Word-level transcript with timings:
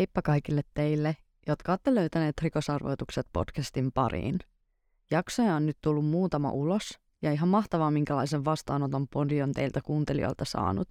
Heippa 0.00 0.22
kaikille 0.22 0.62
teille, 0.74 1.16
jotka 1.46 1.72
olette 1.72 1.94
löytäneet 1.94 2.34
rikosarvoitukset 2.42 3.26
podcastin 3.32 3.92
pariin. 3.92 4.38
Jaksoja 5.10 5.54
on 5.54 5.66
nyt 5.66 5.78
tullut 5.80 6.06
muutama 6.06 6.50
ulos, 6.50 6.98
ja 7.22 7.32
ihan 7.32 7.48
mahtavaa 7.48 7.90
minkälaisen 7.90 8.44
vastaanoton 8.44 9.08
podi 9.08 9.42
on 9.42 9.52
teiltä 9.52 9.80
kuuntelijoilta 9.84 10.44
saanut. 10.44 10.88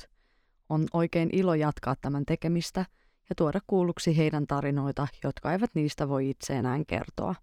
On 0.69 0.85
oikein 0.93 1.29
ilo 1.33 1.53
jatkaa 1.53 1.95
tämän 2.01 2.25
tekemistä 2.25 2.85
ja 3.29 3.35
tuoda 3.35 3.59
kuulluksi 3.67 4.17
heidän 4.17 4.47
tarinoita, 4.47 5.07
jotka 5.23 5.51
eivät 5.51 5.71
niistä 5.73 6.09
voi 6.09 6.29
itse 6.29 6.53
enää 6.53 6.79
kertoa. 6.87 7.35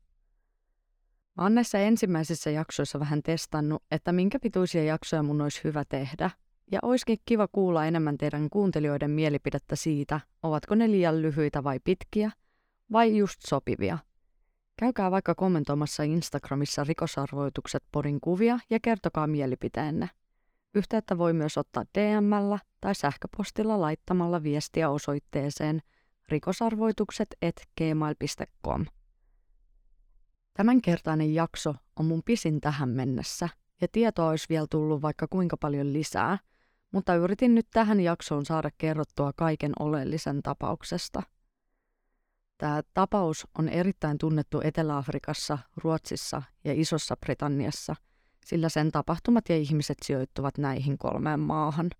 Mä 1.36 1.42
oon 1.42 1.54
näissä 1.54 1.78
ensimmäisissä 1.78 2.50
jaksoissa 2.50 3.00
vähän 3.00 3.22
testannut, 3.22 3.82
että 3.90 4.12
minkä 4.12 4.38
pituisia 4.38 4.84
jaksoja 4.84 5.22
mun 5.22 5.40
olisi 5.40 5.60
hyvä 5.64 5.84
tehdä– 5.84 6.30
ja 6.72 6.78
olisikin 6.82 7.18
kiva 7.24 7.48
kuulla 7.48 7.86
enemmän 7.86 8.18
teidän 8.18 8.50
kuuntelijoiden 8.50 9.10
mielipidettä 9.10 9.76
siitä, 9.76 10.20
ovatko 10.42 10.74
ne 10.74 10.90
liian 10.90 11.22
lyhyitä 11.22 11.64
vai 11.64 11.80
pitkiä, 11.84 12.30
vai 12.92 13.16
just 13.16 13.40
sopivia. 13.46 13.98
Käykää 14.78 15.10
vaikka 15.10 15.34
kommentoimassa 15.34 16.02
Instagramissa 16.02 16.84
rikosarvoitukset 16.84 17.84
podin 17.92 18.20
kuvia 18.20 18.58
ja 18.70 18.78
kertokaa 18.82 19.26
mielipiteenne. 19.26 20.10
Yhteyttä 20.74 21.18
voi 21.18 21.32
myös 21.32 21.58
ottaa 21.58 21.84
DMllä 21.98 22.58
tai 22.80 22.94
sähköpostilla 22.94 23.80
laittamalla 23.80 24.42
viestiä 24.42 24.90
osoitteeseen 24.90 25.82
rikosarvoitukset.gmail.com. 26.28 28.84
Tämänkertainen 30.54 31.34
jakso 31.34 31.74
on 31.96 32.06
mun 32.06 32.22
pisin 32.24 32.60
tähän 32.60 32.88
mennessä, 32.88 33.48
ja 33.80 33.88
tietoa 33.92 34.28
olisi 34.28 34.46
vielä 34.48 34.66
tullut 34.70 35.02
vaikka 35.02 35.26
kuinka 35.30 35.56
paljon 35.56 35.92
lisää– 35.92 36.38
mutta 36.92 37.14
yritin 37.14 37.54
nyt 37.54 37.66
tähän 37.72 38.00
jaksoon 38.00 38.46
saada 38.46 38.70
kerrottua 38.78 39.32
kaiken 39.36 39.72
oleellisen 39.78 40.42
tapauksesta. 40.42 41.22
Tämä 42.58 42.82
tapaus 42.94 43.46
on 43.58 43.68
erittäin 43.68 44.18
tunnettu 44.18 44.60
Etelä-Afrikassa, 44.64 45.58
Ruotsissa 45.76 46.42
ja 46.64 46.72
Isossa 46.74 47.16
Britanniassa, 47.16 47.96
sillä 48.44 48.68
sen 48.68 48.92
tapahtumat 48.92 49.48
ja 49.48 49.56
ihmiset 49.56 49.98
sijoittuvat 50.04 50.58
näihin 50.58 50.98
kolmeen 50.98 51.40
maahan. 51.40 51.90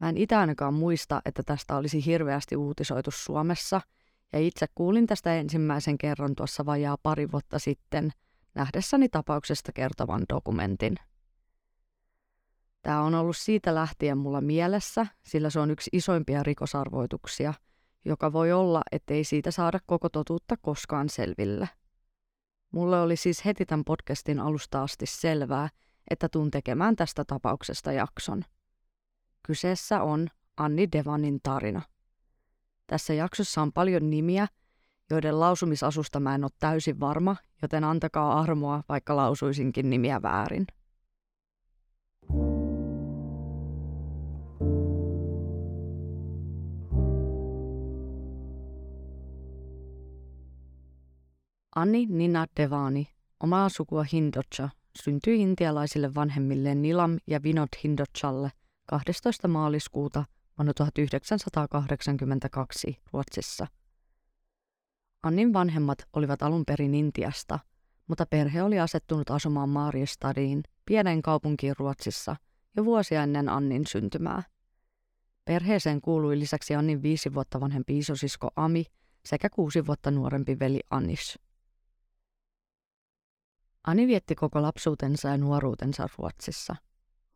Mä 0.00 0.08
en 0.08 0.16
itse 0.16 0.36
ainakaan 0.36 0.74
muista, 0.74 1.22
että 1.24 1.42
tästä 1.42 1.76
olisi 1.76 2.06
hirveästi 2.06 2.56
uutisoitu 2.56 3.10
Suomessa, 3.10 3.80
ja 4.32 4.38
itse 4.40 4.66
kuulin 4.74 5.06
tästä 5.06 5.34
ensimmäisen 5.34 5.98
kerran 5.98 6.34
tuossa 6.34 6.66
vajaa 6.66 6.96
pari 7.02 7.32
vuotta 7.32 7.58
sitten 7.58 8.10
nähdessäni 8.54 9.08
tapauksesta 9.08 9.72
kertovan 9.72 10.22
dokumentin. 10.28 10.94
Tämä 12.84 13.02
on 13.02 13.14
ollut 13.14 13.36
siitä 13.36 13.74
lähtien 13.74 14.18
mulla 14.18 14.40
mielessä, 14.40 15.06
sillä 15.22 15.50
se 15.50 15.60
on 15.60 15.70
yksi 15.70 15.90
isoimpia 15.92 16.42
rikosarvoituksia, 16.42 17.54
joka 18.04 18.32
voi 18.32 18.52
olla, 18.52 18.82
ettei 18.92 19.24
siitä 19.24 19.50
saada 19.50 19.78
koko 19.86 20.08
totuutta 20.08 20.56
koskaan 20.56 21.08
selville. 21.08 21.68
Mulle 22.72 23.00
oli 23.00 23.16
siis 23.16 23.44
heti 23.44 23.66
tämän 23.66 23.84
podcastin 23.84 24.40
alusta 24.40 24.82
asti 24.82 25.06
selvää, 25.06 25.68
että 26.10 26.28
tuun 26.28 26.50
tekemään 26.50 26.96
tästä 26.96 27.24
tapauksesta 27.24 27.92
jakson. 27.92 28.44
Kyseessä 29.42 30.02
on 30.02 30.28
Anni 30.56 30.88
Devanin 30.92 31.40
tarina. 31.42 31.82
Tässä 32.86 33.14
jaksossa 33.14 33.62
on 33.62 33.72
paljon 33.72 34.10
nimiä, 34.10 34.46
joiden 35.10 35.40
lausumisasusta 35.40 36.20
mä 36.20 36.34
en 36.34 36.44
ole 36.44 36.50
täysin 36.58 37.00
varma, 37.00 37.36
joten 37.62 37.84
antakaa 37.84 38.40
armoa, 38.40 38.82
vaikka 38.88 39.16
lausuisinkin 39.16 39.90
nimiä 39.90 40.22
väärin. 40.22 40.66
Anni 51.76 52.06
Nina 52.06 52.46
Devani, 52.56 53.08
omaa 53.40 53.68
sukua 53.68 54.04
Hindocha, 54.12 54.68
syntyi 55.02 55.42
intialaisille 55.42 56.14
vanhemmilleen 56.14 56.82
Nilam 56.82 57.18
ja 57.26 57.42
Vinod 57.42 57.68
Hindochalle 57.84 58.50
12. 58.86 59.48
maaliskuuta 59.48 60.24
vuonna 60.58 60.74
1982 60.74 62.96
Ruotsissa. 63.12 63.66
Annin 65.22 65.52
vanhemmat 65.52 65.98
olivat 66.12 66.42
alun 66.42 66.64
perin 66.64 66.94
Intiasta, 66.94 67.58
mutta 68.08 68.26
perhe 68.26 68.62
oli 68.62 68.80
asettunut 68.80 69.30
asumaan 69.30 69.68
Maariestadiin, 69.68 70.62
pienen 70.84 71.22
kaupunkiin 71.22 71.74
Ruotsissa, 71.78 72.36
jo 72.76 72.84
vuosia 72.84 73.22
ennen 73.22 73.48
Annin 73.48 73.86
syntymää. 73.86 74.42
Perheeseen 75.44 76.00
kuului 76.00 76.38
lisäksi 76.38 76.74
Annin 76.74 77.02
viisi 77.02 77.34
vuotta 77.34 77.60
vanhempi 77.60 77.98
isosisko 77.98 78.50
Ami 78.56 78.84
sekä 79.24 79.50
kuusi 79.50 79.86
vuotta 79.86 80.10
nuorempi 80.10 80.58
veli 80.58 80.80
Annis. 80.90 81.38
Ani 83.86 84.06
vietti 84.06 84.34
koko 84.34 84.62
lapsuutensa 84.62 85.28
ja 85.28 85.36
nuoruutensa 85.36 86.08
Ruotsissa. 86.18 86.76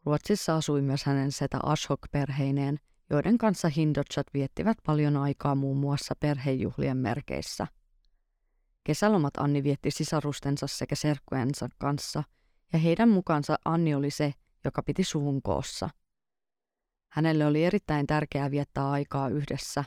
Ruotsissa 0.04 0.56
asui 0.56 0.82
myös 0.82 1.04
hänen 1.04 1.32
setä 1.32 1.58
Ashok-perheineen, 1.62 2.78
joiden 3.10 3.38
kanssa 3.38 3.68
Hindochat 3.68 4.26
viettivät 4.34 4.78
paljon 4.86 5.16
aikaa 5.16 5.54
muun 5.54 5.76
muassa 5.76 6.14
perhejuhlien 6.20 6.96
merkeissä. 6.96 7.66
Kesälomat 8.84 9.36
Anni 9.36 9.62
vietti 9.62 9.90
sisarustensa 9.90 10.66
sekä 10.66 10.94
serkkujensa 10.94 11.68
kanssa, 11.78 12.22
ja 12.72 12.78
heidän 12.78 13.08
mukaansa 13.08 13.58
Anni 13.64 13.94
oli 13.94 14.10
se, 14.10 14.32
joka 14.64 14.82
piti 14.82 15.04
suvun 15.04 15.42
koossa. 15.42 15.90
Hänelle 17.08 17.46
oli 17.46 17.64
erittäin 17.64 18.06
tärkeää 18.06 18.50
viettää 18.50 18.90
aikaa 18.90 19.28
yhdessä, 19.28 19.84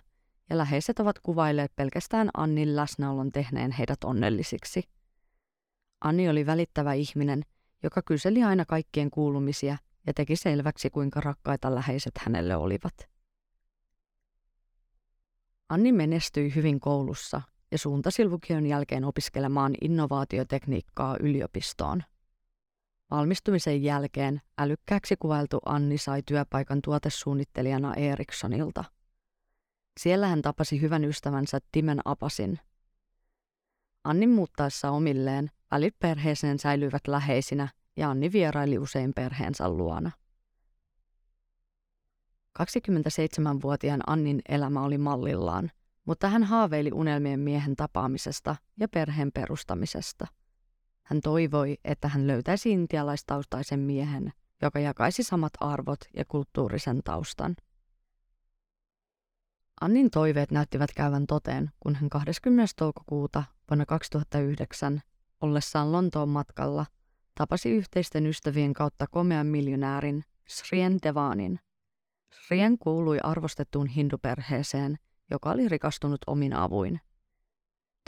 ja 0.50 0.58
läheiset 0.58 1.00
ovat 1.00 1.20
kuvailleet 1.20 1.72
pelkästään 1.76 2.30
Annin 2.38 2.76
läsnäolon 2.76 3.32
tehneen 3.32 3.72
heidät 3.72 4.04
onnellisiksi– 4.04 4.84
Anni 6.02 6.30
oli 6.30 6.46
välittävä 6.46 6.94
ihminen, 6.94 7.46
joka 7.84 8.02
kyseli 8.02 8.44
aina 8.44 8.66
kaikkien 8.66 9.12
kuulumisia 9.12 9.78
ja 10.08 10.14
teki 10.14 10.36
selväksi, 10.36 10.90
kuinka 10.90 11.22
rakkaita 11.22 11.76
läheiset 11.76 12.14
hänelle 12.18 12.56
olivat. 12.56 13.10
Anni 15.70 15.92
menestyi 15.92 16.56
hyvin 16.56 16.80
koulussa 16.80 17.42
ja 17.72 17.78
suuntasi 17.78 18.26
lukion 18.26 18.66
jälkeen 18.66 19.06
opiskelemaan 19.06 19.74
innovaatiotekniikkaa 19.82 21.18
yliopistoon. 21.20 22.04
Valmistumisen 23.12 23.84
jälkeen 23.84 24.42
älykkääksi 24.58 25.16
kuvailtu 25.16 25.60
Anni 25.66 25.98
sai 25.98 26.24
työpaikan 26.26 26.82
tuotesuunnittelijana 26.82 27.94
Ericssonilta. 27.94 28.84
Siellä 30.00 30.28
hän 30.28 30.42
tapasi 30.42 30.82
hyvän 30.82 31.06
ystävänsä 31.06 31.60
Timen 31.72 32.00
Apasin. 32.06 32.60
Annin 34.04 34.30
muuttaessa 34.30 34.92
omilleen 34.92 35.52
Välit 35.72 36.00
perheeseen 36.00 36.60
säilyivät 36.60 37.08
läheisinä 37.08 37.68
ja 37.98 38.10
Anni 38.10 38.32
vieraili 38.32 38.78
usein 38.78 39.14
perheensä 39.14 39.70
luona. 39.70 40.12
27-vuotiaan 42.60 44.02
Annin 44.08 44.42
elämä 44.50 44.84
oli 44.84 44.98
mallillaan, 44.98 45.72
mutta 46.06 46.28
hän 46.28 46.44
haaveili 46.44 46.92
unelmien 46.94 47.40
miehen 47.40 47.76
tapaamisesta 47.76 48.56
ja 48.80 48.88
perheen 48.88 49.32
perustamisesta. 49.32 50.28
Hän 51.04 51.22
toivoi, 51.22 51.78
että 51.84 52.08
hän 52.08 52.28
löytäisi 52.28 52.72
intialaistaustaisen 52.72 53.80
miehen, 53.80 54.34
joka 54.62 54.80
jakaisi 54.80 55.24
samat 55.24 55.54
arvot 55.60 56.00
ja 56.14 56.26
kulttuurisen 56.26 57.02
taustan. 57.04 57.56
Annin 59.82 60.12
toiveet 60.12 60.52
näyttivät 60.52 60.90
käyvän 60.96 61.28
toteen, 61.28 61.72
kun 61.80 61.96
hän 61.96 62.10
20. 62.10 62.74
toukokuuta 62.78 63.44
vuonna 63.70 63.86
2009 63.86 65.02
ollessaan 65.42 65.92
Lontoon 65.92 66.30
matkalla 66.30 66.86
tapasi 67.36 67.70
yhteisten 67.70 68.26
ystävien 68.26 68.74
kautta 68.74 69.08
komean 69.08 69.48
miljonäärin 69.48 70.24
Srien 70.48 70.98
Devanin. 71.04 71.60
Srien 72.34 72.78
kuului 72.78 73.18
arvostettuun 73.24 73.88
hinduperheeseen, 73.88 74.98
joka 75.32 75.52
oli 75.52 75.70
rikastunut 75.70 76.22
omin 76.28 76.54
avuin. 76.54 77.00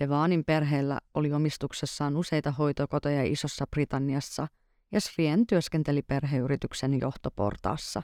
Devanin 0.01 0.45
perheellä 0.45 1.00
oli 1.13 1.33
omistuksessaan 1.33 2.18
useita 2.18 2.51
hoitokoteja 2.51 3.24
Isossa 3.24 3.68
Britanniassa 3.68 4.47
ja 4.91 5.01
Srien 5.01 5.47
työskenteli 5.47 6.01
perheyrityksen 6.01 7.00
johtoportaassa. 7.00 8.03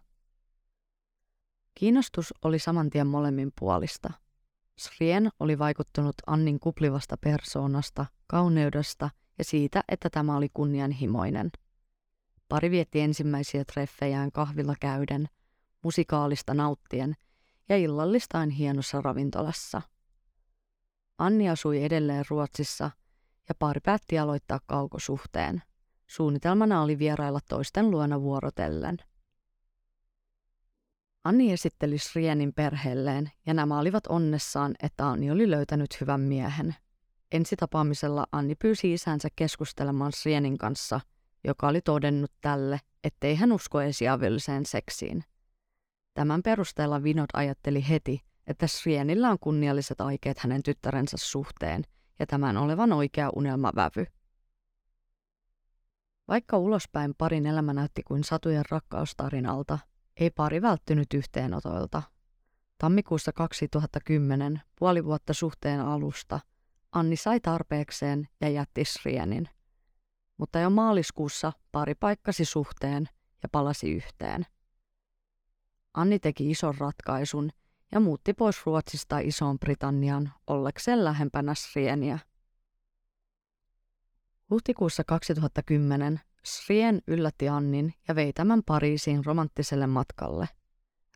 Kiinnostus 1.76 2.34
oli 2.44 2.60
saman 2.60 2.90
tien 2.90 3.08
molemmin 3.08 3.52
puolista. 3.60 4.14
Srien 4.80 5.30
oli 5.40 5.60
vaikuttunut 5.60 6.16
Annin 6.28 6.60
kuplivasta 6.60 7.18
persoonasta, 7.18 8.06
kauneudesta 8.28 9.10
ja 9.38 9.44
siitä, 9.44 9.84
että 9.90 10.10
tämä 10.10 10.38
oli 10.38 10.50
kunnianhimoinen. 10.54 11.52
Pari 12.50 12.72
vietti 12.72 13.00
ensimmäisiä 13.00 13.66
treffejään 13.66 14.32
kahvilla 14.32 14.76
käyden, 14.80 15.30
musikaalista 15.84 16.54
nauttien 16.54 17.16
ja 17.70 17.78
illallistain 17.78 18.50
hienossa 18.50 19.02
ravintolassa. 19.02 19.82
Anni 21.18 21.50
asui 21.50 21.84
edelleen 21.84 22.26
Ruotsissa 22.30 22.92
ja 23.50 23.56
pari 23.56 23.80
päätti 23.86 24.20
aloittaa 24.20 24.60
kaukosuhteen. 24.66 25.62
Suunnitelmana 26.08 26.82
oli 26.82 27.00
vierailla 27.00 27.40
toisten 27.50 27.92
luona 27.92 28.22
vuorotellen. 28.22 28.98
Anni 31.24 31.52
esitteli 31.52 31.98
Srienin 31.98 32.54
perheelleen 32.54 33.32
ja 33.46 33.54
nämä 33.54 33.80
olivat 33.80 34.08
onnessaan, 34.08 34.76
että 34.84 35.08
Anni 35.08 35.32
oli 35.32 35.52
löytänyt 35.52 36.02
hyvän 36.02 36.22
miehen. 36.22 36.76
Ensitapaamisella 37.32 38.26
Anni 38.32 38.56
pyysi 38.56 38.94
isänsä 38.94 39.28
keskustelemaan 39.36 40.12
Srienin 40.12 40.58
kanssa, 40.58 41.00
joka 41.44 41.68
oli 41.68 41.82
todennut 41.82 42.32
tälle, 42.42 42.80
ettei 43.04 43.36
hän 43.36 43.52
usko 43.52 43.82
esiaviolliseen 43.82 44.66
seksiin. 44.66 45.24
Tämän 46.14 46.44
perusteella 46.44 47.04
Vinod 47.04 47.30
ajatteli 47.34 47.90
heti, 47.90 48.22
että 48.48 48.68
Srienillä 48.68 49.30
on 49.30 49.40
kunnialliset 49.40 50.02
aikeet 50.02 50.40
hänen 50.40 50.64
tyttärensä 50.64 51.18
suhteen 51.20 51.84
ja 52.20 52.28
tämän 52.28 52.58
olevan 52.58 52.94
oikea 52.94 53.30
unelmavävy. 53.36 54.06
Vaikka 56.28 56.58
ulospäin 56.58 57.14
parin 57.18 57.46
elämä 57.46 57.74
näytti 57.74 58.04
kuin 58.04 58.24
satujen 58.24 58.66
rakkaustarinalta, 58.70 59.80
ei 60.20 60.30
pari 60.30 60.62
välttynyt 60.62 61.14
yhteenotoilta. 61.14 62.04
Tammikuussa 62.78 63.34
2010, 63.34 64.62
puoli 64.80 65.06
vuotta 65.06 65.34
suhteen 65.34 65.82
alusta, 65.82 66.40
Anni 66.92 67.16
sai 67.16 67.40
tarpeekseen 67.40 68.28
ja 68.42 68.50
jätti 68.50 68.86
Srienin. 68.86 69.50
Mutta 70.38 70.60
jo 70.60 70.70
maaliskuussa 70.70 71.54
pari 71.72 71.96
paikkasi 71.96 72.46
suhteen 72.46 73.10
ja 73.44 73.50
palasi 73.52 73.92
yhteen. 73.92 74.46
Anni 75.94 76.20
teki 76.20 76.52
ison 76.52 76.76
ratkaisun 76.78 77.52
ja 77.92 78.00
muutti 78.00 78.34
pois 78.34 78.66
Ruotsista 78.66 79.20
Isoon 79.20 79.60
Britannian 79.60 80.32
ollekseen 80.48 81.04
lähempänä 81.04 81.56
Srieniä. 81.56 82.20
Huhtikuussa 84.50 85.04
2010 85.04 86.20
Srien 86.46 87.02
yllätti 87.08 87.50
Annin 87.50 87.94
ja 88.08 88.16
vei 88.16 88.34
tämän 88.34 88.62
Pariisiin 88.66 89.26
romanttiselle 89.26 89.88
matkalle. 89.88 90.50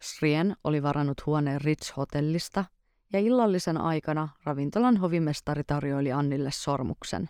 Srien 0.01 0.55
oli 0.63 0.83
varannut 0.83 1.25
huoneen 1.25 1.61
Ritz-hotellista 1.61 2.65
ja 3.13 3.19
illallisen 3.19 3.77
aikana 3.77 4.29
ravintolan 4.43 4.97
hovimestari 4.97 5.63
tarjoili 5.63 6.11
Annille 6.11 6.51
sormuksen. 6.51 7.29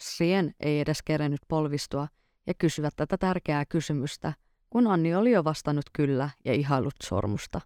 Srien 0.00 0.54
ei 0.60 0.80
edes 0.80 1.02
kerennyt 1.02 1.40
polvistua 1.48 2.08
ja 2.46 2.54
kysyä 2.54 2.90
tätä 2.96 3.18
tärkeää 3.18 3.64
kysymystä, 3.66 4.32
kun 4.70 4.86
Anni 4.86 5.14
oli 5.14 5.30
jo 5.30 5.44
vastannut 5.44 5.86
kyllä 5.92 6.30
ja 6.44 6.52
ihailut 6.52 6.94
sormusta. 7.02 7.60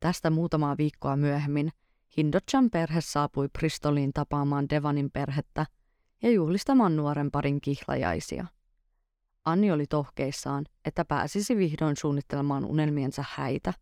Tästä 0.00 0.30
muutamaa 0.30 0.76
viikkoa 0.76 1.16
myöhemmin 1.16 1.72
Hindochan 2.16 2.70
perhe 2.70 3.00
saapui 3.00 3.48
Bristoliin 3.58 4.12
tapaamaan 4.12 4.68
Devanin 4.68 5.10
perhettä– 5.10 5.66
ja 6.22 6.30
juhlistamaan 6.30 6.96
nuoren 6.96 7.30
parin 7.30 7.60
kihlajaisia. 7.60 8.46
Anni 9.44 9.72
oli 9.72 9.86
tohkeissaan, 9.86 10.64
että 10.84 11.04
pääsisi 11.04 11.56
vihdoin 11.56 11.96
suunnittelemaan 11.96 12.64
unelmiensa 12.64 13.24
häitä. 13.30 13.72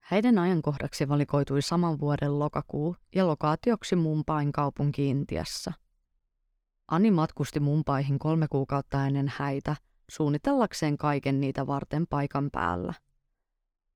Häiden 0.00 0.38
ajankohdaksi 0.38 1.08
valikoitui 1.08 1.62
saman 1.62 2.00
vuoden 2.00 2.38
lokakuu 2.38 2.96
ja 3.14 3.26
lokaatioksi 3.26 3.96
Mumpain 3.96 4.52
kaupunki 4.52 5.08
Intiassa. 5.08 5.72
Anni 6.88 7.10
matkusti 7.10 7.60
Mumpaihin 7.60 8.18
kolme 8.18 8.46
kuukautta 8.48 9.06
ennen 9.06 9.32
häitä 9.36 9.76
suunnitellakseen 10.10 10.98
kaiken 10.98 11.40
niitä 11.40 11.66
varten 11.66 12.06
paikan 12.06 12.50
päällä. 12.50 12.94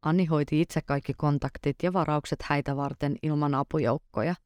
Anni 0.03 0.25
hoiti 0.25 0.61
itse 0.61 0.81
kaikki 0.83 1.15
kontaktit 1.15 1.77
ja 1.83 1.93
varaukset 1.93 2.43
häitä 2.43 2.77
varten 2.77 3.17
ilman 3.23 3.55
apujoukkoja– 3.55 4.35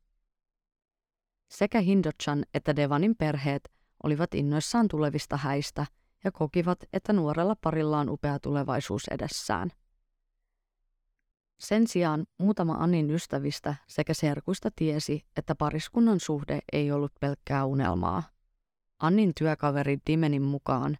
sekä 1.50 1.80
Hindochan 1.80 2.44
että 2.54 2.76
Devanin 2.76 3.16
perheet 3.16 3.70
olivat 4.02 4.34
innoissaan 4.34 4.88
tulevista 4.88 5.36
häistä 5.36 5.86
ja 6.24 6.32
kokivat, 6.32 6.78
että 6.92 7.12
nuorella 7.12 7.56
parilla 7.60 7.98
on 7.98 8.08
upea 8.08 8.38
tulevaisuus 8.38 9.08
edessään. 9.10 9.70
Sen 11.58 11.86
sijaan 11.86 12.26
muutama 12.38 12.72
Annin 12.72 13.10
ystävistä 13.10 13.74
sekä 13.88 14.14
serkuista 14.14 14.70
tiesi, 14.76 15.26
että 15.36 15.54
pariskunnan 15.54 16.20
suhde 16.20 16.58
ei 16.72 16.92
ollut 16.92 17.12
pelkkää 17.20 17.64
unelmaa. 17.64 18.22
Annin 18.98 19.32
työkaveri 19.38 19.98
Dimenin 20.06 20.42
mukaan 20.42 20.98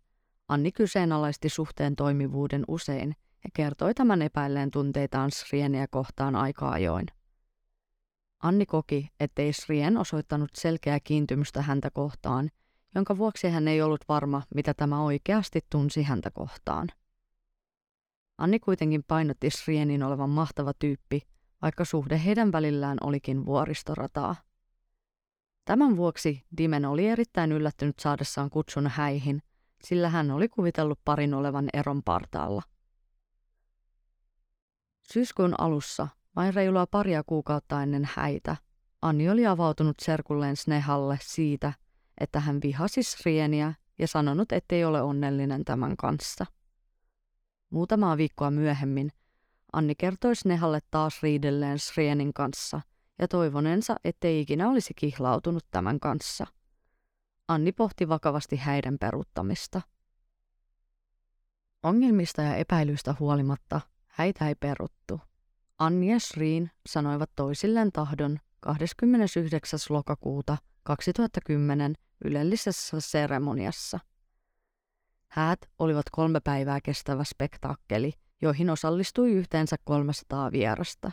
Anni 0.48 0.72
kyseenalaisti 0.72 1.48
suhteen 1.48 1.96
toimivuuden 1.96 2.64
usein 2.68 3.16
ja 3.44 3.50
kertoi 3.54 3.94
tämän 3.94 4.22
epäilleen 4.22 4.70
tunteitaan 4.70 5.30
Srieniä 5.30 5.86
kohtaan 5.90 6.36
aika 6.36 6.70
ajoin. 6.70 7.06
Anni 8.42 8.66
koki, 8.66 9.10
ettei 9.20 9.52
Srien 9.52 9.96
osoittanut 9.96 10.50
selkeää 10.54 11.00
kiintymystä 11.00 11.62
häntä 11.62 11.90
kohtaan, 11.90 12.50
jonka 12.94 13.18
vuoksi 13.18 13.48
hän 13.48 13.68
ei 13.68 13.82
ollut 13.82 14.00
varma, 14.08 14.42
mitä 14.54 14.74
tämä 14.74 15.02
oikeasti 15.02 15.60
tunsi 15.70 16.02
häntä 16.02 16.30
kohtaan. 16.30 16.88
Anni 18.38 18.60
kuitenkin 18.60 19.04
painotti 19.08 19.50
Srienin 19.50 20.02
olevan 20.02 20.30
mahtava 20.30 20.72
tyyppi, 20.78 21.22
vaikka 21.62 21.84
suhde 21.84 22.24
heidän 22.24 22.52
välillään 22.52 22.98
olikin 23.00 23.46
vuoristorataa. 23.46 24.36
Tämän 25.64 25.96
vuoksi 25.96 26.46
Dimen 26.58 26.84
oli 26.84 27.06
erittäin 27.06 27.52
yllättynyt 27.52 27.98
saadessaan 27.98 28.50
kutsun 28.50 28.86
häihin, 28.86 29.42
sillä 29.84 30.08
hän 30.08 30.30
oli 30.30 30.48
kuvitellut 30.48 31.00
parin 31.04 31.34
olevan 31.34 31.68
eron 31.72 32.02
partaalla. 32.02 32.62
Syyskuun 35.12 35.54
alussa 35.58 36.08
vain 36.36 36.54
reilua 36.54 36.86
paria 36.86 37.22
kuukautta 37.26 37.82
ennen 37.82 38.08
häitä 38.14 38.56
Anni 39.02 39.30
oli 39.30 39.46
avautunut 39.46 39.96
serkulleen 40.02 40.56
Snehalle 40.56 41.18
siitä, 41.22 41.72
että 42.20 42.40
hän 42.40 42.60
vihasi 42.62 43.02
Srieniä 43.02 43.74
ja 43.98 44.08
sanonut, 44.08 44.52
ettei 44.52 44.84
ole 44.84 45.02
onnellinen 45.02 45.64
tämän 45.64 45.96
kanssa. 45.96 46.46
Muutamaa 47.70 48.16
viikkoa 48.16 48.50
myöhemmin 48.50 49.12
Anni 49.72 49.94
kertoi 49.94 50.36
Snehalle 50.36 50.78
taas 50.90 51.22
riidelleen 51.22 51.78
Srienin 51.78 52.32
kanssa 52.32 52.80
ja 53.18 53.28
toivonensa, 53.28 53.96
ettei 54.04 54.40
ikinä 54.40 54.70
olisi 54.70 54.94
kihlautunut 54.96 55.66
tämän 55.70 56.00
kanssa. 56.00 56.46
Anni 57.48 57.72
pohti 57.72 58.08
vakavasti 58.08 58.56
häiden 58.56 58.98
peruuttamista. 58.98 59.82
Ongelmista 61.82 62.42
ja 62.42 62.54
epäilyistä 62.54 63.14
huolimatta 63.20 63.80
häitä 64.06 64.48
ei 64.48 64.54
peruttu. 64.54 65.20
Anni 65.80 66.12
ja 66.12 66.20
Sriin 66.20 66.70
sanoivat 66.88 67.30
toisilleen 67.36 67.92
tahdon 67.92 68.38
29. 68.60 69.78
lokakuuta 69.88 70.56
2010 70.82 71.94
ylellisessä 72.24 73.00
seremoniassa. 73.00 73.98
Häät 75.28 75.58
olivat 75.78 76.06
kolme 76.12 76.40
päivää 76.40 76.80
kestävä 76.80 77.24
spektaakkeli, 77.24 78.12
joihin 78.42 78.70
osallistui 78.70 79.32
yhteensä 79.32 79.76
300 79.84 80.52
vierasta. 80.52 81.12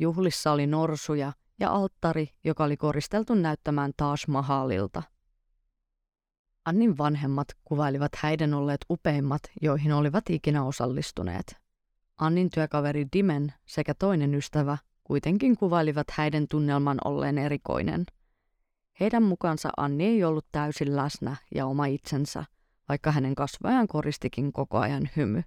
Juhlissa 0.00 0.52
oli 0.52 0.66
norsuja 0.66 1.32
ja 1.60 1.70
alttari, 1.70 2.28
joka 2.44 2.64
oli 2.64 2.76
koristeltu 2.76 3.34
näyttämään 3.34 3.92
taas 3.96 4.28
Mahalilta. 4.28 5.02
Annin 6.64 6.98
vanhemmat 6.98 7.48
kuvailivat 7.64 8.12
häiden 8.16 8.54
olleet 8.54 8.80
upeimmat, 8.90 9.42
joihin 9.62 9.92
olivat 9.92 10.30
ikinä 10.30 10.64
osallistuneet. 10.64 11.63
Annin 12.16 12.50
työkaveri 12.50 13.06
Dimen 13.12 13.52
sekä 13.66 13.94
toinen 13.94 14.34
ystävä 14.34 14.78
kuitenkin 15.04 15.56
kuvailivat 15.56 16.06
häiden 16.10 16.48
tunnelman 16.48 16.98
olleen 17.04 17.38
erikoinen. 17.38 18.06
Heidän 19.00 19.22
mukaansa 19.22 19.70
Anni 19.76 20.04
ei 20.04 20.24
ollut 20.24 20.46
täysin 20.52 20.96
läsnä 20.96 21.36
ja 21.54 21.66
oma 21.66 21.86
itsensä, 21.86 22.44
vaikka 22.88 23.12
hänen 23.12 23.34
kasvajan 23.34 23.88
koristikin 23.88 24.52
koko 24.52 24.78
ajan 24.78 25.10
hymy. 25.16 25.42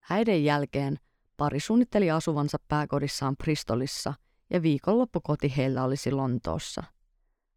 Häiden 0.00 0.44
jälkeen 0.44 0.98
pari 1.36 1.60
suunnitteli 1.60 2.10
asuvansa 2.10 2.58
pääkodissaan 2.68 3.36
Bristolissa 3.36 4.14
ja 4.50 4.62
viikonloppukoti 4.62 5.56
heillä 5.56 5.84
olisi 5.84 6.12
Lontoossa. 6.12 6.82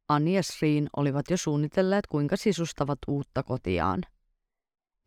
Anni 0.10 0.36
ja 0.36 0.44
Sreen 0.44 0.90
olivat 0.98 1.30
jo 1.30 1.38
suunnitelleet, 1.38 2.08
kuinka 2.08 2.38
sisustavat 2.38 3.00
uutta 3.08 3.44
kotiaan– 3.44 4.02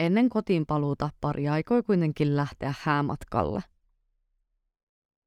Ennen 0.02 0.28
kotiin 0.28 0.66
paluuta 0.66 1.10
pari 1.20 1.48
aikoi 1.48 1.82
kuitenkin 1.82 2.36
lähteä 2.36 2.74
häämatkalle. 2.80 3.62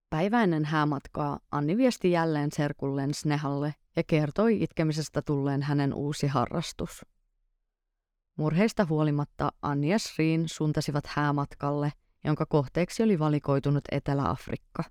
Päiväinen 0.10 0.65
häämatkaa 0.65 1.39
Anni 1.51 1.77
viesti 1.77 2.12
jälleen 2.12 2.51
serkulleen 2.51 3.13
Snehalle 3.13 3.75
ja 3.96 4.03
kertoi 4.08 4.63
itkemisestä 4.63 5.22
tulleen 5.22 5.62
hänen 5.62 5.94
uusi 5.94 6.27
harrastus. 6.27 7.05
Murheista 8.36 8.86
huolimatta 8.86 9.51
Anni 9.62 9.91
ja 9.91 10.00
Sreen 10.00 10.50
suuntasivat 10.50 11.08
häämatkalle, 11.08 11.91
jonka 12.24 12.46
kohteeksi 12.46 13.03
oli 13.03 13.20
valikoitunut 13.20 13.84
Etelä-Afrikka. 13.91 14.84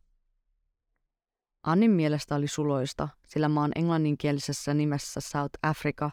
Annin 1.63 1.91
mielestä 1.91 2.35
oli 2.35 2.49
suloista, 2.49 3.09
sillä 3.27 3.49
maan 3.49 3.73
englanninkielisessä 3.77 4.75
nimessä 4.75 5.21
South 5.21 5.59
Africa 5.63 6.11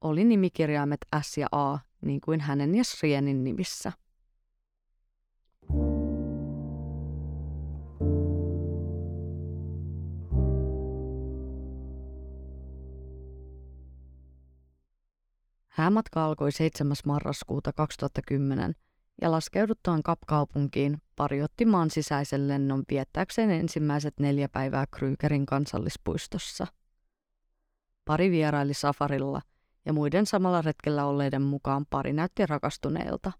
oli 0.00 0.24
nimikirjaimet 0.24 1.06
S 1.22 1.38
ja 1.38 1.46
A 1.52 1.78
niin 2.00 2.20
kuin 2.20 2.40
hänen 2.40 2.74
ja 2.74 2.84
Srienin 2.84 3.44
nimissä. 3.44 3.92
Häämatka 15.68 16.24
alkoi 16.24 16.52
7. 16.52 16.96
marraskuuta 17.06 17.72
2010 17.72 18.74
ja 19.22 19.30
laskeuduttuaan 19.30 20.02
Kapkaupunkiin 20.02 20.98
pari 21.16 21.42
otti 21.42 21.64
maan 21.64 21.90
sisäisen 21.90 22.48
lennon 22.48 22.82
viettääkseen 22.90 23.50
ensimmäiset 23.50 24.14
neljä 24.20 24.48
päivää 24.48 24.86
Krygerin 24.86 25.46
kansallispuistossa. 25.46 26.66
Pari 28.04 28.30
vieraili 28.30 28.74
safarilla 28.74 29.40
ja 29.84 29.92
muiden 29.92 30.26
samalla 30.26 30.62
retkellä 30.62 31.04
olleiden 31.04 31.42
mukaan 31.42 31.86
pari 31.90 32.12
näytti 32.12 32.46
rakastuneilta. 32.46 33.32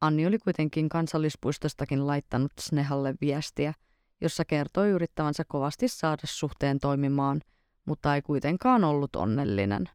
Anni 0.00 0.26
oli 0.26 0.38
kuitenkin 0.38 0.88
kansallispuistostakin 0.88 2.06
laittanut 2.06 2.52
Snehalle 2.60 3.14
viestiä, 3.20 3.74
jossa 4.20 4.44
kertoi 4.44 4.88
yrittävänsä 4.88 5.44
kovasti 5.48 5.88
saada 5.88 6.22
suhteen 6.24 6.78
toimimaan, 6.78 7.40
mutta 7.84 8.14
ei 8.14 8.22
kuitenkaan 8.22 8.84
ollut 8.84 9.16
onnellinen. 9.16 9.88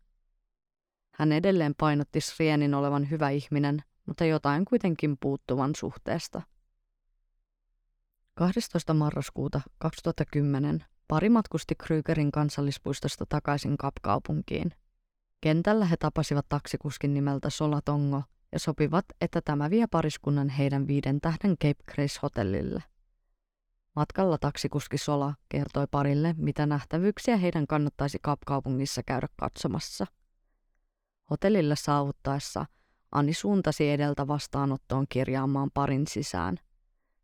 Hän 1.12 1.32
edelleen 1.32 1.76
painotti 1.78 2.22
Srienin 2.22 2.74
olevan 2.74 3.10
hyvä 3.10 3.30
ihminen, 3.30 3.84
mutta 4.06 4.26
jotain 4.26 4.66
kuitenkin 4.66 5.18
puuttuvan 5.20 5.72
suhteesta. 5.76 6.42
12. 8.34 8.94
marraskuuta 8.94 9.62
2010 9.78 10.86
pari 11.08 11.30
matkusti 11.30 11.76
Krygerin 11.76 12.32
kansallispuistosta 12.32 13.26
takaisin 13.30 13.78
Kapkaupunkiin. 13.78 14.72
Kentällä 15.46 15.86
he 15.86 15.98
tapasivat 15.98 16.46
taksikuskin 16.50 17.14
nimeltä 17.14 17.50
Solatongo 17.50 18.24
ja 18.52 18.60
sopivat, 18.60 19.06
että 19.22 19.42
tämä 19.42 19.70
vie 19.70 19.86
pariskunnan 19.92 20.50
heidän 20.50 20.88
viiden 20.88 21.22
tähden 21.22 21.58
Cape 21.58 21.84
Grace 21.94 22.20
hotellille. 22.24 22.84
Matkalla 23.96 24.38
taksikuski 24.38 24.98
Sola 24.98 25.34
kertoi 25.50 25.88
parille, 25.92 26.36
mitä 26.38 26.66
nähtävyyksiä 26.66 27.38
heidän 27.38 27.68
kannattaisi 27.68 28.18
Kapkaupungissa 28.22 29.02
käydä 29.04 29.28
katsomassa. 29.36 30.06
Hotellille 31.30 31.76
saavuttaessa 31.76 32.66
Anni 33.12 33.34
suuntasi 33.34 33.90
edeltä 33.90 34.28
vastaanottoon 34.28 35.06
kirjaamaan 35.10 35.72
parin 35.74 36.08
sisään. 36.08 36.58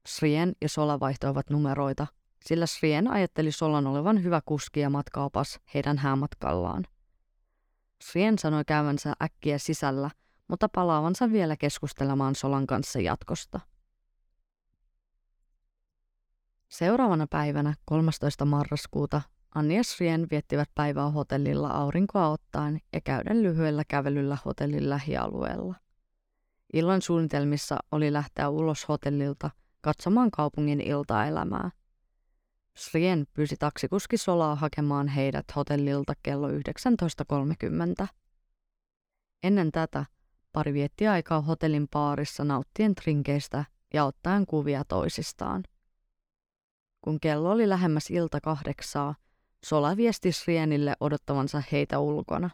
Srien 0.08 0.54
ja 0.62 0.70
Sola 0.70 1.00
vaihtoivat 1.00 1.50
numeroita, 1.50 2.08
sillä 2.46 2.66
Srien 2.66 3.12
ajatteli 3.12 3.52
Solan 3.52 3.88
olevan 3.88 4.24
hyvä 4.24 4.42
kuski 4.46 4.80
ja 4.80 4.90
matkaopas 4.90 5.60
heidän 5.74 5.98
häämatkallaan. 5.98 6.86
Srien 8.02 8.40
sanoi 8.40 8.64
käyvänsä 8.68 9.14
äkkiä 9.24 9.58
sisällä, 9.58 10.10
mutta 10.48 10.70
palaavansa 10.70 11.32
vielä 11.32 11.58
keskustelemaan 11.58 12.36
Solan 12.36 12.68
kanssa 12.68 13.00
jatkosta. 13.00 13.60
Seuraavana 16.70 17.28
päivänä 17.28 17.74
13. 17.86 18.46
marraskuuta 18.46 19.22
Anni 19.56 19.78
ja 19.78 19.84
Srien 19.84 20.28
viettivät 20.32 20.70
päivää 20.76 21.10
hotellilla 21.10 21.68
aurinkoa 21.68 22.30
ottaen 22.30 22.82
ja 22.94 23.02
käydä 23.02 23.34
lyhyellä 23.34 23.84
kävelyllä 23.88 24.38
hotellin 24.46 24.90
lähialueella. 24.90 25.76
Illan 26.74 27.02
suunnitelmissa 27.02 27.78
oli 27.92 28.14
lähteä 28.14 28.50
ulos 28.50 28.88
hotellilta 28.88 29.50
katsomaan 29.82 30.32
kaupungin 30.32 30.82
iltaelämää. 30.82 31.72
Srien 32.78 33.28
pyysi 33.34 33.56
taksikuski 33.60 34.18
Solaa 34.18 34.56
hakemaan 34.56 35.08
heidät 35.08 35.46
hotellilta 35.56 36.14
kello 36.24 36.48
19.30. 36.50 38.08
Ennen 39.44 39.72
tätä 39.72 40.06
pari 40.52 40.74
vietti 40.74 41.08
aikaa 41.08 41.42
hotellin 41.42 41.88
baarissa 41.88 42.44
nauttien 42.44 42.96
trinkeistä 42.96 43.66
ja 43.94 44.06
ottaen 44.06 44.46
kuvia 44.46 44.84
toisistaan. 44.86 45.64
Kun 47.02 47.20
kello 47.20 47.52
oli 47.52 47.70
lähemmäs 47.70 48.10
ilta 48.10 48.42
kahdeksaa, 48.42 49.16
Sola 49.66 49.98
viesti 49.98 50.32
Srienille 50.32 50.96
odottavansa 51.00 51.64
heitä 51.72 52.00
ulkona. 52.00 52.50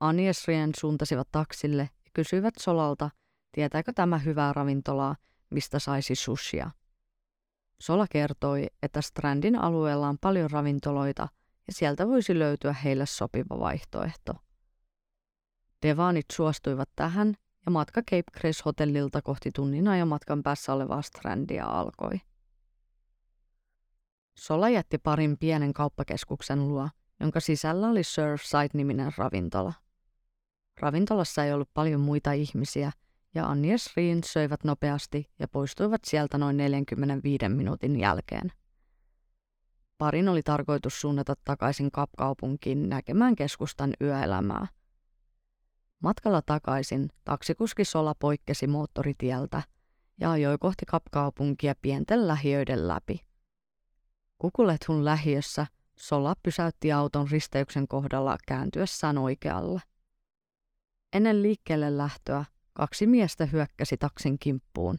Ani 0.00 0.26
ja 0.26 0.34
Srien 0.34 0.70
suuntasivat 0.78 1.28
taksille 1.32 1.82
ja 1.82 2.10
kysyivät 2.14 2.54
Solalta, 2.58 3.10
tietääkö 3.52 3.92
tämä 3.92 4.18
hyvää 4.18 4.52
ravintolaa, 4.52 5.16
mistä 5.50 5.78
saisi 5.78 6.14
sushia. 6.14 6.70
Sola 7.82 8.06
kertoi, 8.10 8.66
että 8.82 9.00
Strandin 9.00 9.56
alueella 9.56 10.08
on 10.08 10.18
paljon 10.18 10.50
ravintoloita 10.50 11.28
ja 11.66 11.72
sieltä 11.72 12.08
voisi 12.08 12.38
löytyä 12.38 12.72
heille 12.72 13.06
sopiva 13.06 13.60
vaihtoehto. 13.60 14.32
Devanit 15.86 16.26
suostuivat 16.32 16.88
tähän 16.96 17.34
ja 17.66 17.72
matka 17.72 18.02
Cape 18.02 18.40
Grace 18.40 18.62
hotellilta 18.64 19.22
kohti 19.22 19.50
tunnin 19.54 19.88
ajan 19.88 20.08
matkan 20.08 20.42
päässä 20.42 20.72
olevaa 20.72 21.02
Strandia 21.02 21.66
alkoi. 21.66 22.20
Sola 24.38 24.68
jätti 24.68 24.98
parin 24.98 25.38
pienen 25.38 25.72
kauppakeskuksen 25.72 26.68
luo, 26.68 26.88
jonka 27.20 27.40
sisällä 27.40 27.88
oli 27.88 28.02
Surfside-niminen 28.02 29.12
ravintola. 29.16 29.72
Ravintolassa 30.80 31.44
ei 31.44 31.52
ollut 31.52 31.70
paljon 31.74 32.00
muita 32.00 32.32
ihmisiä, 32.32 32.92
ja 33.34 33.46
Anni 33.46 33.70
ja 33.70 33.78
Srin 33.78 34.24
söivät 34.24 34.64
nopeasti 34.64 35.30
ja 35.38 35.48
poistuivat 35.48 36.04
sieltä 36.04 36.38
noin 36.38 36.56
45 36.56 37.48
minuutin 37.48 38.00
jälkeen. 38.00 38.52
Parin 39.98 40.28
oli 40.28 40.42
tarkoitus 40.42 41.00
suunnata 41.00 41.34
takaisin 41.44 41.90
Kapkaupunkiin 41.90 42.88
näkemään 42.88 43.36
keskustan 43.36 43.92
yöelämää. 44.00 44.66
Matkalla 46.02 46.42
takaisin 46.42 47.08
taksikuski 47.24 47.84
Sola 47.84 48.14
poikkesi 48.18 48.66
moottoritieltä 48.66 49.62
ja 50.20 50.30
ajoi 50.30 50.58
kohti 50.58 50.86
Kapkaupunkia 50.86 51.74
pienten 51.82 52.28
lähiöiden 52.28 52.88
läpi– 52.88 53.20
Kukulethun 54.42 55.04
lähiössä 55.04 55.66
Sola 55.96 56.34
pysäytti 56.42 56.92
auton 56.92 57.28
risteyksen 57.30 57.88
kohdalla 57.88 58.36
kääntyessään 58.48 59.18
oikealle. 59.18 59.80
Ennen 61.12 61.42
liikkeelle 61.42 61.96
lähtöä 61.96 62.44
kaksi 62.72 63.06
miestä 63.06 63.46
hyökkäsi 63.46 63.96
taksin 63.96 64.38
kimppuun. 64.38 64.96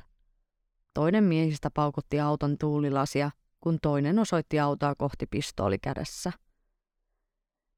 Toinen 0.93 1.23
miehistä 1.23 1.69
paukutti 1.73 2.19
auton 2.19 2.57
tuulilasia, 2.57 3.31
kun 3.59 3.79
toinen 3.81 4.19
osoitti 4.19 4.59
autoa 4.59 4.95
kohti 4.95 5.25
pistooli 5.25 5.79
kädessä. 5.79 6.31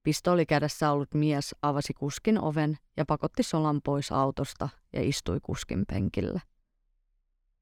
Pistooli 0.04 0.46
kädessä 0.46 0.92
ollut 0.92 1.14
mies 1.14 1.56
avasi 1.62 1.94
kuskin 1.94 2.42
oven 2.42 2.78
ja 2.98 3.06
pakotti 3.06 3.44
Solan 3.44 3.82
pois 3.82 4.12
autosta 4.12 4.70
ja 4.94 5.02
istui 5.04 5.40
kuskin 5.44 5.86
penkille. 5.88 6.42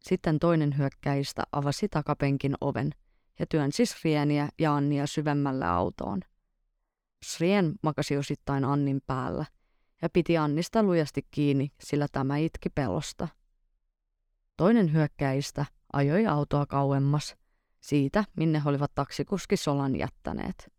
Sitten 0.04 0.40
toinen 0.40 0.78
hyökkäistä 0.78 1.44
avasi 1.52 1.90
takapenkin 1.90 2.56
oven 2.62 2.92
ja 3.40 3.46
työnsi 3.50 3.86
Srieniä 3.86 4.50
ja 4.60 4.76
Annia 4.76 5.08
syvemmälle 5.08 5.66
autoon. 5.66 6.22
Srien 7.26 7.74
makasi 7.84 8.18
osittain 8.18 8.66
Annin 8.66 9.02
päällä 9.08 9.46
ja 10.04 10.10
piti 10.10 10.38
Annista 10.38 10.84
lujasti 10.84 11.28
kiinni, 11.32 11.72
sillä 11.80 12.08
tämä 12.12 12.38
itki 12.38 12.70
pelosta. 12.70 13.28
Toinen 14.58 14.94
hyökkäistä 14.94 15.66
ajoi 15.94 16.28
autoa 16.28 16.66
kauemmas, 16.66 17.36
siitä 17.82 18.24
minne 18.38 18.64
he 18.64 18.70
olivat 18.70 18.96
taksikuski 18.96 19.58
Solan 19.58 19.96
jättäneet. 19.96 20.74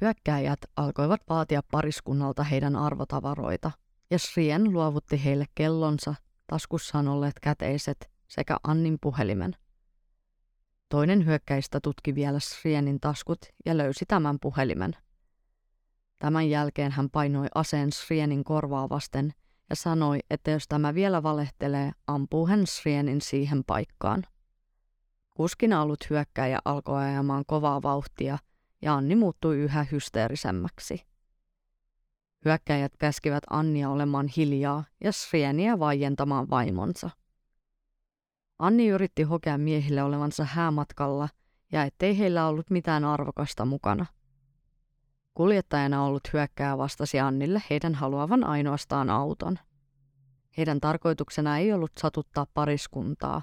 Hyökkäjät 0.00 0.60
alkoivat 0.76 1.20
vaatia 1.28 1.60
pariskunnalta 1.70 2.44
heidän 2.44 2.76
arvotavaroita, 2.76 3.70
ja 4.10 4.18
Srien 4.18 4.72
luovutti 4.72 5.24
heille 5.24 5.44
kellonsa, 5.54 6.14
taskussaan 6.46 7.08
olleet 7.08 7.40
käteiset 7.40 8.10
sekä 8.28 8.56
Annin 8.62 8.98
puhelimen– 9.00 9.56
Toinen 10.88 11.26
hyökkäistä 11.26 11.80
tutki 11.80 12.14
vielä 12.14 12.40
Srienin 12.40 13.00
taskut 13.00 13.38
ja 13.66 13.76
löysi 13.76 14.04
tämän 14.08 14.38
puhelimen. 14.40 14.96
Tämän 16.18 16.50
jälkeen 16.50 16.92
hän 16.92 17.10
painoi 17.10 17.46
aseen 17.54 17.92
Srienin 17.92 18.44
korvaa 18.44 18.88
vasten 18.88 19.34
ja 19.70 19.76
sanoi, 19.76 20.18
että 20.30 20.50
jos 20.50 20.68
tämä 20.68 20.94
vielä 20.94 21.22
valehtelee, 21.22 21.92
ampuu 22.06 22.46
hän 22.46 22.66
Srienin 22.66 23.20
siihen 23.20 23.64
paikkaan. 23.64 24.24
Kuskina 25.34 25.82
ollut 25.82 26.10
hyökkäjä 26.10 26.58
alkoi 26.64 27.02
ajamaan 27.02 27.44
kovaa 27.46 27.82
vauhtia 27.82 28.38
ja 28.82 28.94
Anni 28.94 29.16
muuttui 29.16 29.56
yhä 29.56 29.86
hysteerisemmäksi. 29.92 31.06
Hyökkäjät 32.44 32.96
käskivät 32.96 33.44
Annia 33.50 33.90
olemaan 33.90 34.28
hiljaa 34.36 34.84
ja 35.04 35.12
Srieniä 35.12 35.78
vaientamaan 35.78 36.50
vaimonsa. 36.50 37.10
Anni 38.58 38.88
yritti 38.88 39.22
hokea 39.22 39.58
miehille 39.58 40.02
olevansa 40.02 40.44
häämatkalla 40.44 41.28
ja 41.72 41.84
ettei 41.84 42.18
heillä 42.18 42.46
ollut 42.46 42.70
mitään 42.70 43.04
arvokasta 43.04 43.64
mukana. 43.64 44.06
Kuljettajana 45.38 46.04
ollut 46.04 46.32
hyökkääjä 46.32 46.78
vastasi 46.78 47.20
Annille 47.20 47.62
heidän 47.70 47.94
haluavan 47.94 48.44
ainoastaan 48.44 49.10
auton. 49.10 49.58
Heidän 50.56 50.80
tarkoituksena 50.80 51.58
ei 51.58 51.72
ollut 51.72 51.92
satuttaa 52.00 52.46
pariskuntaa, 52.54 53.42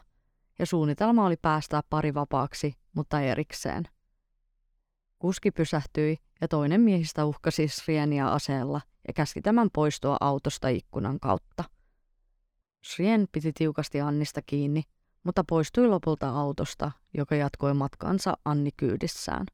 ja 0.60 0.66
suunnitelma 0.66 1.25
oli 1.25 1.36
päästää 1.42 1.82
pari 1.90 2.14
vapaaksi, 2.14 2.74
mutta 2.96 3.22
erikseen. 3.22 3.84
Kuski 5.20 5.52
pysähtyi 5.52 6.18
ja 6.42 6.48
toinen 6.48 6.82
miehistä 6.82 7.25
uhkasi 7.25 7.68
Srienia 7.68 8.28
aseella 8.28 8.82
ja 9.08 9.14
käski 9.14 9.42
tämän 9.42 9.70
poistua 9.74 10.18
autosta 10.20 10.68
ikkunan 10.68 11.20
kautta. 11.20 11.64
Srien 12.86 13.28
piti 13.32 13.54
tiukasti 13.54 14.02
Annista 14.02 14.42
kiinni 14.46 14.84
mutta 15.24 15.44
poistui 15.50 15.88
lopulta 15.88 16.30
autosta, 16.30 16.92
joka 17.14 17.36
jatkoi 17.36 17.74
matkansa 17.74 18.38
Anni 18.46 18.70
kyydissään. 18.78 19.46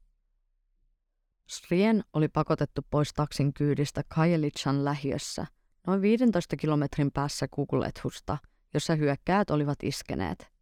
Srien 1.48 2.04
oli 2.12 2.28
pakotettu 2.28 2.80
pois 2.90 3.12
taksin 3.14 3.52
kyydistä 3.54 4.02
Kajelichan 4.08 4.84
lähiössä, 4.84 5.46
noin 5.86 6.02
15 6.02 6.56
kilometrin 6.56 7.12
päässä 7.12 7.48
Kukulethusta, 7.50 8.38
jossa 8.74 8.94
hyökkäät 8.94 9.50
olivat 9.50 9.78
iskeneet. 9.82 10.52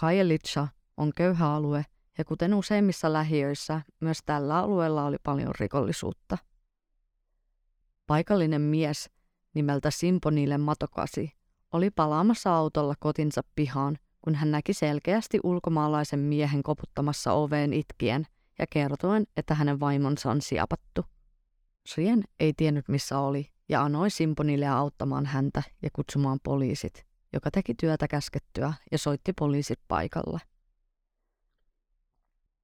Kajelicha 0.00 0.68
on 0.96 1.12
köyhä 1.16 1.54
alue 1.54 1.84
ja 2.18 2.24
kuten 2.24 2.54
useimmissa 2.54 3.12
lähiöissä, 3.12 3.80
myös 4.00 4.18
tällä 4.26 4.58
alueella 4.58 5.04
oli 5.04 5.16
paljon 5.22 5.52
rikollisuutta. 5.60 6.38
Paikallinen 8.06 8.60
mies 8.60 9.10
nimeltä 9.54 9.90
Simponille 9.90 10.58
Matokasi 10.58 11.32
oli 11.72 11.90
palaamassa 11.90 12.56
autolla 12.56 12.94
kotinsa 13.00 13.42
pihaan, 13.54 13.98
kun 14.20 14.34
hän 14.34 14.50
näki 14.50 14.72
selkeästi 14.72 15.40
ulkomaalaisen 15.42 16.20
miehen 16.20 16.62
koputtamassa 16.62 17.32
oveen 17.32 17.72
itkien 17.72 18.26
ja 18.58 18.66
kertoen, 18.70 19.26
että 19.36 19.54
hänen 19.54 19.80
vaimonsa 19.80 20.30
on 20.30 20.42
siapattu. 20.42 21.04
Srien 21.88 22.24
ei 22.40 22.52
tiennyt 22.52 22.88
missä 22.88 23.18
oli 23.18 23.50
ja 23.68 23.82
anoi 23.82 24.10
Simponille 24.10 24.66
auttamaan 24.66 25.26
häntä 25.26 25.62
ja 25.82 25.90
kutsumaan 25.92 26.38
poliisit, 26.42 27.06
joka 27.32 27.50
teki 27.50 27.74
työtä 27.74 28.08
käskettyä 28.08 28.74
ja 28.92 28.98
soitti 28.98 29.32
poliisit 29.32 29.80
paikalle. 29.88 30.40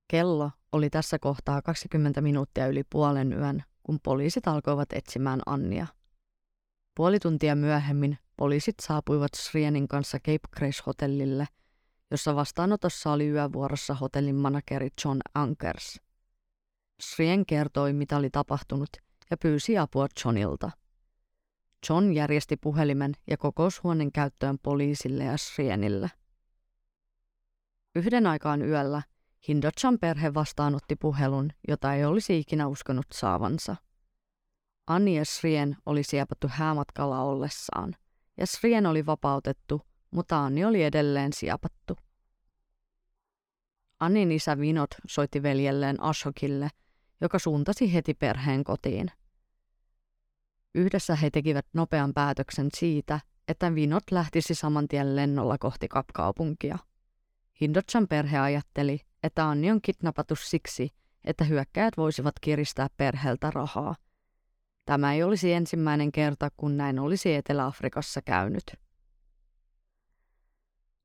Kello 0.08 0.50
oli 0.72 0.90
tässä 0.90 1.18
kohtaa 1.18 1.62
20 1.62 2.20
minuuttia 2.20 2.66
yli 2.66 2.82
puolen 2.90 3.32
yön, 3.32 3.62
kun 3.82 3.98
poliisit 4.02 4.48
alkoivat 4.48 4.92
etsimään 4.92 5.40
Annia. 5.46 5.86
Puoli 6.94 7.18
tuntia 7.18 7.56
myöhemmin 7.56 8.18
poliisit 8.36 8.74
saapuivat 8.82 9.30
Srienin 9.36 9.88
kanssa 9.88 10.18
Cape 10.18 10.48
Grace-hotellille, 10.56 11.46
jossa 12.10 12.36
vastaanotossa 12.36 13.12
oli 13.12 13.28
yövuorossa 13.28 13.94
hotellin 13.94 14.36
manageri 14.36 14.88
John 15.04 15.18
Ankers. 15.34 16.00
Srien 17.02 17.46
kertoi, 17.46 17.92
mitä 17.92 18.16
oli 18.16 18.30
tapahtunut, 18.30 18.90
ja 19.30 19.36
pyysi 19.36 19.78
apua 19.78 20.06
Johnilta. 20.24 20.70
John 21.88 22.12
järjesti 22.12 22.56
puhelimen 22.56 23.12
ja 23.26 23.36
kokoushuoneen 23.36 24.12
käyttöön 24.12 24.58
poliisille 24.62 25.24
ja 25.24 25.36
Srienille. 25.36 26.10
Yhden 27.94 28.26
aikaan 28.26 28.62
yöllä 28.62 29.02
Hindochan 29.48 29.98
perhe 29.98 30.34
vastaanotti 30.34 30.96
puhelun, 30.96 31.50
jota 31.68 31.94
ei 31.94 32.04
olisi 32.04 32.38
ikinä 32.38 32.66
uskonut 32.66 33.06
saavansa. 33.12 33.76
Anni 34.86 35.16
ja 35.16 35.24
Srien 35.24 35.76
oli 35.86 36.02
siepattu 36.02 36.48
häämatkalla 36.50 37.22
ollessaan, 37.22 37.96
ja 38.36 38.46
Srien 38.46 38.86
oli 38.86 39.06
vapautettu, 39.06 39.82
mutta 40.10 40.44
Anni 40.44 40.64
oli 40.64 40.84
edelleen 40.84 41.32
siepattu. 41.32 41.96
Annin 44.00 44.32
isä 44.32 44.58
Vinot 44.58 44.90
soitti 45.06 45.42
veljelleen 45.42 46.02
Ashokille, 46.02 46.68
joka 47.20 47.38
suuntasi 47.38 47.94
heti 47.94 48.14
perheen 48.14 48.64
kotiin. 48.64 49.10
Yhdessä 50.74 51.16
he 51.16 51.30
tekivät 51.30 51.66
nopean 51.72 52.14
päätöksen 52.14 52.68
siitä, 52.76 53.20
että 53.48 53.74
Vinot 53.74 54.02
lähtisi 54.10 54.54
saman 54.54 54.88
tien 54.88 55.16
lennolla 55.16 55.58
kohti 55.58 55.88
kapkaupunkia. 55.88 56.78
Hindochan 57.60 58.08
perhe 58.08 58.38
ajatteli, 58.38 59.00
että 59.22 59.48
Anni 59.48 59.70
on 59.70 59.80
kidnappatu 59.82 60.36
siksi, 60.36 60.90
että 61.24 61.44
hyökkäjät 61.44 61.96
voisivat 61.96 62.34
kiristää 62.40 62.86
perheeltä 62.96 63.50
rahaa. 63.50 63.94
Tämä 64.84 65.14
ei 65.14 65.22
olisi 65.22 65.52
ensimmäinen 65.52 66.12
kerta, 66.12 66.50
kun 66.56 66.76
näin 66.76 66.98
olisi 66.98 67.34
Etelä-Afrikassa 67.34 68.22
käynyt. 68.22 68.64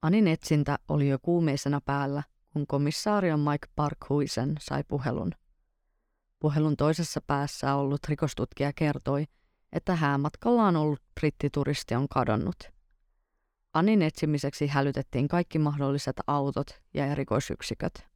Anin 0.05 0.27
etsintä 0.27 0.79
oli 0.87 1.09
jo 1.09 1.19
kuumeisena 1.21 1.81
päällä, 1.81 2.23
kun 2.53 2.67
komissaario 2.67 3.37
Mike 3.37 3.67
Parkhuisen 3.75 4.55
sai 4.59 4.83
puhelun. 4.87 5.31
Puhelun 6.39 6.77
toisessa 6.77 7.21
päässä 7.27 7.75
ollut 7.75 8.05
rikostutkija 8.07 8.73
kertoi, 8.73 9.25
että 9.71 9.95
häämatkalla 9.95 10.63
on 10.63 10.75
ollut 10.75 11.01
brittituristi 11.19 11.95
on 11.95 12.07
kadonnut. 12.09 12.55
Anin 13.73 14.01
etsimiseksi 14.01 14.67
hälytettiin 14.67 15.27
kaikki 15.27 15.59
mahdolliset 15.59 16.15
autot 16.27 16.81
ja 16.93 17.05
erikoisyksiköt. 17.05 18.07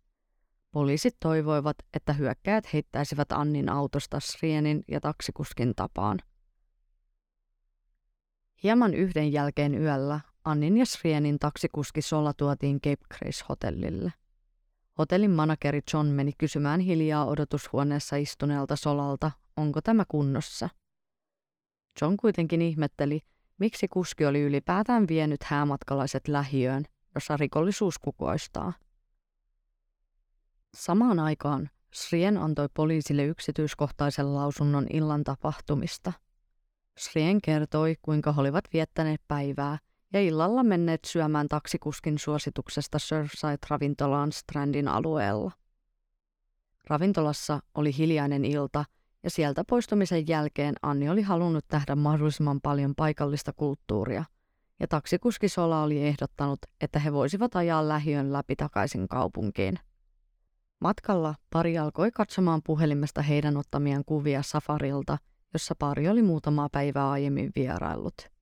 Poliisit 0.71 1.17
toivoivat, 1.19 1.77
että 1.93 2.13
hyökkäjät 2.13 2.73
heittäisivät 2.73 3.31
Annin 3.31 3.69
autosta 3.69 4.19
Srienin 4.19 4.83
ja 4.87 4.99
taksikuskin 4.99 5.75
tapaan. 5.75 6.19
Hieman 8.63 8.93
yhden 8.93 9.31
jälkeen 9.31 9.75
yöllä 9.75 10.19
Annin 10.45 10.77
ja 10.77 10.85
Srienin 10.85 11.39
taksikuski 11.39 12.01
Sola 12.01 12.33
tuotiin 12.33 12.81
Cape 12.81 13.05
Grace-hotellille. 13.17 14.13
Hotellin 14.97 15.31
manageri 15.31 15.81
John 15.93 16.07
meni 16.07 16.31
kysymään 16.37 16.79
hiljaa 16.79 17.25
odotushuoneessa 17.25 18.15
istuneelta 18.15 18.75
Solalta, 18.75 19.31
onko 19.57 19.81
tämä 19.81 20.03
kunnossa. 20.07 20.69
John 22.01 22.17
kuitenkin 22.17 22.61
ihmetteli, 22.61 23.21
miksi 23.57 23.87
kuski 23.87 24.25
oli 24.25 24.41
ylipäätään 24.41 25.07
vienyt 25.07 25.43
häämatkalaiset 25.43 26.27
lähiöön, 26.27 26.85
jossa 27.15 27.37
rikollisuus 27.37 27.99
kukoistaa. 27.99 28.73
Samaan 30.77 31.19
aikaan 31.19 31.69
Srien 31.93 32.37
antoi 32.37 32.69
poliisille 32.73 33.23
yksityiskohtaisen 33.23 34.35
lausunnon 34.35 34.87
illan 34.93 35.23
tapahtumista. 35.23 36.13
Srien 36.99 37.41
kertoi, 37.41 37.95
kuinka 38.01 38.33
he 38.33 38.41
olivat 38.41 38.63
viettäneet 38.73 39.21
päivää 39.27 39.77
ja 40.13 40.21
illalla 40.21 40.63
menneet 40.63 41.05
syömään 41.05 41.47
taksikuskin 41.47 42.17
suosituksesta 42.17 42.97
Surfside-ravintolaan 42.97 44.31
Strandin 44.31 44.87
alueella. 44.87 45.51
Ravintolassa 46.87 47.59
oli 47.75 47.97
hiljainen 47.97 48.45
ilta 48.45 48.85
ja 49.23 49.29
sieltä 49.29 49.63
poistumisen 49.69 50.27
jälkeen 50.27 50.75
Anni 50.81 51.09
oli 51.09 51.21
halunnut 51.21 51.65
nähdä 51.71 51.95
mahdollisimman 51.95 52.61
paljon 52.61 52.93
paikallista 52.95 53.53
kulttuuria, 53.53 54.23
ja 54.79 54.87
taksikuski 54.87 55.49
Sola 55.49 55.83
oli 55.83 56.07
ehdottanut, 56.07 56.59
että 56.81 56.99
he 56.99 57.13
voisivat 57.13 57.55
ajaa 57.55 57.87
lähiön 57.87 58.33
läpi 58.33 58.55
takaisin 58.55 59.07
kaupunkiin. 59.07 59.79
Matkalla 60.79 61.35
pari 61.49 61.77
alkoi 61.77 62.11
katsomaan 62.11 62.61
puhelimesta 62.63 63.21
heidän 63.21 63.57
ottamiaan 63.57 64.05
kuvia 64.05 64.41
safarilta, 64.43 65.17
jossa 65.53 65.75
pari 65.79 66.09
oli 66.09 66.21
muutamaa 66.21 66.69
päivää 66.71 67.09
aiemmin 67.09 67.51
vieraillut. 67.55 68.38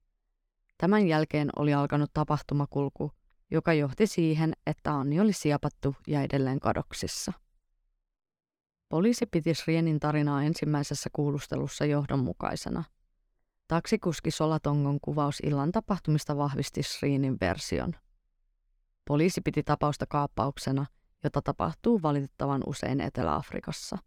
Tämän 0.77 1.07
jälkeen 1.07 1.49
oli 1.55 1.73
alkanut 1.73 2.13
tapahtumakulku, 2.13 3.11
joka 3.51 3.73
johti 3.73 4.07
siihen, 4.07 4.53
että 4.67 4.93
Anni 4.93 5.19
oli 5.19 5.33
siepattu 5.33 5.95
ja 6.07 6.21
edelleen 6.21 6.59
kadoksissa. 6.59 7.33
Poliisi 8.89 9.25
piti 9.25 9.53
Srienin 9.53 9.99
tarinaa 9.99 10.43
ensimmäisessä 10.43 11.09
kuulustelussa 11.13 11.85
johdonmukaisena. 11.85 12.83
Taksikuski 13.67 14.31
Solatongon 14.31 14.99
kuvaus 15.01 15.39
illan 15.43 15.71
tapahtumista 15.71 16.37
vahvisti 16.37 16.83
Srienin 16.83 17.37
version. 17.41 17.93
Poliisi 19.07 19.41
piti 19.41 19.63
tapausta 19.63 20.05
kaappauksena, 20.05 20.85
jota 21.23 21.41
tapahtuu 21.41 22.01
valitettavan 22.01 22.61
usein 22.65 23.01
Etelä-Afrikassa. 23.01 23.97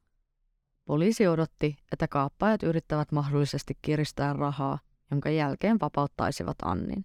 Poliisi 0.84 1.26
odotti, 1.28 1.76
että 1.92 2.08
kaappaajat 2.08 2.62
yrittävät 2.62 3.12
mahdollisesti 3.12 3.78
kiristää 3.82 4.32
rahaa, 4.32 4.78
jonka 5.10 5.30
jälkeen 5.30 5.80
vapauttaisivat 5.80 6.56
Annin. 6.62 7.02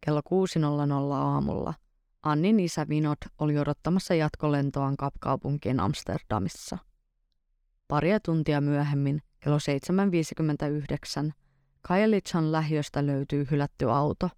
Kello 0.00 0.20
6.00 0.20 1.12
aamulla 1.12 1.74
Annin 2.22 2.60
isä 2.60 2.88
Vinod 2.88 3.16
oli 3.38 3.58
odottamassa 3.58 4.14
jatkolentoaan 4.14 4.96
kapkaupunkiin 4.96 5.80
Amsterdamissa. 5.80 6.78
Paria 7.88 8.20
tuntia 8.20 8.60
myöhemmin, 8.60 9.22
kello 9.40 9.58
7.59, 11.26 11.32
Kajelichan 11.82 12.52
lähiöstä 12.52 13.06
löytyy 13.06 13.46
hylätty 13.50 13.90
auto. 13.90 14.30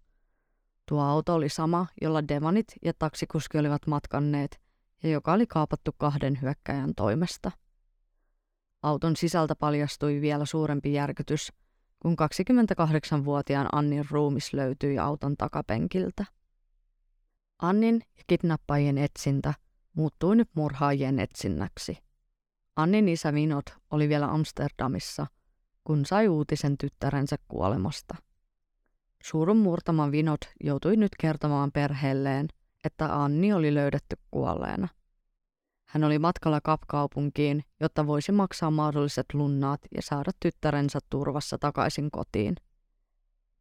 Tuo 0.88 1.02
auto 1.02 1.34
oli 1.34 1.48
sama, 1.48 1.86
jolla 2.02 2.28
Devanit 2.28 2.66
ja 2.84 2.92
taksikuski 2.98 3.58
olivat 3.58 3.86
matkanneet 3.86 4.60
ja 5.02 5.10
joka 5.10 5.32
oli 5.32 5.46
kaapattu 5.46 5.90
kahden 5.98 6.38
hyökkäjän 6.42 6.94
toimesta. 6.96 7.50
Auton 8.82 9.16
sisältä 9.16 9.54
paljastui 9.54 10.20
vielä 10.20 10.44
suurempi 10.44 10.92
järkytys, 10.92 11.52
kun 12.00 12.16
28-vuotiaan 13.20 13.68
Annin 13.72 14.06
ruumis 14.10 14.52
löytyi 14.52 14.98
auton 14.98 15.36
takapenkiltä. 15.36 16.24
Annin 17.62 18.02
ja 18.16 18.22
kidnappajien 18.26 18.98
etsintä 18.98 19.54
muuttui 19.94 20.36
nyt 20.36 20.48
murhaajien 20.54 21.18
etsinnäksi. 21.18 21.98
Annin 22.76 23.08
isä 23.08 23.34
Vinot 23.34 23.64
oli 23.90 24.08
vielä 24.08 24.32
Amsterdamissa, 24.32 25.26
kun 25.84 26.06
sai 26.06 26.28
uutisen 26.28 26.78
tyttärensä 26.78 27.36
kuolemasta. 27.48 28.14
Suurun 29.22 29.56
murtama 29.56 30.10
Vinot 30.10 30.40
joutui 30.64 30.96
nyt 30.96 31.12
kertomaan 31.20 31.72
perheelleen, 31.72 32.48
että 32.84 33.22
Anni 33.22 33.52
oli 33.52 33.74
löydetty 33.74 34.16
kuolleena. 34.30 34.88
Hän 35.88 36.04
oli 36.04 36.18
matkalla 36.18 36.60
kapkaupunkiin, 36.60 37.64
jotta 37.80 38.06
voisi 38.06 38.32
maksaa 38.32 38.70
mahdolliset 38.70 39.26
lunnaat 39.32 39.80
ja 39.94 40.02
saada 40.02 40.30
tyttärensä 40.40 40.98
turvassa 41.10 41.58
takaisin 41.58 42.10
kotiin. 42.10 42.56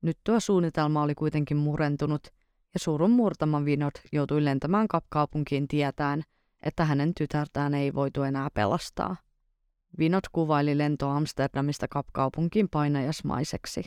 Nyt 0.02 0.18
tuo 0.24 0.40
suunnitelma 0.40 1.02
oli 1.02 1.16
kuitenkin 1.16 1.58
murentunut 1.58 2.28
ja 2.74 2.80
surun 2.80 3.12
murtaman 3.12 3.66
vinot 3.66 3.94
joutui 4.12 4.46
lentämään 4.46 4.88
kapkaupunkiin 4.88 5.68
tietään, 5.68 6.24
että 6.64 6.86
hänen 6.86 7.14
tytärtään 7.18 7.74
ei 7.74 7.94
voitu 7.94 8.24
enää 8.24 8.50
pelastaa. 8.54 9.16
Vinot 10.00 10.24
kuvaili 10.32 10.78
lento 10.78 11.10
Amsterdamista 11.10 11.88
kapkaupunkiin 11.88 12.70
painajasmaiseksi. 12.70 13.84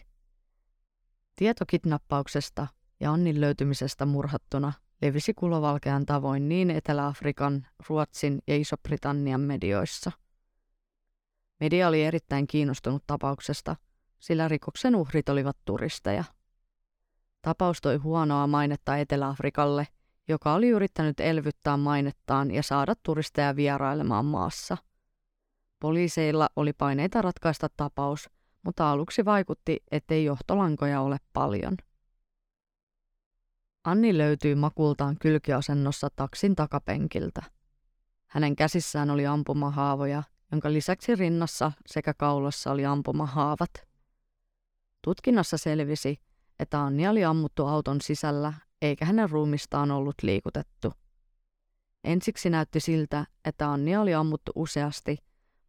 Tieto 1.36 1.64
kidnappauksesta 1.66 2.66
ja 3.00 3.12
Annin 3.12 3.40
löytymisestä 3.40 4.06
murhattuna 4.06 4.72
levisi 5.02 5.34
kulovalkean 5.34 6.06
tavoin 6.06 6.48
niin 6.48 6.70
Etelä-Afrikan, 6.70 7.66
Ruotsin 7.88 8.42
ja 8.46 8.56
Iso-Britannian 8.56 9.40
medioissa. 9.40 10.12
Media 11.60 11.88
oli 11.88 12.04
erittäin 12.04 12.46
kiinnostunut 12.46 13.04
tapauksesta, 13.06 13.76
sillä 14.18 14.48
rikoksen 14.48 14.96
uhrit 14.96 15.28
olivat 15.28 15.56
turisteja. 15.64 16.24
Tapaus 17.42 17.80
toi 17.80 17.96
huonoa 17.96 18.46
mainetta 18.46 18.96
Etelä-Afrikalle, 18.96 19.86
joka 20.28 20.54
oli 20.54 20.68
yrittänyt 20.68 21.20
elvyttää 21.20 21.76
mainettaan 21.76 22.50
ja 22.50 22.62
saada 22.62 22.94
turisteja 23.02 23.56
vierailemaan 23.56 24.24
maassa. 24.24 24.76
Poliiseilla 25.80 26.48
oli 26.56 26.72
paineita 26.72 27.22
ratkaista 27.22 27.68
tapaus, 27.76 28.30
mutta 28.62 28.90
aluksi 28.90 29.24
vaikutti, 29.24 29.82
ettei 29.90 30.24
johtolankoja 30.24 31.00
ole 31.00 31.16
paljon– 31.32 31.76
Anni 33.84 34.18
löytyi 34.18 34.54
makultaan 34.54 35.16
kylkiasennossa 35.20 36.08
taksin 36.16 36.56
takapenkiltä. 36.56 37.42
Hänen 38.26 38.56
käsissään 38.56 39.10
oli 39.10 39.26
ampumahaavoja, 39.26 40.22
jonka 40.52 40.72
lisäksi 40.72 41.14
rinnassa 41.14 41.72
sekä 41.86 42.14
kaulassa 42.14 42.70
oli 42.70 42.86
ampumahaavat. 42.86 43.70
Tutkinnassa 45.02 45.58
selvisi, 45.58 46.20
että 46.58 46.82
Anni 46.82 47.08
oli 47.08 47.24
ammuttu 47.24 47.66
auton 47.66 48.00
sisällä 48.00 48.52
eikä 48.82 49.04
hänen 49.04 49.30
ruumistaan 49.30 49.90
ollut 49.90 50.14
liikutettu. 50.22 50.92
Ensiksi 52.04 52.50
näytti 52.50 52.80
siltä, 52.80 53.26
että 53.44 53.72
Annia 53.72 54.00
oli 54.00 54.14
ammuttu 54.14 54.52
useasti, 54.54 55.18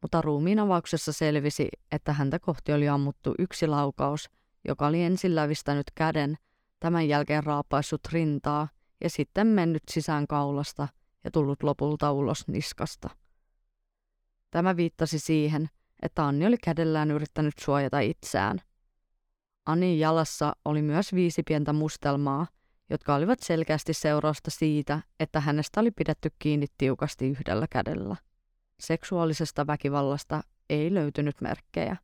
mutta 0.01 0.21
ruumiin 0.21 0.59
avauksessa 0.59 1.13
selvisi, 1.13 1.69
että 1.91 2.13
häntä 2.13 2.39
kohti 2.39 2.73
oli 2.73 2.89
ammuttu 2.89 3.33
yksi 3.39 3.67
laukaus, 3.67 4.29
joka 4.67 4.87
oli 4.87 5.03
ensin 5.03 5.35
lävistänyt 5.35 5.91
käden– 5.95 6.37
tämän 6.81 7.07
jälkeen 7.07 7.43
raapaissut 7.43 8.01
rintaa 8.11 8.67
ja 9.03 9.09
sitten 9.09 9.47
mennyt 9.47 9.83
sisään 9.91 10.27
kaulasta 10.27 10.87
ja 11.23 11.31
tullut 11.31 11.63
lopulta 11.63 12.11
ulos 12.11 12.47
niskasta. 12.47 13.09
Tämä 14.51 14.75
viittasi 14.75 15.19
siihen, 15.19 15.69
että 16.01 16.25
Anni 16.25 16.45
oli 16.45 16.57
kädellään 16.57 17.11
yrittänyt 17.11 17.53
suojata 17.59 17.99
itseään. 17.99 18.61
Annin 19.65 19.99
jalassa 19.99 20.53
oli 20.65 20.81
myös 20.81 21.13
viisi 21.13 21.43
pientä 21.43 21.73
mustelmaa, 21.73 22.47
jotka 22.89 23.15
olivat 23.15 23.39
selkeästi 23.39 23.93
seurausta 23.93 24.51
siitä, 24.51 25.01
että 25.19 25.39
hänestä 25.39 25.79
oli 25.79 25.91
pidetty 25.91 26.31
kiinni 26.39 26.65
tiukasti 26.77 27.29
yhdellä 27.29 27.67
kädellä. 27.69 28.15
Seksuaalisesta 28.79 29.67
väkivallasta 29.67 30.41
ei 30.69 30.93
löytynyt 30.93 31.41
merkkejä. 31.41 31.97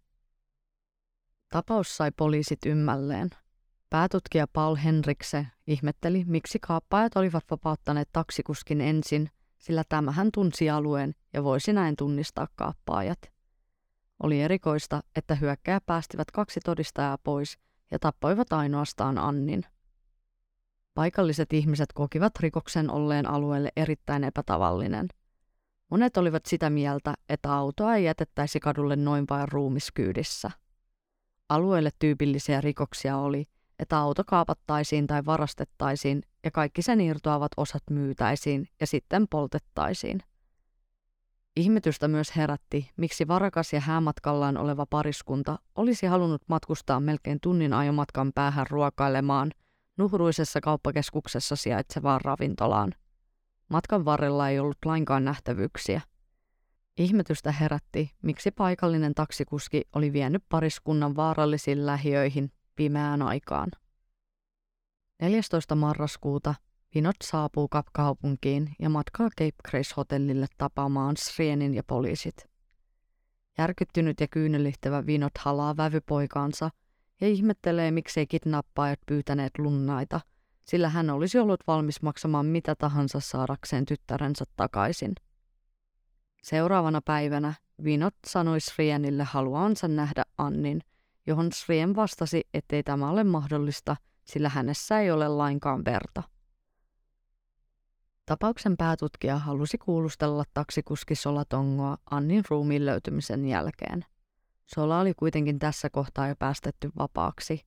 Tapaus 1.50 1.98
sai 1.98 2.12
poliisit 2.18 2.60
ymmälleen– 2.66 3.30
Päätutkija 3.89 4.47
Paul 4.54 4.76
Henrikse 4.76 5.47
ihmetteli, 5.67 6.23
miksi 6.26 6.60
kaappaajat 6.60 7.17
olivat 7.17 7.43
vapauttaneet 7.52 8.10
taksikuskin 8.13 8.82
ensin, 8.82 9.30
sillä 9.58 9.84
tämä 9.89 10.12
hän 10.12 10.30
tunsi 10.34 10.69
alueen 10.69 11.15
ja 11.34 11.43
voisi 11.43 11.73
näin 11.73 11.95
tunnistaa 11.95 12.47
kaappaajat. 12.56 13.19
Oli 14.23 14.41
erikoista, 14.41 15.02
että 15.15 15.36
hyökkäjä 15.36 15.82
päästivät 15.82 16.32
kaksi 16.32 16.60
todistajaa 16.60 17.17
pois 17.17 17.58
ja 17.91 18.00
tappoivat 18.00 18.54
ainoastaan 18.54 19.17
Annin. 19.17 19.63
Paikalliset 20.93 21.54
ihmiset 21.54 21.93
kokivat 21.93 22.34
rikoksen 22.39 22.91
olleen 22.91 23.30
alueelle 23.30 23.71
erittäin 23.76 24.23
epätavallinen. 24.23 25.08
Monet 25.91 26.17
olivat 26.17 26.45
sitä 26.45 26.69
mieltä, 26.69 27.13
että 27.30 27.54
autoa 27.54 27.95
ei 27.95 28.04
jätettäisi 28.04 28.60
kadulle 28.60 28.95
noin 28.95 29.26
vain 29.30 29.47
ruumiskyydissä. 29.47 30.52
Alueelle 31.50 31.89
tyypillisiä 32.00 32.62
rikoksia 32.62 33.17
oli– 33.17 33.45
että 33.80 33.98
auto 33.98 34.24
kaapattaisiin 34.24 35.08
tai 35.08 35.26
varastettaisiin 35.26 36.22
ja 36.44 36.52
kaikki 36.52 36.82
sen 36.82 37.02
irtoavat 37.02 37.52
osat 37.58 37.84
myytäisiin 37.90 38.68
ja 38.80 38.88
sitten 38.88 39.28
poltettaisiin. 39.28 40.20
Ihmetystä 41.56 42.08
myös 42.08 42.36
herätti, 42.36 42.92
miksi 42.98 43.28
varakas 43.28 43.74
ja 43.74 43.80
häämatkallaan 43.80 44.58
oleva 44.58 44.86
pariskunta 44.86 45.60
olisi 45.76 46.06
halunnut 46.06 46.42
matkustaa 46.48 47.00
melkein 47.00 47.40
tunnin 47.44 47.74
ajomatkan 47.74 48.32
päähän 48.36 48.68
ruokailemaan 48.70 49.52
nuhruisessa 49.98 50.62
kauppakeskuksessa 50.62 51.56
sijaitsevaan 51.56 52.22
ravintolaan. 52.22 52.94
Matkan 53.70 54.06
varrella 54.06 54.50
ei 54.50 54.60
ollut 54.60 54.78
lainkaan 54.86 55.26
nähtävyyksiä. 55.26 56.02
Ihmetystä 56.98 57.52
herätti, 57.52 58.12
miksi 58.22 58.52
paikallinen 58.52 59.16
taksikuski 59.16 59.82
oli 59.96 60.13
vienyt 60.13 60.44
pariskunnan 60.50 61.16
vaarallisiin 61.16 61.86
lähiöihin 61.86 62.52
pimeään 62.78 63.22
aikaan. 63.22 63.72
14. 65.22 65.76
marraskuuta 65.76 66.56
Vinot 66.96 67.16
saapuu 67.24 67.68
Kapkaupunkiin 67.68 68.76
ja 68.80 68.90
matkaa 68.90 69.30
Cape 69.30 69.70
Grace-hotellille 69.70 70.46
tapaamaan 70.58 71.18
Srienin 71.18 71.74
ja 71.74 71.84
poliisit. 71.84 72.36
Järkyttynyt 73.58 74.20
ja 74.20 74.28
kyynelittävä 74.28 75.06
Vinot 75.06 75.38
halaa 75.40 75.78
vävypoikaansa 75.78 76.70
ja 77.22 77.28
ihmettelee, 77.28 77.92
miksei 77.92 78.28
kidnappaajat 78.28 79.00
pyytäneet 79.06 79.52
lunnaita, 79.58 80.22
sillä 80.63 80.90
hän 80.90 81.10
olisi 81.10 81.40
ollut 81.40 81.63
valmis 81.68 82.02
maksamaan 82.02 82.46
mitä 82.46 82.76
tahansa 82.76 83.20
saadakseen 83.20 83.86
tyttärensä 83.86 84.46
takaisin. 84.56 85.13
Seuraavana 86.44 87.02
päivänä 87.06 87.54
Vinot 87.84 88.16
sanoi 88.28 88.60
Srienille 88.60 89.24
haluansa 89.24 89.88
nähdä 89.88 90.24
Annin– 90.38 90.82
johon 91.28 91.52
Sriem 91.52 91.94
vastasi, 91.96 92.48
ettei 92.54 92.84
tämä 92.84 93.10
ole 93.10 93.24
mahdollista, 93.24 93.96
sillä 94.24 94.50
hänessä 94.50 95.00
ei 95.00 95.12
ole 95.12 95.28
lainkaan 95.28 95.86
verta. 95.86 96.24
Tapauksen 98.26 98.78
päätutkija 98.78 99.38
halusi 99.38 99.78
kuulustella 99.78 100.44
taksikuski 100.54 101.16
Solatongoa 101.16 101.98
Annin 102.12 102.44
ruumiin 102.50 102.86
löytymisen 102.86 103.46
jälkeen. 103.46 104.06
Sola 104.66 105.00
oli 105.00 105.13
kuitenkin 105.13 105.60
tässä 105.60 105.90
kohtaa 105.90 106.28
jo 106.28 106.36
päästetty 106.36 106.90
vapaaksi. 106.98 107.66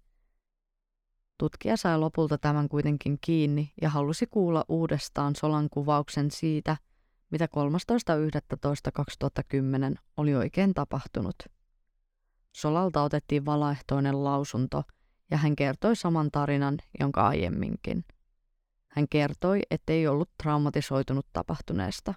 Tutkija 1.39 1.77
sai 1.77 1.99
lopulta 1.99 2.39
tämän 2.39 2.69
kuitenkin 2.69 3.19
kiinni 3.21 3.73
ja 3.83 3.89
halusi 3.89 4.27
kuulla 4.27 4.65
uudestaan 4.69 5.37
Solan 5.37 5.69
kuvauksen 5.71 6.31
siitä, 6.31 6.77
mitä 7.31 7.49
13.11.2010 9.95 9.99
oli 10.17 10.35
oikein 10.35 10.75
tapahtunut. 10.75 11.37
Solalta 12.53 13.03
otettiin 13.03 13.45
valaehtoinen 13.45 14.25
lausunto 14.25 14.83
ja 15.31 15.37
hän 15.37 15.57
kertoi 15.57 15.97
saman 15.97 16.31
tarinan, 16.31 16.79
jonka 17.01 17.27
aiemminkin. 17.27 18.05
Hän 18.89 19.09
kertoi, 19.09 19.61
ettei 19.71 20.07
ollut 20.07 20.31
traumatisoitunut 20.43 21.27
tapahtuneesta. 21.33 22.15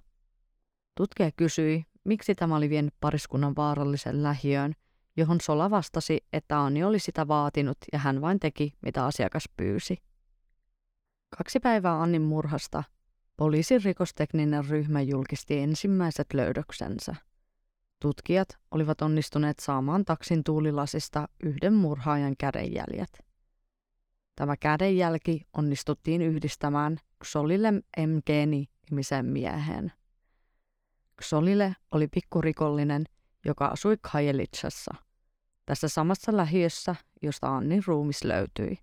Tutkija 0.97 1.31
kysyi, 1.31 1.85
miksi 2.03 2.35
tämä 2.35 2.55
oli 2.55 2.69
vienyt 2.69 2.93
pariskunnan 2.99 3.55
vaarallisen 3.55 4.23
lähiöön, 4.23 4.73
johon 5.17 5.41
Sola 5.41 5.69
vastasi, 5.69 6.25
että 6.33 6.61
Anni 6.61 6.83
oli 6.83 6.99
sitä 6.99 7.27
vaatinut 7.27 7.77
ja 7.93 7.99
hän 7.99 8.21
vain 8.21 8.39
teki, 8.39 8.73
mitä 8.81 9.05
asiakas 9.05 9.43
pyysi. 9.57 9.97
Kaksi 11.37 11.59
päivää 11.59 12.01
Annin 12.01 12.21
murhasta 12.21 12.83
poliisin 13.37 13.83
rikostekninen 13.83 14.65
ryhmä 14.65 15.01
julkisti 15.01 15.59
ensimmäiset 15.59 16.27
löydöksensä– 16.33 17.15
Tutkijat 18.03 18.57
olivat 18.71 19.01
onnistuneet 19.01 19.59
saamaan 19.59 20.05
taksin 20.05 20.43
tuulilasista 20.43 21.27
yhden 21.43 21.73
murhaajan 21.73 22.35
kädenjäljet. 22.37 23.25
Tämä 24.35 24.57
kädenjälki 24.57 25.47
onnistuttiin 25.53 26.21
yhdistämään 26.21 26.97
Xolille 27.25 27.71
M. 27.71 28.19
nimisen 28.89 29.25
mieheen. 29.25 29.91
Xolile 31.21 31.75
oli 31.91 32.07
pikkurikollinen, 32.07 33.05
joka 33.45 33.65
asui 33.65 33.97
Kajelitsassa, 34.11 34.95
tässä 35.65 35.87
samassa 35.87 36.37
lähiössä, 36.37 36.95
josta 37.21 37.55
Annin 37.55 37.83
ruumis 37.87 38.23
löytyi. 38.23 38.77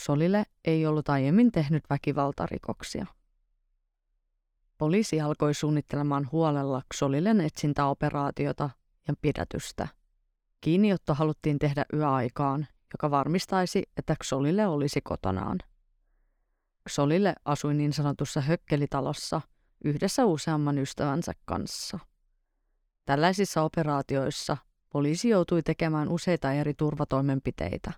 Xolile 0.00 0.44
ei 0.64 0.86
ollut 0.86 1.08
aiemmin 1.08 1.52
tehnyt 1.52 1.84
väkivaltarikoksia. 1.90 3.06
Poliisi 4.78 5.20
alkoi 5.20 5.54
suunnittelemaan 5.54 6.28
huolella 6.32 6.82
Xolilen 6.94 7.40
etsintäoperaatiota 7.40 8.70
ja 9.08 9.14
pidätystä. 9.22 9.88
Kiinniotto 10.60 11.14
haluttiin 11.14 11.58
tehdä 11.58 11.84
yöaikaan, 11.92 12.66
joka 12.92 13.10
varmistaisi, 13.10 13.82
että 13.96 14.16
Xolille 14.24 14.66
olisi 14.66 15.00
kotonaan. 15.00 15.58
Xolille 16.90 17.34
asui 17.44 17.74
niin 17.74 17.92
sanotussa 17.92 18.40
hökkelitalossa 18.40 19.40
yhdessä 19.84 20.24
useamman 20.24 20.78
ystävänsä 20.78 21.32
kanssa. 21.44 21.98
Tällaisissa 23.04 23.62
operaatioissa 23.62 24.56
poliisi 24.90 25.28
joutui 25.28 25.62
tekemään 25.62 26.08
useita 26.08 26.52
eri 26.52 26.74
turvatoimenpiteitä. 26.74 27.92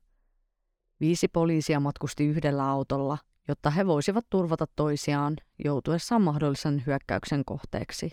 Viisi 1.01 1.29
poliisia 1.29 1.81
matkusti 1.81 2.27
yhdellä 2.27 2.69
autolla 2.69 3.19
jotta 3.49 3.71
he 3.71 3.87
voisivat 3.87 4.27
turvata 4.31 4.67
toisiaan 4.77 5.37
joutuessaan 5.65 6.23
mahdollisen 6.23 6.83
hyökkäyksen 6.87 7.45
kohteeksi. 7.45 8.11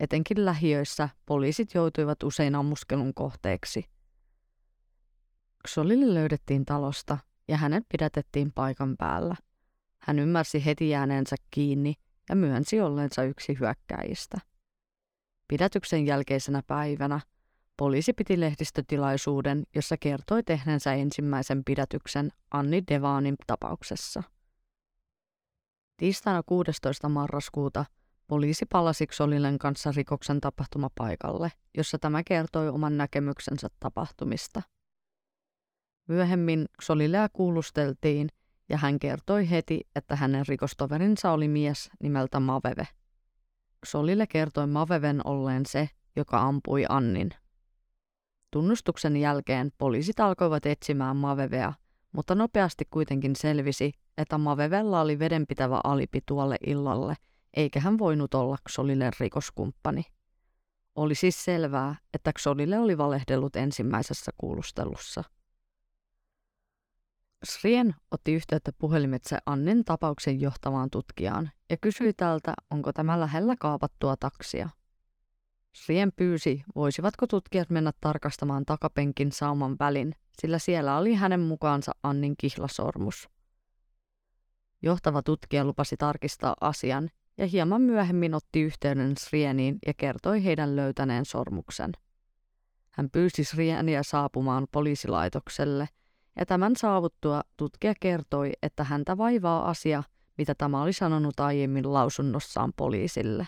Etenkin 0.00 0.44
lähiöissä 0.44 1.08
poliisit 1.26 1.74
joutuivat 1.74 2.22
usein 2.22 2.54
ammuskelun 2.54 3.14
kohteeksi. 3.14 3.84
Xolille 5.68 6.14
löydettiin 6.14 6.64
talosta 6.64 7.18
ja 7.48 7.56
hänet 7.56 7.84
pidätettiin 7.88 8.52
paikan 8.52 8.96
päällä. 8.96 9.36
Hän 9.98 10.18
ymmärsi 10.18 10.64
heti 10.64 10.88
jääneensä 10.88 11.36
kiinni 11.50 11.94
ja 12.28 12.36
myönsi 12.36 12.80
olleensa 12.80 13.22
yksi 13.22 13.56
hyökkäjistä. 13.60 14.38
Pidätyksen 15.48 16.06
jälkeisenä 16.06 16.62
päivänä 16.66 17.20
poliisi 17.76 18.12
piti 18.12 18.40
lehdistötilaisuuden, 18.40 19.64
jossa 19.74 19.96
kertoi 19.96 20.42
tehneensä 20.42 20.92
ensimmäisen 20.94 21.64
pidätyksen 21.64 22.30
Anni 22.50 22.82
Devanin 22.90 23.36
tapauksessa. 23.46 24.22
Tiistaina 25.96 26.42
16. 26.46 27.08
marraskuuta 27.08 27.84
poliisi 28.26 28.66
palasi 28.66 29.06
Xolilen 29.06 29.58
kanssa 29.58 29.92
rikoksen 29.96 30.40
tapahtumapaikalle, 30.40 31.52
jossa 31.76 31.98
tämä 31.98 32.22
kertoi 32.24 32.68
oman 32.68 32.96
näkemyksensä 32.96 33.68
tapahtumista. 33.80 34.62
Myöhemmin 36.08 36.66
Xolilea 36.82 37.28
kuulusteltiin 37.28 38.28
ja 38.68 38.76
hän 38.76 38.98
kertoi 38.98 39.50
heti, 39.50 39.80
että 39.96 40.16
hänen 40.16 40.44
rikostoverinsa 40.48 41.32
oli 41.32 41.48
mies 41.48 41.90
nimeltä 42.02 42.40
Maveve. 42.40 42.88
Xolille 43.86 44.26
kertoi 44.26 44.66
Maveven 44.66 45.20
olleen 45.26 45.66
se, 45.66 45.88
joka 46.16 46.40
ampui 46.40 46.84
Annin. 46.88 47.30
Tunnustuksen 48.50 49.16
jälkeen 49.16 49.72
poliisit 49.78 50.20
alkoivat 50.20 50.66
etsimään 50.66 51.16
Mavevea, 51.16 51.72
mutta 52.14 52.34
nopeasti 52.34 52.84
kuitenkin 52.90 53.36
selvisi, 53.36 53.92
että 54.18 54.38
Mavevella 54.38 55.00
oli 55.00 55.18
vedenpitävä 55.18 55.80
alipi 55.84 56.20
tuolle 56.26 56.56
illalle, 56.66 57.14
eikä 57.54 57.80
hän 57.80 57.98
voinut 57.98 58.34
olla 58.34 58.56
Xolille 58.68 59.10
rikoskumppani. 59.20 60.04
Oli 60.94 61.14
siis 61.14 61.44
selvää, 61.44 61.94
että 62.14 62.32
Xolille 62.32 62.78
oli 62.78 62.98
valehdellut 62.98 63.56
ensimmäisessä 63.56 64.32
kuulustelussa. 64.38 65.24
Srien 67.44 67.94
otti 68.10 68.34
yhteyttä 68.34 68.72
puhelimitse 68.78 69.38
Annin 69.46 69.84
tapauksen 69.84 70.40
johtavaan 70.40 70.90
tutkijaan 70.90 71.50
ja 71.70 71.76
kysyi 71.76 72.12
tältä, 72.12 72.54
onko 72.70 72.92
tämä 72.92 73.20
lähellä 73.20 73.54
kaapattua 73.58 74.16
taksia. 74.16 74.68
Srien 75.74 76.12
pyysi, 76.16 76.64
voisivatko 76.74 77.26
tutkijat 77.26 77.70
mennä 77.70 77.92
tarkastamaan 78.00 78.64
takapenkin 78.64 79.32
sauman 79.32 79.76
välin, 79.80 80.14
sillä 80.40 80.58
siellä 80.58 80.96
oli 80.96 81.14
hänen 81.14 81.40
mukaansa 81.40 81.92
Annin 82.02 82.34
kihlasormus. 82.38 83.28
Johtava 84.82 85.22
tutkija 85.22 85.64
lupasi 85.64 85.96
tarkistaa 85.96 86.56
asian 86.60 87.10
ja 87.38 87.46
hieman 87.46 87.82
myöhemmin 87.82 88.34
otti 88.34 88.60
yhteyden 88.60 89.16
Srieniin 89.16 89.78
ja 89.86 89.94
kertoi 89.94 90.44
heidän 90.44 90.76
löytäneen 90.76 91.24
sormuksen. 91.24 91.92
Hän 92.90 93.10
pyysi 93.10 93.44
Srieniä 93.44 94.02
saapumaan 94.02 94.66
poliisilaitokselle– 94.72 95.88
ja 96.38 96.46
tämän 96.46 96.76
saavuttua 96.76 97.42
tutkija 97.56 97.94
kertoi, 98.00 98.52
että 98.62 98.84
häntä 98.84 99.18
vaivaa 99.18 99.68
asia, 99.68 100.02
mitä 100.38 100.54
tämä 100.54 100.82
oli 100.82 100.92
sanonut 100.92 101.40
aiemmin 101.40 101.92
lausunnossaan 101.92 102.72
poliisille. 102.76 103.46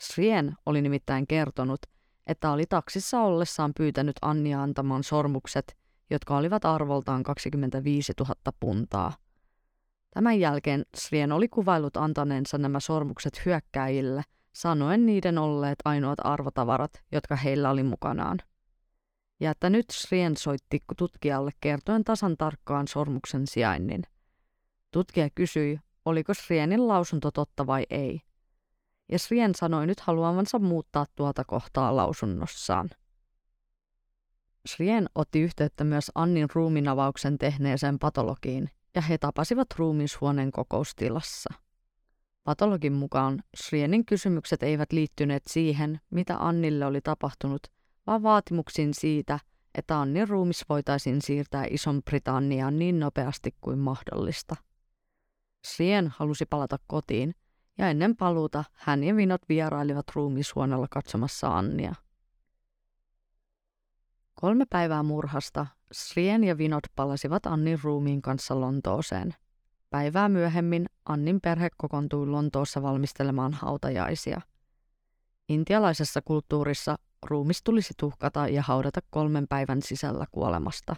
Srien 0.00 0.54
oli 0.66 0.82
nimittäin 0.82 1.26
kertonut, 1.26 1.80
että 2.26 2.50
oli 2.50 2.66
taksissa 2.66 3.20
ollessaan 3.20 3.72
pyytänyt 3.76 4.16
Annia 4.22 4.62
antamaan 4.62 5.04
sormukset, 5.04 5.76
jotka 6.10 6.36
olivat 6.36 6.64
arvoltaan 6.64 7.22
25 7.22 8.12
000 8.20 8.34
puntaa. 8.60 9.12
Tämän 10.10 10.40
jälkeen 10.40 10.84
Srien 10.96 11.32
oli 11.32 11.48
kuvailut 11.48 11.96
antaneensa 11.96 12.58
nämä 12.58 12.80
sormukset 12.80 13.46
hyökkäjille, 13.46 14.22
sanoen 14.52 15.06
niiden 15.06 15.38
olleet 15.38 15.78
ainoat 15.84 16.18
arvotavarat, 16.24 17.02
jotka 17.12 17.36
heillä 17.36 17.70
oli 17.70 17.82
mukanaan 17.82 18.38
ja 19.40 19.50
että 19.50 19.70
nyt 19.70 19.86
Srien 19.92 20.36
soitti 20.36 20.84
tutkijalle 20.96 21.50
kertoen 21.60 22.04
tasan 22.04 22.36
tarkkaan 22.36 22.88
sormuksen 22.88 23.46
sijainnin. 23.46 24.02
Tutkija 24.90 25.28
kysyi, 25.34 25.78
oliko 26.04 26.34
Srienin 26.34 26.88
lausunto 26.88 27.30
totta 27.30 27.66
vai 27.66 27.86
ei. 27.90 28.20
Ja 29.12 29.18
Srien 29.18 29.54
sanoi 29.54 29.86
nyt 29.86 30.00
haluavansa 30.00 30.58
muuttaa 30.58 31.06
tuota 31.14 31.44
kohtaa 31.44 31.96
lausunnossaan. 31.96 32.90
Srien 34.68 35.06
otti 35.14 35.40
yhteyttä 35.40 35.84
myös 35.84 36.10
Annin 36.14 36.48
ruuminavauksen 36.54 37.38
tehneeseen 37.38 37.98
patologiin, 37.98 38.70
ja 38.94 39.02
he 39.02 39.18
tapasivat 39.18 39.66
ruumishuoneen 39.76 40.52
kokoustilassa. 40.52 41.54
Patologin 42.44 42.92
mukaan 42.92 43.42
Srienin 43.56 44.06
kysymykset 44.06 44.62
eivät 44.62 44.92
liittyneet 44.92 45.42
siihen, 45.46 46.00
mitä 46.10 46.36
Annille 46.38 46.86
oli 46.86 47.00
tapahtunut, 47.00 47.62
vaan 48.06 48.22
vaatimuksiin 48.22 48.94
siitä, 48.94 49.38
että 49.74 50.00
Annin 50.00 50.28
ruumis 50.28 50.64
voitaisiin 50.68 51.22
siirtää 51.22 51.64
Ison-Britanniaan 51.70 52.78
niin 52.78 53.00
nopeasti 53.00 53.54
kuin 53.60 53.78
mahdollista. 53.78 54.56
Sien 55.66 56.08
halusi 56.16 56.46
palata 56.46 56.76
kotiin, 56.86 57.34
ja 57.78 57.90
ennen 57.90 58.16
paluuta 58.16 58.64
hän 58.72 59.04
ja 59.04 59.16
Vinot 59.16 59.42
vierailivat 59.48 60.06
ruumishuoneella 60.14 60.86
katsomassa 60.90 61.58
Annia. 61.58 61.94
Kolme 64.34 64.64
päivää 64.70 65.02
murhasta 65.02 65.66
Srien 65.92 66.44
ja 66.44 66.58
Vinot 66.58 66.84
palasivat 66.96 67.46
Annin 67.46 67.78
ruumiin 67.82 68.22
kanssa 68.22 68.60
Lontooseen. 68.60 69.34
Päivää 69.90 70.28
myöhemmin 70.28 70.86
Annin 71.04 71.40
perhe 71.40 71.68
kokoontui 71.76 72.26
Lontoossa 72.26 72.82
valmistelemaan 72.82 73.52
hautajaisia. 73.52 74.40
Intialaisessa 75.48 76.22
kulttuurissa 76.22 76.96
ruumis 77.22 77.62
tulisi 77.62 77.94
tuhkata 77.98 78.48
ja 78.48 78.62
haudata 78.62 79.00
kolmen 79.10 79.48
päivän 79.48 79.82
sisällä 79.82 80.26
kuolemasta. 80.32 80.96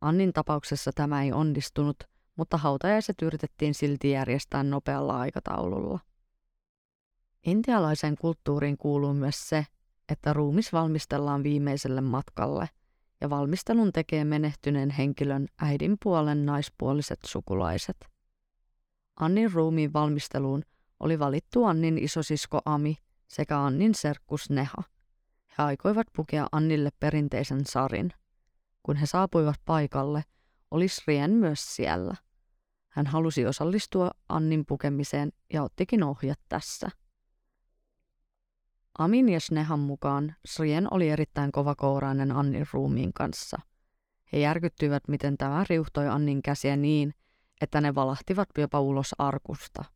Annin 0.00 0.32
tapauksessa 0.32 0.90
tämä 0.94 1.22
ei 1.22 1.32
onnistunut, 1.32 1.96
mutta 2.36 2.56
hautajaiset 2.56 3.22
yritettiin 3.22 3.74
silti 3.74 4.10
järjestää 4.10 4.62
nopealla 4.62 5.18
aikataululla. 5.18 5.98
Intialaisen 7.46 8.16
kulttuuriin 8.20 8.76
kuuluu 8.76 9.14
myös 9.14 9.48
se, 9.48 9.66
että 10.08 10.32
ruumis 10.32 10.72
valmistellaan 10.72 11.42
viimeiselle 11.42 12.00
matkalle 12.00 12.68
ja 13.20 13.30
valmistelun 13.30 13.92
tekee 13.92 14.24
menehtyneen 14.24 14.90
henkilön 14.90 15.46
äidin 15.58 15.96
puolen 16.02 16.46
naispuoliset 16.46 17.20
sukulaiset. 17.26 17.96
Annin 19.20 19.52
ruumiin 19.52 19.92
valmisteluun 19.92 20.62
oli 21.00 21.18
valittu 21.18 21.64
Annin 21.64 21.98
isosisko 21.98 22.60
Ami 22.64 22.96
sekä 23.28 23.58
Annin 23.60 23.94
serkkus 23.94 24.50
Neha. 24.50 24.82
He 25.58 25.62
aikoivat 25.62 26.06
pukea 26.16 26.46
Annille 26.52 26.90
perinteisen 27.00 27.66
sarin. 27.66 28.12
Kun 28.82 28.96
he 28.96 29.06
saapuivat 29.06 29.60
paikalle, 29.64 30.24
oli 30.72 30.88
Srien 30.88 31.30
myös 31.30 31.76
siellä. 31.76 32.14
Hän 32.88 33.06
halusi 33.06 33.46
osallistua 33.46 34.10
Annin 34.28 34.66
pukemiseen 34.66 35.32
ja 35.52 35.62
ottikin 35.62 36.02
ohjat 36.02 36.40
tässä. 36.48 36.88
Amin 38.98 39.28
ja 39.28 39.40
Snehan 39.40 39.78
mukaan 39.78 40.34
Srien 40.46 40.94
oli 40.94 41.08
erittäin 41.08 41.52
kovakourainen 41.52 42.32
Annin 42.32 42.66
ruumiin 42.72 43.12
kanssa. 43.12 43.58
He 44.32 44.38
järkyttyivät, 44.38 45.08
miten 45.08 45.38
tämä 45.38 45.64
riuhtoi 45.70 46.08
Annin 46.08 46.42
käsiä 46.42 46.76
niin, 46.76 47.14
että 47.60 47.80
ne 47.80 47.94
valahtivat 47.94 48.48
jopa 48.58 48.80
ulos 48.80 49.14
arkusta– 49.18 49.84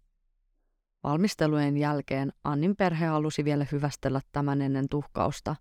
Valmistelujen 1.07 1.77
jälkeen 1.77 2.33
Annin 2.45 2.77
perhe 2.77 3.07
halusi 3.07 3.45
vielä 3.45 3.67
hyvästellä 3.73 4.21
tämän 4.33 4.63
ennen 4.63 4.89
tuhkausta, 4.89 5.57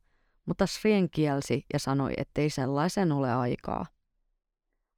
mutta 0.46 0.68
Srien 0.68 1.10
kielsi 1.10 1.66
ja 1.74 1.80
sanoi, 1.80 2.14
ettei 2.18 2.50
sellaisen 2.50 3.12
ole 3.12 3.34
aikaa. 3.34 3.86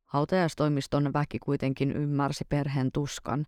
Hautajaistoimiston 0.08 1.14
väki 1.14 1.40
kuitenkin 1.40 1.92
ymmärsi 1.92 2.46
perheen 2.50 2.92
tuskan 2.92 3.48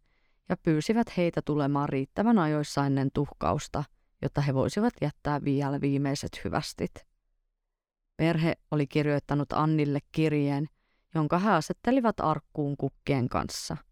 ja 0.50 0.58
pyysivät 0.58 1.18
heitä 1.18 1.42
tulemaan 1.42 1.90
riittävän 1.90 2.40
ajoissa 2.40 2.86
ennen 2.86 3.10
tuhkausta, 3.14 3.84
jotta 4.22 4.42
he 4.42 4.54
voisivat 4.54 4.94
jättää 5.02 5.44
vielä 5.44 5.82
viimeiset 5.82 6.42
hyvästit. 6.44 6.92
Perhe 8.18 8.56
oli 8.72 8.88
kirjoittanut 8.88 9.54
Annille 9.54 10.00
kirjeen, 10.12 10.70
jonka 11.16 11.40
he 11.40 11.52
asettelivat 11.52 12.20
arkkuun 12.20 12.78
kukkien 12.78 13.30
kanssa– 13.30 13.78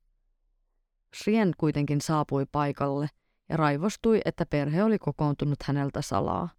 Srien 1.15 1.51
kuitenkin 1.57 2.01
saapui 2.01 2.45
paikalle 2.51 3.09
ja 3.49 3.57
raivostui, 3.57 4.21
että 4.25 4.45
perhe 4.45 4.83
oli 4.83 4.99
kokoontunut 4.99 5.63
häneltä 5.63 6.01
salaa. 6.01 6.49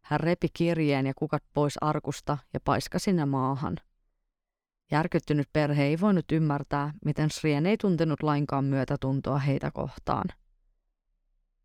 Hän 0.00 0.20
repi 0.20 0.48
kirjeen 0.54 1.06
ja 1.06 1.12
kukat 1.16 1.42
pois 1.54 1.78
arkusta 1.80 2.38
ja 2.54 2.60
paiskasi 2.60 3.12
ne 3.12 3.24
maahan. 3.24 3.76
Järkyttynyt 4.90 5.48
perhe 5.52 5.84
ei 5.84 6.00
voinut 6.00 6.32
ymmärtää, 6.32 6.92
miten 7.04 7.30
Srien 7.30 7.66
ei 7.66 7.76
tuntenut 7.76 8.22
lainkaan 8.22 8.64
myötätuntoa 8.64 9.38
heitä 9.38 9.70
kohtaan. 9.70 10.24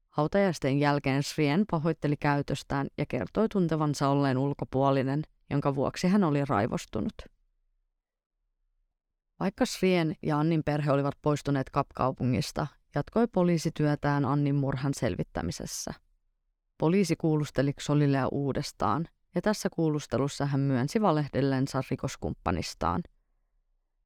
Hautajaisten 0.09 0.79
jälkeen 0.79 1.23
Srien 1.23 1.65
pahoitteli 1.71 2.17
käytöstään 2.17 2.87
ja 2.97 3.05
kertoi 3.05 3.49
tuntevansa 3.49 4.09
olleen 4.09 4.37
ulkopuolinen, 4.37 5.21
jonka 5.49 5.75
vuoksi 5.75 6.07
hän 6.07 6.23
oli 6.23 6.45
raivostunut. 6.45 7.13
Vaikka 9.39 9.65
Srien 9.65 10.15
ja 10.23 10.39
Annin 10.39 10.63
perhe 10.63 10.91
olivat 10.91 11.15
poistuneet 11.21 11.69
kapkaupungista, 11.69 12.67
jatkoi 12.95 13.27
poliisityötään 13.27 14.25
Annin 14.25 14.55
murhan 14.55 14.93
selvittämisessä. 14.93 15.93
Poliisi 16.77 17.15
kuulusteli 17.15 17.73
Xolilea 17.73 18.27
uudestaan, 18.27 19.07
ja 19.35 19.41
tässä 19.41 19.69
kuulustelussa 19.69 20.45
hän 20.45 20.59
myönsi 20.59 21.01
valehdellensa 21.01 21.81
rikoskumppanistaan. 21.91 23.03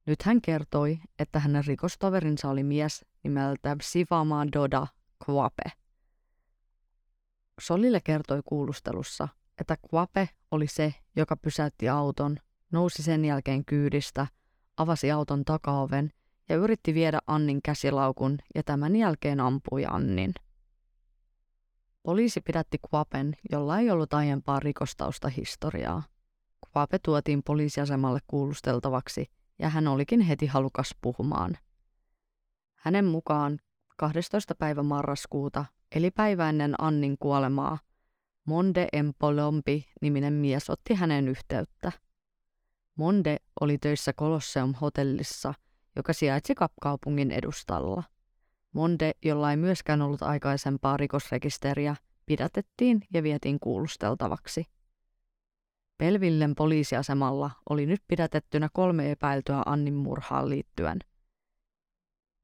Nyt 0.09 0.21
hän 0.23 0.41
kertoi, 0.41 0.99
että 1.19 1.39
hänen 1.39 1.65
rikostoverinsa 1.65 2.49
oli 2.49 2.63
mies 2.63 3.05
nimeltä 3.23 3.77
Sivama 3.81 4.47
Doda 4.53 4.87
Kwape. 5.25 5.71
Solille 7.61 8.01
kertoi 8.03 8.41
kuulustelussa, 8.45 9.27
että 9.61 9.77
Kwape 9.89 10.29
oli 10.51 10.67
se, 10.67 10.93
joka 11.15 11.37
pysäytti 11.37 11.89
auton, 11.89 12.37
nousi 12.71 13.03
sen 13.03 13.25
jälkeen 13.25 13.65
kyydistä, 13.65 14.27
avasi 14.77 15.11
auton 15.11 15.45
takaoven 15.45 16.11
ja 16.49 16.55
yritti 16.55 16.93
viedä 16.93 17.19
Annin 17.27 17.61
käsilaukun 17.61 18.37
ja 18.55 18.63
tämän 18.63 18.95
jälkeen 18.95 19.39
ampui 19.39 19.85
Annin. 19.85 20.33
Poliisi 22.03 22.41
pidätti 22.41 22.77
Kwapen, 22.89 23.35
jolla 23.51 23.79
ei 23.79 23.91
ollut 23.91 24.13
aiempaa 24.13 24.59
rikostausta 24.59 25.29
historiaa. 25.29 26.03
Kwape 26.71 26.99
tuotiin 26.99 27.43
poliisiasemalle 27.43 28.19
kuulusteltavaksi 28.27 29.38
ja 29.59 29.69
hän 29.69 29.87
olikin 29.87 30.21
heti 30.21 30.45
halukas 30.45 30.95
puhumaan. 31.01 31.57
Hänen 32.75 33.05
mukaan 33.05 33.59
12. 33.97 34.55
päivä 34.55 34.83
marraskuuta, 34.83 35.65
eli 35.95 36.11
päivä 36.11 36.49
ennen 36.49 36.75
Annin 36.77 37.17
kuolemaa, 37.19 37.77
Monde 38.45 38.87
Empolompi 38.93 39.87
niminen 40.01 40.33
mies 40.33 40.69
otti 40.69 40.93
hänen 40.93 41.27
yhteyttä. 41.27 41.91
Monde 42.95 43.37
oli 43.61 43.77
töissä 43.77 44.13
Colosseum 44.13 44.73
hotellissa, 44.73 45.53
joka 45.95 46.13
sijaitsi 46.13 46.55
kapkaupungin 46.55 47.31
edustalla. 47.31 48.03
Monde, 48.73 49.11
jolla 49.23 49.51
ei 49.51 49.57
myöskään 49.57 50.01
ollut 50.01 50.23
aikaisempaa 50.23 50.97
rikosrekisteriä, 50.97 51.95
pidätettiin 52.25 53.01
ja 53.13 53.23
vietiin 53.23 53.59
kuulusteltavaksi. 53.59 54.65
Pelvillen 55.99 56.55
poliisiasemalla 56.55 57.51
oli 57.69 57.85
nyt 57.85 58.01
pidätettynä 58.07 58.69
kolme 58.73 59.11
epäiltyä 59.11 59.63
Annin 59.65 59.93
murhaan 59.93 60.49
liittyen. 60.49 60.99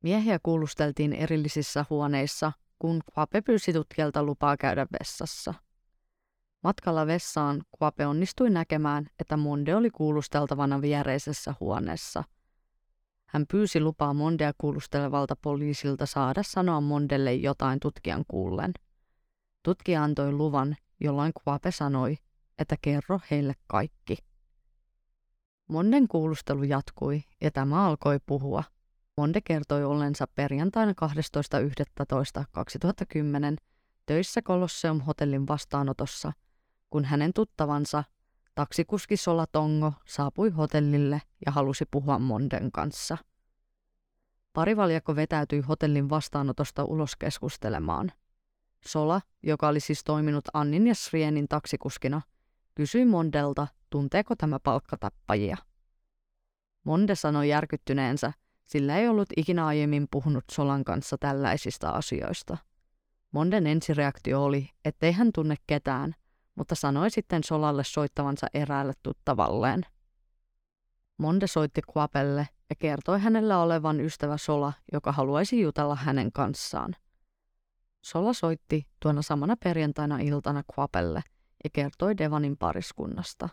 Miehiä 0.04 0.40
kuulusteltiin 0.44 1.14
erillisissä 1.14 1.86
huoneissa, 1.90 2.52
kun 2.80 3.02
Quape 3.18 3.42
pyysi 3.42 3.74
tutkijalta 3.74 4.24
lupaa 4.24 4.58
käydä 4.58 4.88
vessassa. 5.00 5.54
Matkalla 6.64 7.08
vessaan 7.08 7.62
Quape 7.82 8.08
onnistui 8.08 8.50
näkemään, 8.50 9.08
että 9.20 9.38
Monde 9.38 9.76
oli 9.76 9.90
kuulusteltavana 9.90 10.82
viereisessä 10.82 11.56
huoneessa. 11.60 12.24
Hän 13.30 13.46
pyysi 13.52 13.80
lupaa 13.80 14.14
Mondea 14.14 14.52
kuulustelevalta 14.58 15.36
poliisilta 15.36 16.06
saada 16.06 16.44
sanoa 16.44 16.82
Mondelle 16.82 17.34
jotain 17.34 17.80
tutkijan 17.80 18.24
kuullen. 18.28 18.74
Tutkija 19.64 20.04
antoi 20.04 20.32
luvan, 20.32 20.76
jolloin 21.00 21.32
Quape 21.48 21.72
sanoi, 21.72 22.18
että 22.60 22.76
kerro 22.82 23.20
heille 23.32 23.54
kaikki. 23.68 24.18
Monden 25.68 26.08
kuulustelu 26.08 26.64
jatkui 26.64 27.24
ja 27.42 27.52
tämä 27.52 27.86
alkoi 27.86 28.20
puhua. 28.26 28.64
Monde 29.18 29.42
kertoi 29.42 29.84
ollensa 29.84 30.28
perjantaina 30.28 30.92
12.11.2010 30.92 30.98
töissä 34.06 34.42
Colosseum 34.42 35.02
hotellin 35.02 35.48
vastaanotossa, 35.48 36.34
kun 36.90 37.06
hänen 37.06 37.34
tuttavansa, 37.34 38.04
taksikuski 38.56 39.18
Solatongo, 39.18 39.94
saapui 40.08 40.50
hotellille 40.50 41.22
ja 41.46 41.52
halusi 41.52 41.86
puhua 41.92 42.20
Monden 42.20 42.72
kanssa. 42.72 43.18
Parivaljakko 44.54 45.16
vetäytyi 45.16 45.62
hotellin 45.62 46.10
vastaanotosta 46.10 46.84
ulos 46.84 47.16
keskustelemaan. 47.16 48.12
Sola, 48.88 49.22
joka 49.44 49.68
oli 49.68 49.80
siis 49.80 50.04
toiminut 50.04 50.46
Annin 50.54 50.88
ja 50.88 50.96
Srienin 50.96 51.48
taksikuskina, 51.48 52.22
kysyi 52.76 53.06
Mondelta, 53.06 53.68
tunteeko 53.90 54.36
tämä 54.36 54.60
palkkatappajia. 54.60 55.58
Monde 56.84 57.16
sanoi 57.16 57.50
järkyttyneensä, 57.50 58.34
sillä 58.66 58.98
ei 58.98 59.08
ollut 59.08 59.30
ikinä 59.38 59.66
aiemmin 59.66 60.08
puhunut 60.12 60.44
Solan 60.52 60.84
kanssa 60.84 61.18
tällaisista 61.18 61.90
asioista. 61.90 62.58
Monden 63.32 63.68
ensireaktio 63.68 64.44
oli, 64.44 64.70
ettei 64.86 65.12
hän 65.12 65.32
tunne 65.34 65.56
ketään, 65.68 66.16
mutta 66.56 66.76
sanoi 66.76 67.10
sitten 67.10 67.44
Solalle 67.44 67.84
soittavansa 67.84 68.48
eräälle 68.54 68.94
tuttavalleen. 69.04 69.86
Monde 71.18 71.48
soitti 71.48 71.82
Quapelle 71.98 72.48
ja 72.70 72.76
kertoi 72.80 73.20
hänellä 73.20 73.60
olevan 73.60 74.02
ystävä 74.02 74.38
Sola, 74.38 74.74
joka 74.94 75.12
haluaisi 75.12 75.62
jutella 75.62 75.96
hänen 75.96 76.32
kanssaan. 76.32 76.96
Sola 78.02 78.34
soitti 78.34 78.88
tuona 79.00 79.22
samana 79.22 79.56
perjantaina 79.64 80.20
iltana 80.20 80.64
Quapelle 80.78 81.24
ja 81.66 81.70
kertoi 81.74 82.18
Devanin 82.18 82.58
pariskunnasta. 82.58 83.50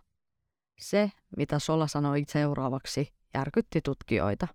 Se, 0.81 1.13
mitä 1.37 1.59
Sola 1.59 1.87
sanoi 1.87 2.23
seuraavaksi, 2.29 3.13
järkytti 3.35 3.81
tutkijoita. 3.81 4.49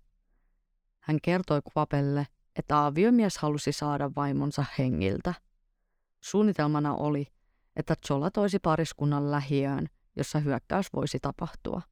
Hän 1.00 1.18
kertoi 1.22 1.60
Quapelle, 1.76 2.26
että 2.56 2.86
aviomies 2.86 3.38
halusi 3.38 3.72
saada 3.72 4.10
vaimonsa 4.16 4.64
hengiltä. 4.78 5.34
Suunnitelmana 6.20 6.94
oli, 6.94 7.26
että 7.76 7.94
Zola 8.08 8.30
toisi 8.30 8.58
pariskunnan 8.58 9.30
lähiöön, 9.30 9.88
jossa 10.16 10.38
hyökkäys 10.38 10.92
voisi 10.92 11.18
tapahtua. 11.20 11.82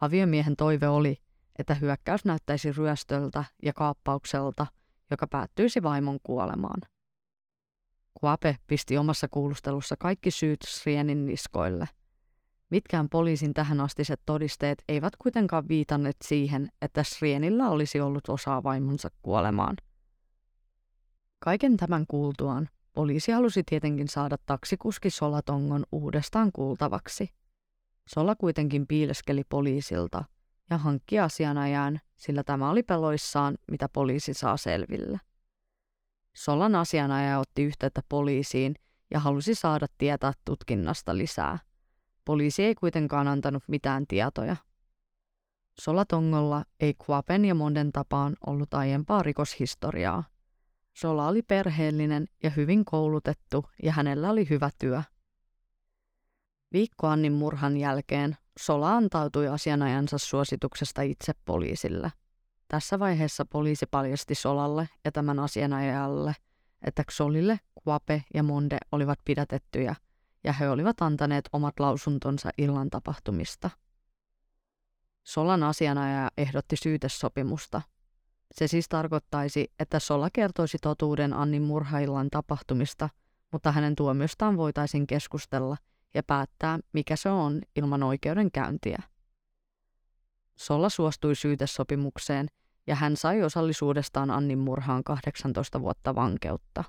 Aviomiehen 0.00 0.56
toive 0.56 0.88
oli, 0.88 1.16
että 1.58 1.74
hyökkäys 1.74 2.24
näyttäisi 2.24 2.72
ryöstöltä 2.72 3.44
ja 3.62 3.72
kaappaukselta, 3.72 4.66
joka 5.10 5.26
päättyisi 5.26 5.82
vaimon 5.82 6.18
kuolemaan. 6.22 6.80
Quape 8.24 8.56
pisti 8.66 8.98
omassa 8.98 9.28
kuulustelussa 9.30 9.96
kaikki 9.98 10.30
syyt 10.30 10.62
Srienin 10.66 11.26
niskoille. 11.26 11.88
Mitkään 12.70 13.08
poliisin 13.08 13.54
tähänastiset 13.54 14.20
todisteet 14.26 14.82
eivät 14.88 15.16
kuitenkaan 15.16 15.68
viitanneet 15.68 16.16
siihen, 16.24 16.68
että 16.82 17.02
Srienillä 17.02 17.68
olisi 17.68 18.00
ollut 18.00 18.28
osaa 18.28 18.62
vaimonsa 18.62 19.08
kuolemaan. 19.22 19.76
Kaiken 21.38 21.76
tämän 21.76 22.04
kuultuaan 22.08 22.68
poliisi 22.92 23.32
halusi 23.32 23.62
tietenkin 23.62 24.08
saada 24.08 24.36
taksikuski 24.46 25.10
Solatongon 25.10 25.84
uudestaan 25.92 26.50
kuultavaksi. 26.52 27.28
Sola 28.08 28.36
kuitenkin 28.36 28.86
piileskeli 28.86 29.42
poliisilta 29.48 30.24
ja 30.70 30.78
hankki 30.78 31.18
asianajan, 31.18 32.00
sillä 32.16 32.44
tämä 32.44 32.70
oli 32.70 32.82
peloissaan, 32.82 33.58
mitä 33.70 33.88
poliisi 33.88 34.34
saa 34.34 34.56
selville. 34.56 35.20
Solan 36.36 36.74
asianajaja 36.74 37.38
otti 37.38 37.62
yhteyttä 37.62 38.00
poliisiin 38.08 38.74
ja 39.10 39.20
halusi 39.20 39.54
saada 39.54 39.86
tietää 39.98 40.32
tutkinnasta 40.44 41.16
lisää. 41.16 41.58
Poliisi 42.24 42.64
ei 42.64 42.74
kuitenkaan 42.74 43.28
antanut 43.28 43.62
mitään 43.68 44.06
tietoja. 44.06 44.56
Solatongolla 45.80 46.64
ei 46.80 46.94
Quapen 47.10 47.44
ja 47.44 47.54
Monden 47.54 47.92
tapaan 47.92 48.36
ollut 48.46 48.74
aiempaa 48.74 49.22
rikoshistoriaa. 49.22 50.24
Sola 50.96 51.28
oli 51.28 51.42
perheellinen 51.42 52.26
ja 52.42 52.50
hyvin 52.50 52.84
koulutettu 52.84 53.64
ja 53.82 53.92
hänellä 53.92 54.30
oli 54.30 54.48
hyvä 54.50 54.70
työ. 54.78 55.02
Viikko 56.72 57.06
Annin 57.06 57.32
murhan 57.32 57.76
jälkeen 57.76 58.36
Sola 58.58 58.96
antautui 58.96 59.48
asianajansa 59.48 60.18
suosituksesta 60.18 61.02
itse 61.02 61.32
poliisille– 61.44 62.12
tässä 62.68 62.98
vaiheessa 62.98 63.44
poliisi 63.44 63.86
paljasti 63.90 64.34
Solalle 64.34 64.88
ja 65.04 65.12
tämän 65.12 65.38
asianajajalle, 65.38 66.34
että 66.82 67.04
Xolille, 67.04 67.60
Quape 67.88 68.24
ja 68.34 68.42
Monde 68.42 68.78
olivat 68.92 69.18
pidätettyjä 69.24 69.94
ja 70.44 70.52
he 70.52 70.70
olivat 70.70 71.02
antaneet 71.02 71.48
omat 71.52 71.80
lausuntonsa 71.80 72.50
illan 72.58 72.90
tapahtumista. 72.90 73.70
Solan 75.24 75.62
asianajaja 75.62 76.30
ehdotti 76.36 76.76
syytesopimusta. 76.76 77.82
Se 78.54 78.66
siis 78.66 78.88
tarkoittaisi, 78.88 79.72
että 79.78 79.98
Sola 79.98 80.28
kertoisi 80.32 80.78
totuuden 80.82 81.32
Annin 81.32 81.62
murhaillan 81.62 82.30
tapahtumista, 82.30 83.08
mutta 83.52 83.72
hänen 83.72 83.96
tuomiostaan 83.96 84.56
voitaisiin 84.56 85.06
keskustella 85.06 85.76
ja 86.14 86.22
päättää, 86.22 86.78
mikä 86.92 87.16
se 87.16 87.28
on 87.28 87.62
ilman 87.76 88.02
oikeudenkäyntiä. 88.02 89.02
Solla 90.56 90.88
suostui 90.88 91.34
syytesopimukseen 91.34 92.46
ja 92.86 92.94
hän 92.94 93.16
sai 93.16 93.42
osallisuudestaan 93.42 94.30
Annin 94.30 94.58
murhaan 94.58 95.04
18 95.04 95.80
vuotta 95.80 96.14
vankeutta. 96.14 96.84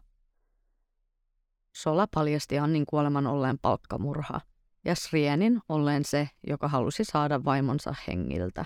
Sola 1.75 2.07
paljasti 2.15 2.59
Annin 2.59 2.85
kuoleman 2.85 3.27
olleen 3.27 3.59
palkkamurha 3.61 4.41
ja 4.85 4.95
Srienin 4.95 5.61
olleen 5.69 6.05
se, 6.05 6.29
joka 6.47 6.67
halusi 6.67 7.03
saada 7.03 7.45
vaimonsa 7.45 7.95
hengiltä. 8.07 8.65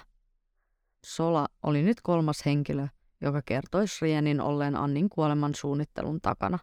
Sola 1.06 1.47
oli 1.64 1.84
nyt 1.84 2.02
kolmas 2.02 2.45
henkilö, 2.45 2.88
joka 3.22 3.41
kertoi 3.45 3.88
Srienin 3.88 4.41
olleen 4.41 4.76
Annin 4.76 5.10
kuoleman 5.10 5.56
suunnittelun 5.56 6.22
takana. 6.22 6.60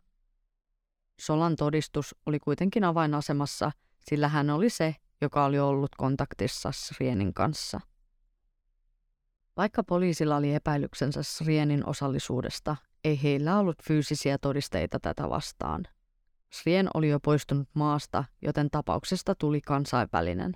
Solan 1.20 1.56
todistus 1.56 2.14
oli 2.26 2.38
kuitenkin 2.38 2.84
avainasemassa, 2.84 3.72
sillä 4.00 4.28
hän 4.28 4.50
oli 4.50 4.70
se, 4.70 4.96
joka 5.20 5.44
oli 5.44 5.58
ollut 5.58 5.94
kontaktissa 5.96 6.72
Srienin 6.72 7.34
kanssa. 7.34 7.80
Vaikka 9.58 9.84
poliisilla 9.84 10.36
oli 10.36 10.54
epäilyksensä 10.54 11.22
Srienin 11.22 11.86
osallisuudesta, 11.86 12.76
ei 13.04 13.22
heillä 13.22 13.58
ollut 13.58 13.82
fyysisiä 13.82 14.38
todisteita 14.38 15.00
tätä 15.00 15.30
vastaan. 15.30 15.84
Srien 16.52 16.88
oli 16.94 17.08
jo 17.08 17.20
poistunut 17.20 17.68
maasta, 17.74 18.24
joten 18.42 18.70
tapauksesta 18.70 19.34
tuli 19.34 19.60
kansainvälinen. 19.60 20.52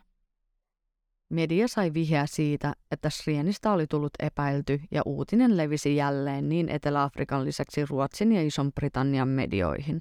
Media 1.28 1.68
sai 1.68 1.94
vihjeä 1.94 2.26
siitä, 2.26 2.72
että 2.90 3.10
Srienistä 3.10 3.72
oli 3.72 3.86
tullut 3.86 4.12
epäilty 4.18 4.80
ja 4.90 5.02
uutinen 5.06 5.56
levisi 5.56 5.96
jälleen 5.96 6.48
niin 6.48 6.68
Etelä-Afrikan 6.68 7.44
lisäksi 7.44 7.86
Ruotsin 7.86 8.32
ja 8.32 8.42
Ison-Britannian 8.42 9.28
medioihin. 9.28 9.98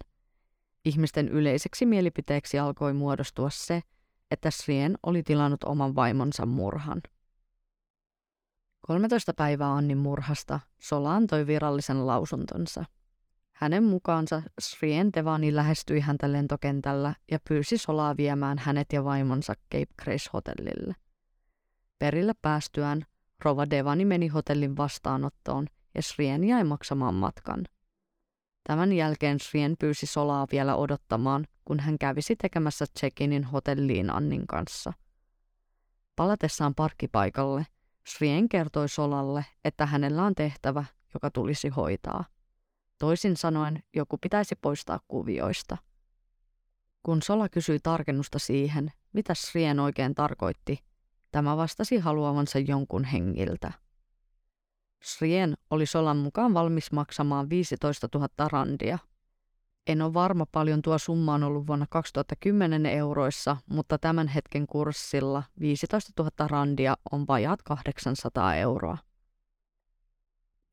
Ihmisten 0.86 1.30
yleiseksi 1.30 1.86
mielipiteeksi 1.86 2.60
alkoi 2.60 2.94
muodostua 2.94 3.50
se, 3.50 3.82
että 4.32 4.52
Srien 4.52 4.98
oli 5.04 5.24
tilannut 5.24 5.64
oman 5.64 5.96
vaimonsa 5.96 6.46
murhan. 6.46 7.02
13 8.82 9.34
päivää 9.34 9.74
Annin 9.74 9.98
murhasta 9.98 10.60
Sola 10.80 11.16
antoi 11.16 11.48
virallisen 11.48 12.08
lausuntonsa. 12.08 12.86
Hänen 13.54 13.84
mukaansa 13.84 14.42
Srien 14.62 15.14
Devani 15.14 15.56
lähestyi 15.56 16.00
häntä 16.00 16.32
lentokentällä 16.32 17.16
ja 17.32 17.40
pyysi 17.50 17.78
Solaa 17.78 18.18
viemään 18.18 18.58
hänet 18.58 18.94
ja 18.94 19.04
vaimonsa 19.04 19.54
Cape 19.74 19.94
Grace 20.04 20.30
hotellille. 20.34 20.96
Perille 22.00 22.34
päästyään 22.42 23.06
Rova 23.46 23.70
Devani 23.70 24.06
meni 24.06 24.28
hotellin 24.28 24.78
vastaanottoon 24.78 25.68
ja 25.96 26.02
Srien 26.02 26.44
jäi 26.44 26.64
maksamaan 26.64 27.14
matkan. 27.16 27.66
Tämän 28.64 28.94
jälkeen 28.94 29.40
Srien 29.40 29.76
pyysi 29.80 30.06
Solaa 30.06 30.48
vielä 30.52 30.76
odottamaan, 30.76 31.48
kun 31.66 31.80
hän 31.80 31.98
kävisi 32.00 32.36
tekemässä 32.36 32.86
check-inin 33.00 33.44
hotelliin 33.44 34.10
Annin 34.10 34.48
kanssa. 34.48 34.94
Palatessaan 36.16 36.76
parkkipaikalle– 36.76 37.66
Srien 38.08 38.50
kertoi 38.50 38.90
Solalle, 38.90 39.46
että 39.66 39.86
hänellä 39.86 40.24
on 40.24 40.36
tehtävä, 40.36 40.86
joka 41.14 41.32
tulisi 41.32 41.70
hoitaa. 41.70 42.26
Toisin 43.00 43.38
sanoen, 43.38 43.84
joku 43.96 44.18
pitäisi 44.18 44.56
poistaa 44.56 45.00
kuvioista. 45.08 45.78
Kun 47.04 47.22
Sola 47.22 47.50
kysyi 47.50 47.80
tarkennusta 47.84 48.40
siihen, 48.40 48.92
mitä 49.14 49.34
Srien 49.34 49.80
oikein 49.80 50.16
tarkoitti, 50.16 50.84
tämä 51.32 51.58
vastasi 51.58 51.98
haluavansa 51.98 52.60
jonkun 52.60 53.04
hengiltä. 53.04 53.72
Srien 55.04 55.58
oli 55.70 55.86
Solan 55.86 56.18
mukaan 56.18 56.54
valmis 56.54 56.92
maksamaan 56.92 57.50
15 57.50 58.10
000 58.14 58.30
randia– 58.50 59.00
en 59.88 60.02
ole 60.02 60.14
varma 60.14 60.46
paljon 60.52 60.82
tuo 60.82 60.98
summa 60.98 61.34
on 61.34 61.44
ollut 61.44 61.68
vuonna 61.68 61.86
2010 61.90 62.86
euroissa, 62.86 63.58
mutta 63.70 63.98
tämän 63.98 64.28
hetken 64.28 64.68
kurssilla 64.68 65.44
15 65.60 66.24
000 66.24 66.48
randia 66.48 66.98
on 67.12 67.28
vajaat 67.28 67.62
800 67.62 68.56
euroa. 68.56 68.98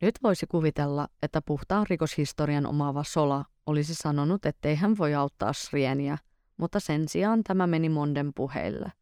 Nyt 0.02 0.14
voisi 0.22 0.46
kuvitella, 0.46 1.08
että 1.22 1.42
puhtaan 1.42 1.86
rikoshistorian 1.90 2.66
omaava 2.66 3.04
Sola 3.04 3.44
olisi 3.66 3.94
sanonut, 3.94 4.46
ettei 4.46 4.74
hän 4.74 4.98
voi 4.98 5.14
auttaa 5.14 5.52
Srieniä, 5.52 6.18
mutta 6.56 6.80
sen 6.80 7.08
sijaan 7.08 7.44
tämä 7.44 7.66
meni 7.66 7.88
Monden 7.88 8.32
puheille. 8.34 8.92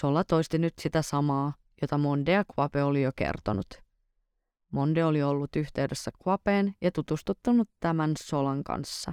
Sola 0.00 0.24
toisti 0.24 0.58
nyt 0.58 0.74
sitä 0.80 1.02
samaa, 1.02 1.52
jota 1.82 1.98
Monde 1.98 2.32
ja 2.32 2.44
Quape 2.58 2.82
oli 2.82 3.02
jo 3.02 3.12
kertonut– 3.16 3.66
Monde 4.72 5.04
oli 5.04 5.22
ollut 5.22 5.56
yhteydessä 5.56 6.10
Quapeen 6.26 6.74
ja 6.80 6.92
tutustuttanut 6.92 7.68
tämän 7.80 8.12
Solan 8.18 8.64
kanssa. 8.64 9.12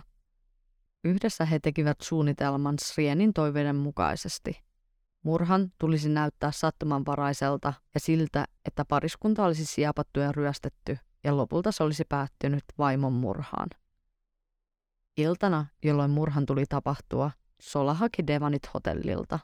Yhdessä 1.04 1.46
he 1.46 1.60
tekivät 1.60 1.98
suunnitelman 2.02 2.76
Srienin 2.84 3.34
toiveiden 3.34 3.76
mukaisesti. 3.76 4.64
Murhan 5.24 5.72
tulisi 5.78 6.10
näyttää 6.10 6.52
sattumanvaraiselta 6.52 7.74
ja 7.94 8.00
siltä, 8.00 8.46
että 8.66 8.86
pariskunta 8.86 9.46
olisi 9.46 9.66
siapattu 9.66 10.20
ja 10.20 10.32
ryöstetty, 10.32 10.98
ja 11.24 11.38
lopulta 11.38 11.72
se 11.72 11.84
olisi 11.84 12.04
päättynyt 12.10 12.64
vaimon 12.78 13.14
murhaan. 13.14 13.70
Iltana, 15.18 15.66
jolloin 15.84 16.12
murhan 16.12 16.46
tuli 16.46 16.66
tapahtua, 16.70 17.32
Sola 17.62 17.94
haki 17.94 18.28
Devanit 18.28 18.74
hotellilta. 18.74 19.40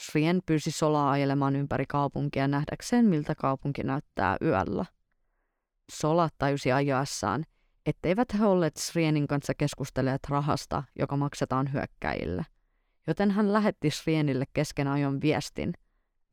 Srien 0.00 0.40
pyysi 0.46 0.70
Solaa 0.70 1.10
ajelemaan 1.10 1.56
ympäri 1.56 1.84
kaupunkia 1.88 2.48
nähdäkseen, 2.48 3.04
miltä 3.04 3.34
kaupunki 3.34 3.82
näyttää 3.82 4.36
yöllä– 4.42 4.84
Sola 5.92 6.28
tajusi 6.38 6.72
ajaessaan, 6.72 7.44
etteivät 7.86 8.28
he 8.38 8.46
olleet 8.46 8.76
Srienin 8.76 9.26
kanssa 9.26 9.54
keskustelleet 9.54 10.20
rahasta, 10.28 10.82
joka 10.98 11.16
maksetaan 11.16 11.72
hyökkäjille. 11.72 12.46
Joten 13.06 13.30
hän 13.30 13.52
lähetti 13.52 13.90
Srienille 13.90 14.44
kesken 14.52 14.88
ajon 14.88 15.20
viestin, 15.20 15.72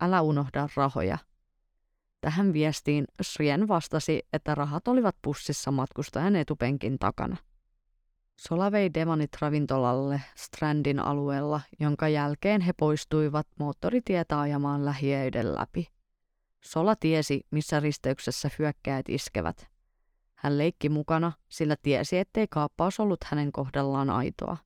älä 0.01 0.21
unohda 0.21 0.69
rahoja. 0.75 1.17
Tähän 2.21 2.53
viestiin 2.53 3.05
Srien 3.21 3.67
vastasi, 3.67 4.27
että 4.33 4.55
rahat 4.55 4.87
olivat 4.87 5.15
pussissa 5.21 5.71
matkustajan 5.71 6.35
etupenkin 6.35 6.99
takana. 6.99 7.37
Sola 8.39 8.71
vei 8.71 8.93
Devanit 8.93 9.31
ravintolalle 9.41 10.21
Strandin 10.35 10.99
alueella, 10.99 11.61
jonka 11.79 12.07
jälkeen 12.07 12.61
he 12.61 12.73
poistuivat 12.73 13.47
moottoritietä 13.59 14.39
ajamaan 14.39 14.85
lähiöiden 14.85 15.55
läpi. 15.55 15.98
Sola 16.61 16.95
tiesi, 16.95 17.41
missä 17.51 17.79
risteyksessä 17.79 18.49
hyökkäät 18.59 19.09
iskevät. 19.09 19.67
Hän 20.35 20.57
leikki 20.57 20.89
mukana, 20.89 21.31
sillä 21.49 21.75
tiesi, 21.81 22.17
ettei 22.17 22.47
kaappaus 22.47 22.99
ollut 22.99 23.23
hänen 23.23 23.51
kohdallaan 23.51 24.09
aitoa. 24.09 24.57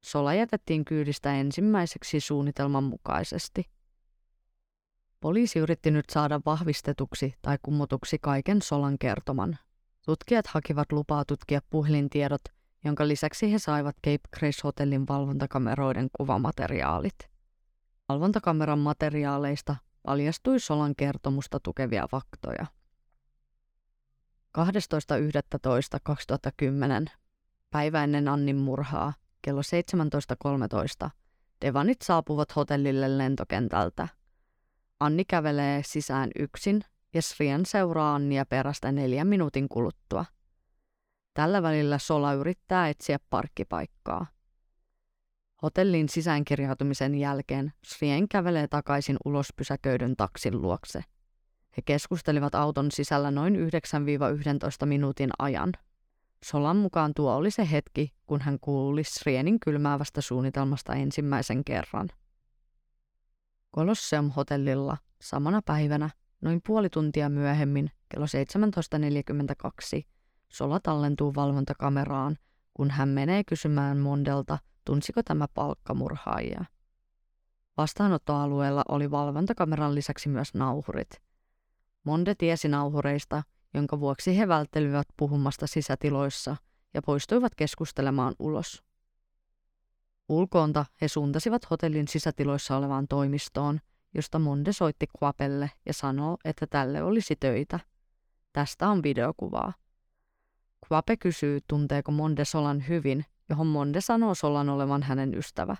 Sola 0.00 0.34
jätettiin 0.34 0.84
kyydistä 0.84 1.34
ensimmäiseksi 1.34 2.20
suunnitelman 2.20 2.84
mukaisesti. 2.84 3.64
Poliisi 5.20 5.58
yritti 5.58 5.90
nyt 5.90 6.10
saada 6.10 6.40
vahvistetuksi 6.46 7.34
tai 7.42 7.58
kummutuksi 7.62 8.18
kaiken 8.18 8.62
Solan 8.62 8.98
kertoman. 8.98 9.58
Tutkijat 10.06 10.46
hakivat 10.46 10.92
lupaa 10.92 11.24
tutkia 11.24 11.60
puhelintiedot, 11.70 12.42
jonka 12.84 13.08
lisäksi 13.08 13.52
he 13.52 13.58
saivat 13.58 13.96
Cape 13.96 14.38
Grace 14.38 14.60
Hotellin 14.64 15.08
valvontakameroiden 15.08 16.08
kuvamateriaalit. 16.12 17.30
Valvontakameran 18.08 18.78
materiaaleista 18.78 19.76
paljastui 20.02 20.60
Solan 20.60 20.96
kertomusta 20.96 21.60
tukevia 21.60 22.08
faktoja. 22.10 22.66
12.11.2010, 24.58 27.10
päivä 27.70 28.04
ennen 28.04 28.28
Annin 28.28 28.56
murhaa, 28.56 29.12
kello 29.42 29.60
17.13, 31.04 31.10
Devanit 31.64 32.02
saapuvat 32.02 32.56
hotellille 32.56 33.18
lentokentältä. 33.18 34.08
Anni 35.00 35.24
kävelee 35.24 35.82
sisään 35.86 36.30
yksin 36.38 36.84
ja 37.14 37.22
Srian 37.22 37.66
seuraa 37.66 38.14
Annia 38.14 38.46
perästä 38.46 38.92
neljän 38.92 39.26
minuutin 39.26 39.68
kuluttua. 39.68 40.24
Tällä 41.34 41.62
välillä 41.62 41.98
Sola 41.98 42.32
yrittää 42.32 42.88
etsiä 42.88 43.18
parkkipaikkaa– 43.30 44.26
Hotellin 45.62 46.08
sisäänkirjautumisen 46.08 47.14
jälkeen 47.14 47.72
Srien 47.84 48.28
kävelee 48.28 48.68
takaisin 48.68 49.16
ulos 49.24 49.48
pysäköidyn 49.56 50.16
taksin 50.16 50.62
luokse. 50.62 51.04
He 51.76 51.82
keskustelivat 51.84 52.54
auton 52.54 52.90
sisällä 52.90 53.30
noin 53.30 53.56
9-11 53.56 54.86
minuutin 54.86 55.30
ajan. 55.38 55.72
Solan 56.44 56.76
mukaan 56.76 57.12
tuo 57.16 57.34
oli 57.34 57.50
se 57.50 57.70
hetki, 57.70 58.12
kun 58.26 58.40
hän 58.40 58.58
kuuli 58.60 59.04
Srienin 59.04 59.60
kylmäävästä 59.60 60.20
suunnitelmasta 60.20 60.94
ensimmäisen 60.94 61.64
kerran. 61.64 62.08
Colosseum-hotellilla 63.76 64.96
samana 65.20 65.62
päivänä, 65.64 66.10
noin 66.40 66.60
puoli 66.66 66.90
tuntia 66.90 67.28
myöhemmin, 67.28 67.90
kello 68.08 68.26
17.42, 69.96 70.02
Sola 70.48 70.80
tallentuu 70.80 71.34
valvontakameraan, 71.34 72.36
kun 72.74 72.90
hän 72.90 73.08
menee 73.08 73.44
kysymään 73.44 73.98
Mondelta– 73.98 74.58
tunsiko 74.84 75.22
tämä 75.22 75.48
palkkamurhaajia. 75.54 76.64
Vastaanottoalueella 77.76 78.84
oli 78.88 79.10
valvontakameran 79.10 79.94
lisäksi 79.94 80.28
myös 80.28 80.54
nauhurit. 80.54 81.10
Monde 82.04 82.34
tiesi 82.34 82.68
nauhureista, 82.68 83.42
jonka 83.74 84.00
vuoksi 84.00 84.38
he 84.38 84.48
välttelivät 84.48 85.08
puhumasta 85.16 85.66
sisätiloissa 85.66 86.56
ja 86.94 87.02
poistuivat 87.02 87.54
keskustelemaan 87.54 88.34
ulos. 88.38 88.82
Ulkoonta 90.28 90.84
he 91.00 91.08
suuntasivat 91.08 91.70
hotellin 91.70 92.08
sisätiloissa 92.08 92.76
olevaan 92.76 93.08
toimistoon, 93.08 93.80
josta 94.14 94.38
Monde 94.38 94.72
soitti 94.72 95.06
Quapelle 95.22 95.70
ja 95.86 95.92
sanoi, 95.92 96.36
että 96.44 96.66
tälle 96.66 97.02
olisi 97.02 97.36
töitä. 97.36 97.80
Tästä 98.52 98.88
on 98.88 99.02
videokuvaa. 99.02 99.72
Quape 100.92 101.16
kysyy, 101.16 101.60
tunteeko 101.68 102.12
Monde 102.12 102.44
Solan 102.44 102.88
hyvin 102.88 103.24
johon 103.50 103.66
Monde 103.66 104.00
sanoo 104.00 104.34
Solan 104.34 104.68
olevan 104.68 105.02
hänen 105.02 105.34
ystävä. 105.34 105.76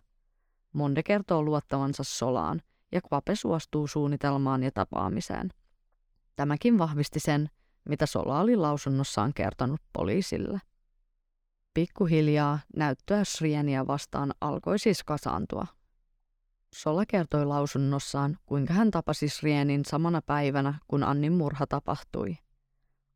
Monde 0.72 1.02
kertoo 1.02 1.42
luottavansa 1.42 2.04
Solaan, 2.04 2.62
ja 2.92 3.00
Kvape 3.00 3.36
suostuu 3.36 3.86
suunnitelmaan 3.86 4.62
ja 4.62 4.70
tapaamiseen. 4.70 5.50
Tämäkin 6.36 6.78
vahvisti 6.78 7.20
sen, 7.20 7.50
mitä 7.88 8.06
Sola 8.06 8.40
oli 8.40 8.56
lausunnossaan 8.56 9.34
kertonut 9.34 9.80
poliisille. 9.92 10.60
Pikkuhiljaa 11.74 12.58
näyttöä 12.76 13.24
Srienia 13.24 13.86
vastaan 13.86 14.34
alkoi 14.40 14.78
siis 14.78 15.04
kasaantua. 15.04 15.66
Sola 16.74 17.06
kertoi 17.06 17.46
lausunnossaan, 17.46 18.38
kuinka 18.46 18.74
hän 18.74 18.90
tapasi 18.90 19.28
Srienin 19.28 19.84
samana 19.84 20.22
päivänä, 20.22 20.74
kun 20.88 21.02
Annin 21.02 21.32
murha 21.32 21.66
tapahtui. 21.66 22.36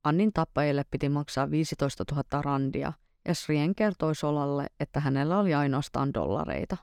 Annin 0.05 0.33
tappajille 0.33 0.85
piti 0.91 1.09
maksaa 1.09 1.51
15 1.51 2.05
000 2.13 2.43
randia, 2.43 2.93
ja 3.29 3.35
Srien 3.35 3.75
kertoi 3.75 4.15
Solalle, 4.15 4.67
että 4.81 5.01
hänellä 5.01 5.39
oli 5.39 5.55
ainoastaan 5.55 6.15
dollareita. 6.15 6.77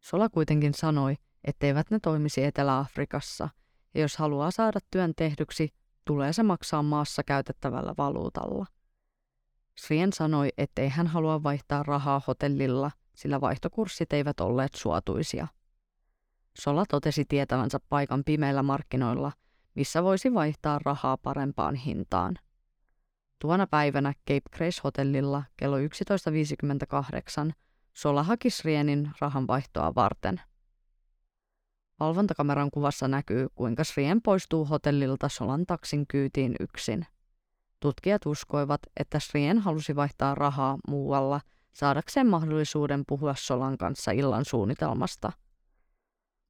Sola 0.00 0.28
kuitenkin 0.28 0.74
sanoi, 0.74 1.14
etteivät 1.44 1.90
ne 1.90 1.98
toimisi 2.02 2.44
Etelä-Afrikassa, 2.44 3.48
ja 3.94 4.00
jos 4.00 4.16
haluaa 4.16 4.50
saada 4.50 4.78
työn 4.90 5.12
tehdyksi, 5.16 5.74
tulee 6.04 6.32
se 6.32 6.42
maksaa 6.42 6.82
maassa 6.82 7.22
käytettävällä 7.22 7.94
valuutalla. 7.98 8.66
Srien 9.78 10.12
sanoi, 10.12 10.48
ettei 10.58 10.88
hän 10.88 11.06
halua 11.06 11.42
vaihtaa 11.42 11.82
rahaa 11.82 12.20
hotellilla, 12.26 12.90
sillä 13.14 13.40
vaihtokurssit 13.40 14.12
eivät 14.12 14.40
olleet 14.40 14.74
suotuisia. 14.74 15.46
Sola 16.58 16.84
totesi 16.88 17.24
tietävänsä 17.24 17.80
paikan 17.88 18.24
pimeillä 18.24 18.62
markkinoilla, 18.62 19.32
missä 19.74 20.02
voisi 20.02 20.34
vaihtaa 20.34 20.78
rahaa 20.84 21.16
parempaan 21.16 21.74
hintaan. 21.74 22.38
Tuona 23.40 23.66
päivänä 23.66 24.12
Cape 24.12 24.56
Grace-hotellilla 24.56 25.42
kello 25.56 25.78
11.58 25.78 27.52
Sola 27.94 28.22
haki 28.22 28.50
Srienin 28.50 29.10
rahanvaihtoa 29.20 29.94
varten. 29.94 30.40
Valvontakameran 32.00 32.70
kuvassa 32.70 33.08
näkyy, 33.08 33.48
kuinka 33.54 33.84
Srien 33.84 34.22
poistuu 34.22 34.64
hotellilta 34.64 35.28
Solan 35.28 35.66
taksin 35.66 36.06
kyytiin 36.06 36.56
yksin. 36.60 37.06
Tutkijat 37.80 38.26
uskoivat, 38.26 38.80
että 38.96 39.20
Srien 39.20 39.58
halusi 39.58 39.96
vaihtaa 39.96 40.34
rahaa 40.34 40.78
muualla 40.88 41.40
saadakseen 41.72 42.26
mahdollisuuden 42.26 43.02
puhua 43.06 43.34
Solan 43.38 43.78
kanssa 43.78 44.10
illan 44.10 44.44
suunnitelmasta. 44.44 45.32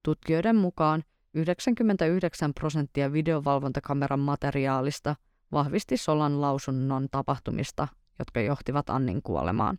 Tutkijoiden 0.05 0.57
mukaan 0.57 1.05
99 1.35 2.55
prosenttia 2.55 3.13
videovalvontakameran 3.13 4.21
materiaalista 4.21 5.17
vahvisti 5.53 5.97
Solan 5.97 6.41
lausunnon 6.41 7.09
tapahtumista, 7.11 7.89
jotka 8.19 8.41
johtivat 8.41 8.91
Annin 8.91 9.23
kuolemaan. 9.23 9.77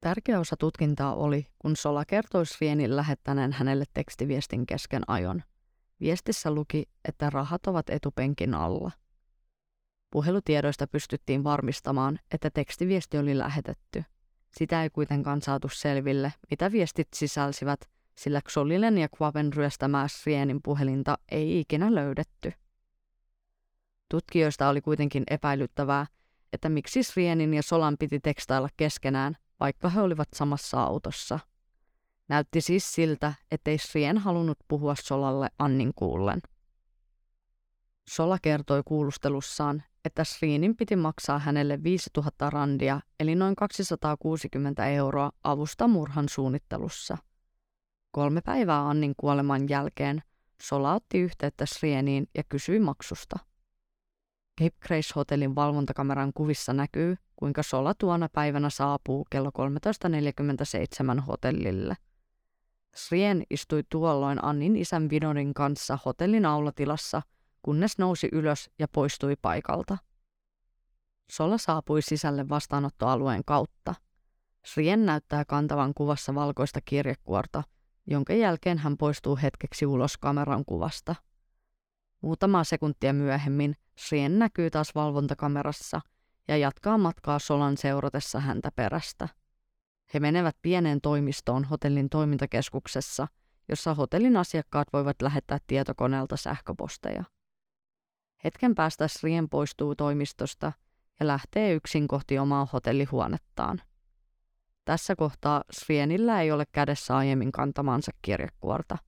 Tärkeä 0.00 0.40
osa 0.40 0.56
tutkintaa 0.56 1.14
oli, 1.14 1.46
kun 1.58 1.76
Sola 1.76 2.04
kertoi 2.04 2.46
Svienin 2.46 2.96
lähettäneen 2.96 3.52
hänelle 3.52 3.84
tekstiviestin 3.94 4.66
kesken 4.66 5.02
ajon. 5.06 5.42
Viestissä 6.00 6.50
luki, 6.50 6.84
että 7.08 7.30
rahat 7.30 7.66
ovat 7.66 7.90
etupenkin 7.90 8.54
alla. 8.54 8.90
Puhelutiedoista 10.10 10.86
pystyttiin 10.86 11.44
varmistamaan, 11.44 12.18
että 12.34 12.50
tekstiviesti 12.50 13.18
oli 13.18 13.38
lähetetty. 13.38 14.04
Sitä 14.58 14.82
ei 14.82 14.90
kuitenkaan 14.90 15.42
saatu 15.42 15.68
selville, 15.68 16.32
mitä 16.50 16.72
viestit 16.72 17.08
sisälsivät, 17.14 17.80
sillä 18.18 18.40
Xolilen 18.40 18.98
ja 18.98 19.08
Quaven 19.20 19.52
ryöstämää 19.52 20.08
Srienin 20.08 20.60
puhelinta 20.62 21.18
ei 21.30 21.60
ikinä 21.60 21.94
löydetty. 21.94 22.52
Tutkijoista 24.10 24.68
oli 24.68 24.80
kuitenkin 24.80 25.24
epäilyttävää, 25.30 26.06
että 26.52 26.68
miksi 26.68 27.02
Srienin 27.02 27.54
ja 27.54 27.62
Solan 27.62 27.96
piti 27.98 28.20
tekstailla 28.20 28.68
keskenään, 28.76 29.36
vaikka 29.60 29.88
he 29.88 30.00
olivat 30.00 30.28
samassa 30.34 30.82
autossa. 30.82 31.38
Näytti 32.28 32.60
siis 32.60 32.92
siltä, 32.92 33.34
ettei 33.50 33.78
Srien 33.78 34.18
halunnut 34.18 34.58
puhua 34.68 34.94
Solalle 34.94 35.48
Annin 35.58 35.92
kuullen. 35.96 36.40
Sola 38.10 38.38
kertoi 38.42 38.82
kuulustelussaan, 38.84 39.82
että 40.04 40.24
Srinin 40.24 40.76
piti 40.76 40.96
maksaa 40.96 41.38
hänelle 41.38 41.82
5000 41.82 42.50
randia, 42.50 43.00
eli 43.20 43.34
noin 43.34 43.56
260 43.56 44.86
euroa 44.86 45.32
avusta 45.44 45.88
murhan 45.88 46.28
suunnittelussa. 46.28 47.18
Kolme 48.10 48.40
päivää 48.40 48.88
Annin 48.88 49.14
kuoleman 49.16 49.68
jälkeen 49.68 50.22
Sola 50.62 50.94
otti 50.94 51.18
yhteyttä 51.18 51.66
Srieniin 51.66 52.26
ja 52.34 52.44
kysyi 52.48 52.80
maksusta. 52.80 53.49
Cape 54.60 54.76
Grace 54.80 55.12
Hotellin 55.16 55.54
valvontakameran 55.54 56.32
kuvissa 56.34 56.72
näkyy, 56.72 57.16
kuinka 57.36 57.62
Sola 57.62 57.94
tuona 57.94 58.28
päivänä 58.32 58.70
saapuu 58.70 59.26
kello 59.30 59.50
13.47 61.16 61.20
hotellille. 61.20 61.96
Srien 62.94 63.42
istui 63.50 63.82
tuolloin 63.90 64.44
Annin 64.44 64.76
isän 64.76 65.10
Vidorin 65.10 65.54
kanssa 65.54 65.98
hotellin 66.04 66.46
aulatilassa, 66.46 67.22
kunnes 67.62 67.98
nousi 67.98 68.28
ylös 68.32 68.70
ja 68.78 68.88
poistui 68.88 69.36
paikalta. 69.42 69.98
Sola 71.30 71.58
saapui 71.58 72.02
sisälle 72.02 72.48
vastaanottoalueen 72.48 73.42
kautta. 73.46 73.94
Srien 74.66 75.06
näyttää 75.06 75.44
kantavan 75.44 75.92
kuvassa 75.94 76.34
valkoista 76.34 76.80
kirjekuorta, 76.84 77.62
jonka 78.06 78.32
jälkeen 78.32 78.78
hän 78.78 78.96
poistuu 78.96 79.38
hetkeksi 79.42 79.86
ulos 79.86 80.18
kameran 80.18 80.64
kuvasta. 80.64 81.14
Muutamaa 82.20 82.64
sekuntia 82.64 83.12
myöhemmin 83.12 83.76
Srien 84.00 84.38
näkyy 84.38 84.70
taas 84.70 84.94
valvontakamerassa– 84.94 86.00
ja 86.50 86.56
jatkaa 86.56 86.98
matkaa 86.98 87.38
Solan 87.38 87.76
seuratessa 87.76 88.40
häntä 88.40 88.70
perästä. 88.76 89.28
He 90.14 90.20
menevät 90.20 90.56
pieneen 90.62 91.00
toimistoon 91.00 91.64
hotellin 91.64 92.10
toimintakeskuksessa, 92.10 93.28
jossa 93.68 93.94
hotellin 93.94 94.36
asiakkaat 94.36 94.88
voivat 94.92 95.22
lähettää 95.22 95.58
tietokoneelta 95.66 96.36
sähköposteja. 96.36 97.24
Hetken 98.44 98.74
päästä 98.74 99.08
Srien 99.08 99.48
poistuu 99.48 99.94
toimistosta 99.94 100.72
ja 101.20 101.26
lähtee 101.26 101.74
yksin 101.74 102.08
kohti 102.08 102.38
omaa 102.38 102.68
hotellihuonettaan. 102.72 103.82
Tässä 104.84 105.16
kohtaa 105.16 105.64
Srienillä 105.72 106.40
ei 106.40 106.52
ole 106.52 106.64
kädessä 106.72 107.16
aiemmin 107.16 107.52
kantamansa 107.52 108.12
kirjekuorta. 108.22 108.98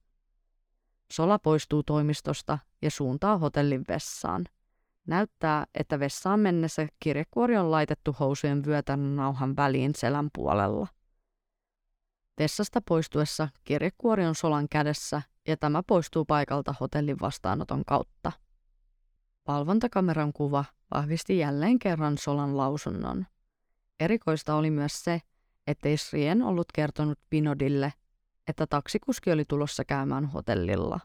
Sola 1.11 1.39
poistuu 1.39 1.83
toimistosta 1.83 2.57
ja 2.81 2.91
suuntaa 2.91 3.37
hotellin 3.37 3.85
vessaan– 3.87 4.45
Näyttää, 5.07 5.65
että 5.75 5.99
vessaan 5.99 6.39
mennessä 6.39 6.87
kirjekuori 6.99 7.57
on 7.57 7.71
laitettu 7.71 8.15
housujen 8.19 8.65
vyötärnauhan 8.65 9.55
väliin 9.55 9.95
selän 9.95 10.29
puolella. 10.35 10.87
Vessasta 12.39 12.81
poistuessa 12.81 13.49
kirjekuori 13.63 14.25
on 14.25 14.35
Solan 14.35 14.69
kädessä 14.69 15.21
ja 15.47 15.57
tämä 15.57 15.83
poistuu 15.87 16.25
paikalta 16.25 16.75
hotellin 16.79 17.19
vastaanoton 17.21 17.85
kautta. 17.85 18.31
Valvontakameran 19.47 20.33
kuva 20.33 20.65
vahvisti 20.93 21.37
jälleen 21.37 21.79
kerran 21.79 22.17
Solan 22.17 22.57
lausunnon. 22.57 23.25
Erikoista 23.99 24.55
oli 24.55 24.71
myös 24.71 25.03
se, 25.03 25.21
ettei 25.67 25.97
Srien 25.97 26.41
ollut 26.41 26.67
kertonut 26.73 27.19
Pinodille, 27.29 27.93
että 28.47 28.67
taksikuski 28.67 29.31
oli 29.31 29.45
tulossa 29.45 29.85
käymään 29.85 30.25
hotellilla. 30.25 30.99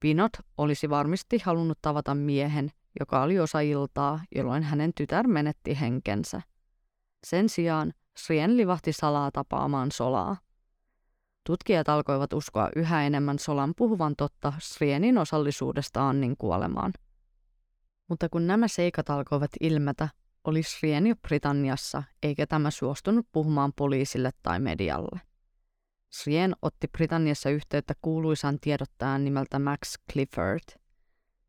Pinot 0.00 0.32
olisi 0.58 0.90
varmasti 0.90 1.38
halunnut 1.44 1.78
tavata 1.82 2.14
miehen, 2.14 2.72
joka 3.00 3.22
oli 3.22 3.40
osa 3.40 3.60
iltaa, 3.60 4.20
jolloin 4.34 4.62
hänen 4.62 4.92
tytär 4.94 5.26
menetti 5.26 5.80
henkensä. 5.80 6.42
Sen 7.26 7.48
sijaan 7.48 7.92
Srien 8.18 8.56
livahti 8.56 8.92
salaa 8.92 9.30
tapaamaan 9.30 9.92
Solaa. 9.92 10.36
Tutkijat 11.46 11.88
alkoivat 11.88 12.32
uskoa 12.32 12.68
yhä 12.76 13.06
enemmän 13.06 13.38
Solan 13.38 13.72
puhuvan 13.76 14.14
totta 14.16 14.52
Srienin 14.58 15.18
osallisuudesta 15.18 16.08
Annin 16.08 16.36
kuolemaan. 16.36 16.92
Mutta 18.08 18.28
kun 18.28 18.46
nämä 18.46 18.68
seikat 18.68 19.10
alkoivat 19.10 19.50
ilmetä, 19.60 20.08
oli 20.44 20.62
Srien 20.62 21.06
jo 21.06 21.16
Britanniassa, 21.16 22.02
eikä 22.22 22.46
tämä 22.46 22.70
suostunut 22.70 23.26
puhumaan 23.32 23.72
poliisille 23.76 24.30
tai 24.42 24.60
medialle. 24.60 25.20
Srien 26.10 26.56
otti 26.62 26.88
Britanniassa 26.88 27.50
yhteyttä 27.50 27.94
kuuluisaan 28.02 28.58
tiedottajan 28.60 29.24
nimeltä 29.24 29.58
Max 29.58 29.94
Clifford– 30.12 30.62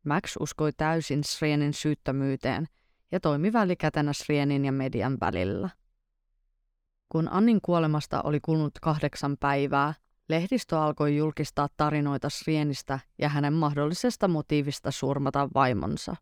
Max 0.04 0.36
uskoi 0.40 0.72
täysin 0.72 1.24
Srienin 1.24 1.74
syyttömyyteen 1.74 2.66
ja 3.12 3.20
toimi 3.20 3.52
välikätenä 3.52 4.12
Srienin 4.12 4.64
ja 4.64 4.72
median 4.72 5.18
välillä. 5.20 5.68
Kun 7.08 7.28
Annin 7.32 7.60
kuolemasta 7.62 8.22
oli 8.22 8.40
kulunut 8.40 8.78
kahdeksan 8.82 9.36
päivää, 9.40 9.94
lehdistö 10.28 10.80
alkoi 10.80 11.16
julkistaa 11.16 11.68
tarinoita 11.76 12.28
Srienistä 12.30 12.98
ja 13.18 13.28
hänen 13.28 13.52
mahdollisesta 13.52 14.28
motiivista 14.28 14.90
surmata 14.90 15.48
vaimonsa. 15.54 16.16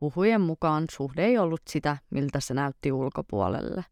Huhujen 0.00 0.40
mukaan 0.40 0.84
suhde 0.90 1.24
ei 1.24 1.38
ollut 1.38 1.62
sitä, 1.68 1.96
miltä 2.10 2.40
se 2.40 2.54
näytti 2.54 2.92
ulkopuolelle. 2.92 3.84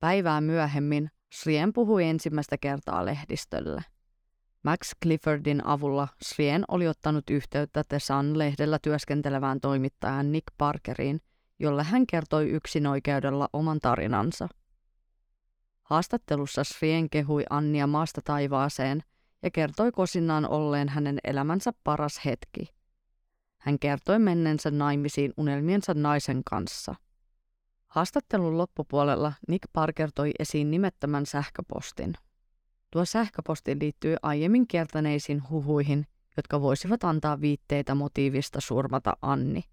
Päivää 0.00 0.40
myöhemmin 0.40 1.10
Srien 1.32 1.72
puhui 1.72 2.04
ensimmäistä 2.04 2.58
kertaa 2.58 3.04
lehdistölle– 3.04 3.82
Max 4.62 4.90
Cliffordin 5.02 5.66
avulla 5.66 6.08
Srien 6.22 6.64
oli 6.68 6.88
ottanut 6.88 7.30
yhteyttä 7.30 7.84
The 7.88 7.98
Sun-lehdellä 7.98 8.78
työskentelevään 8.82 9.60
toimittajaan 9.60 10.32
Nick 10.32 10.46
Parkeriin, 10.58 11.20
jolle 11.58 11.82
hän 11.82 12.06
kertoi 12.06 12.50
yksin 12.50 12.86
oikeudella 12.86 13.48
oman 13.52 13.78
tarinansa. 13.80 14.48
Haastattelussa 15.82 16.64
Srien 16.64 17.10
kehui 17.10 17.44
Annia 17.50 17.86
maasta 17.86 18.20
taivaaseen 18.24 19.02
ja 19.42 19.50
kertoi 19.50 19.92
kosinaan 19.92 20.48
olleen 20.48 20.88
hänen 20.88 21.18
elämänsä 21.24 21.72
paras 21.84 22.20
hetki. 22.24 22.74
Hän 23.58 23.78
kertoi 23.78 24.18
mennensä 24.18 24.70
naimisiin 24.70 25.32
unelmiensa 25.36 25.94
naisen 25.94 26.42
kanssa. 26.50 26.94
Haastattelun 27.88 28.58
loppupuolella 28.58 29.32
Nick 29.48 29.72
Parker 29.72 30.10
toi 30.14 30.30
esiin 30.38 30.70
nimettömän 30.70 31.26
sähköpostin– 31.26 32.14
Tuo 32.90 33.04
sähköposti 33.04 33.76
liittyy 33.80 34.16
aiemmin 34.22 34.68
kiertäneisiin 34.68 35.50
huhuihin, 35.50 36.06
jotka 36.36 36.60
voisivat 36.60 37.04
antaa 37.04 37.40
viitteitä 37.40 37.94
motiivista 37.94 38.60
surmata 38.60 39.16
Anni. 39.22 39.64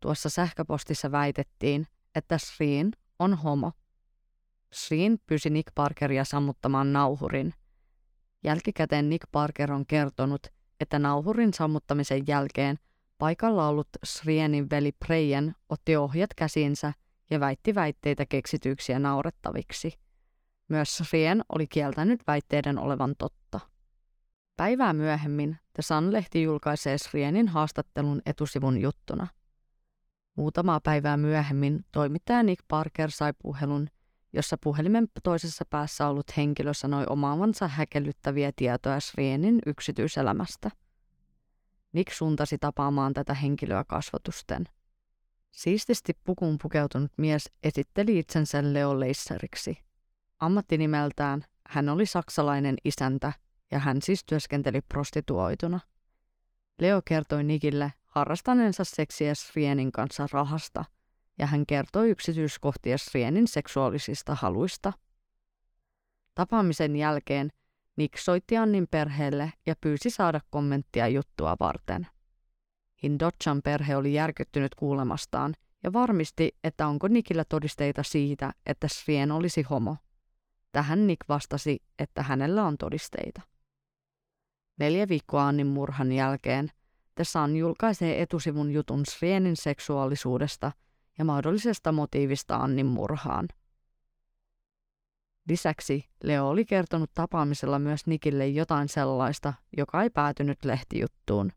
Tuossa 0.00 0.28
sähköpostissa 0.28 1.12
väitettiin, 1.12 1.86
että 2.14 2.38
Shreen 2.38 2.90
on 3.18 3.34
homo. 3.34 3.72
Shreen 4.74 5.18
pysi 5.26 5.50
Nick 5.50 5.74
Parkeria 5.74 6.24
sammuttamaan 6.24 6.92
nauhurin. 6.92 7.54
Jälkikäteen 8.44 9.08
Nick 9.08 9.24
Parker 9.32 9.72
on 9.72 9.86
kertonut, 9.86 10.46
että 10.80 10.98
nauhurin 10.98 11.54
sammuttamisen 11.54 12.26
jälkeen 12.26 12.78
paikalla 13.18 13.68
ollut 13.68 13.88
Shreenin 14.06 14.70
veli 14.70 14.92
Preyen 14.92 15.54
otti 15.68 15.96
ohjat 15.96 16.34
käsinsä 16.34 16.92
ja 17.30 17.40
väitti 17.40 17.74
väitteitä 17.74 18.26
keksityksiä 18.26 18.98
naurettaviksi. 18.98 19.98
Myös 20.70 20.96
Shreen 20.96 21.42
oli 21.48 21.66
kieltänyt 21.66 22.20
väitteiden 22.26 22.78
olevan 22.78 23.14
totta. 23.18 23.60
Päivää 24.56 24.92
myöhemmin 24.92 25.58
The 25.72 25.82
Sun-lehti 25.82 26.42
julkaisee 26.42 26.98
Shreenin 26.98 27.48
haastattelun 27.48 28.22
etusivun 28.26 28.80
juttuna. 28.80 29.26
Muutamaa 30.36 30.80
päivää 30.80 31.16
myöhemmin 31.16 31.84
toimittaja 31.92 32.42
Nick 32.42 32.64
Parker 32.68 33.10
sai 33.10 33.32
puhelun, 33.42 33.88
jossa 34.32 34.56
puhelimen 34.62 35.08
toisessa 35.22 35.64
päässä 35.70 36.08
ollut 36.08 36.36
henkilö 36.36 36.74
sanoi 36.74 37.04
omaavansa 37.08 37.68
häkellyttäviä 37.68 38.52
tietoja 38.56 39.00
Shreenin 39.00 39.58
yksityiselämästä. 39.66 40.70
Nick 41.92 42.12
suuntasi 42.12 42.58
tapaamaan 42.58 43.12
tätä 43.14 43.34
henkilöä 43.34 43.84
kasvatusten. 43.84 44.64
Siististi 45.50 46.12
pukuun 46.24 46.58
pukeutunut 46.62 47.12
mies 47.16 47.50
esitteli 47.62 48.18
itsensä 48.18 48.72
Leo 48.72 49.00
Leisseriksi. 49.00 49.89
Ammattinimeltään 50.40 51.44
hän 51.68 51.88
oli 51.88 52.06
saksalainen 52.06 52.76
isäntä 52.84 53.32
ja 53.70 53.78
hän 53.78 54.02
siis 54.02 54.24
työskenteli 54.24 54.80
prostituoituna. 54.80 55.80
Leo 56.80 57.02
kertoi 57.04 57.44
Nikille 57.44 57.92
harrastaneensa 58.06 58.84
seksiä 58.84 59.34
Srienin 59.34 59.92
kanssa 59.92 60.26
rahasta, 60.32 60.84
ja 61.38 61.46
hän 61.46 61.66
kertoi 61.66 62.10
yksityiskohtia 62.10 62.98
Srienin 62.98 63.48
seksuaalisista 63.48 64.34
haluista. 64.34 64.92
Tapaamisen 66.34 66.96
jälkeen 66.96 67.50
Nick 67.96 68.18
soitti 68.18 68.56
Annin 68.56 68.86
perheelle 68.90 69.52
ja 69.66 69.74
pyysi 69.80 70.10
saada 70.10 70.40
kommenttia 70.50 71.08
juttua 71.08 71.56
varten. 71.60 72.06
Hindochan 73.02 73.62
perhe 73.64 73.96
oli 73.96 74.14
järkyttynyt 74.14 74.74
kuulemastaan 74.74 75.54
ja 75.82 75.92
varmisti, 75.92 76.56
että 76.64 76.86
onko 76.86 77.08
Nikillä 77.08 77.44
todisteita 77.44 78.02
siitä, 78.02 78.52
että 78.66 78.88
Srien 78.88 79.32
olisi 79.32 79.62
homo. 79.62 79.96
Tähän 80.72 81.06
Nick 81.06 81.28
vastasi, 81.28 81.82
että 81.98 82.22
hänellä 82.22 82.64
on 82.64 82.78
todisteita. 82.78 83.40
Neljä 84.78 85.08
viikkoa 85.08 85.46
Annin 85.46 85.66
murhan 85.66 86.12
jälkeen 86.12 86.70
The 87.14 87.24
Sun 87.24 87.56
julkaisee 87.56 88.22
etusivun 88.22 88.70
jutun 88.70 89.06
Srienin 89.06 89.56
seksuaalisuudesta 89.56 90.72
ja 91.18 91.24
mahdollisesta 91.24 91.92
motiivista 91.92 92.56
Annin 92.56 92.86
murhaan. 92.86 93.48
Lisäksi 95.48 96.08
Leo 96.24 96.48
oli 96.48 96.64
kertonut 96.64 97.10
tapaamisella 97.14 97.78
myös 97.78 98.06
Nikille 98.06 98.48
jotain 98.48 98.88
sellaista, 98.88 99.54
joka 99.76 100.02
ei 100.02 100.10
päätynyt 100.10 100.64
lehtijuttuun. 100.64 101.52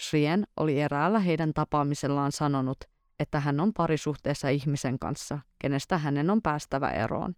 Shrien 0.00 0.44
oli 0.56 0.80
eräällä 0.80 1.18
heidän 1.18 1.52
tapaamisellaan 1.54 2.32
sanonut, 2.32 2.84
että 3.18 3.40
hän 3.40 3.60
on 3.60 3.72
parisuhteessa 3.72 4.48
ihmisen 4.48 4.98
kanssa, 4.98 5.38
kenestä 5.58 5.98
hänen 5.98 6.30
on 6.30 6.42
päästävä 6.42 6.90
eroon. 6.90 7.34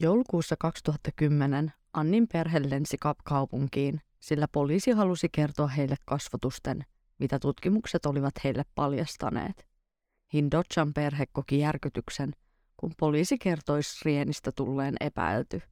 Joulukuussa 0.00 0.56
2010 0.58 1.72
Annin 1.92 2.28
perhe 2.32 2.70
lensi 2.70 2.96
Kapkaupunkiin, 3.00 4.00
sillä 4.20 4.48
poliisi 4.48 4.90
halusi 4.90 5.28
kertoa 5.28 5.66
heille 5.66 5.96
kasvotusten, 6.04 6.84
mitä 7.18 7.38
tutkimukset 7.38 8.06
olivat 8.06 8.34
heille 8.44 8.62
paljastaneet. 8.74 9.66
Hindochan 10.34 10.94
perhe 10.94 11.26
koki 11.32 11.58
järkytyksen, 11.58 12.32
kun 12.76 12.92
poliisi 12.98 13.38
kertoi 13.38 13.82
Srienistä 13.82 14.52
tulleen 14.52 14.94
epäilty. 15.00 15.62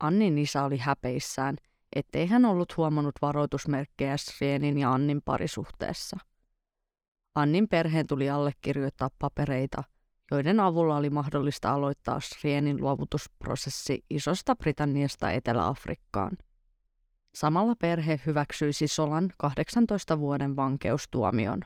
Annin 0.00 0.38
isä 0.38 0.64
oli 0.64 0.78
häpeissään, 0.78 1.56
ettei 1.96 2.26
hän 2.26 2.44
ollut 2.44 2.76
huomannut 2.76 3.14
varoitusmerkkejä 3.22 4.16
Srienin 4.16 4.78
ja 4.78 4.92
Annin 4.92 5.22
parisuhteessa. 5.24 6.16
Annin 7.34 7.68
perheen 7.68 8.06
tuli 8.06 8.30
allekirjoittaa 8.30 9.10
papereita, 9.18 9.84
joiden 10.32 10.60
avulla 10.60 10.96
oli 10.96 11.10
mahdollista 11.10 11.72
aloittaa 11.72 12.20
Srienin 12.20 12.80
luovutusprosessi 12.80 14.04
Isosta 14.10 14.56
Britanniasta 14.56 15.30
Etelä-Afrikkaan. 15.30 16.38
Samalla 17.34 17.74
perhe 17.80 18.20
hyväksyisi 18.26 18.88
Solan 18.88 19.32
18 19.38 20.18
vuoden 20.18 20.56
vankeustuomion. 20.56 21.60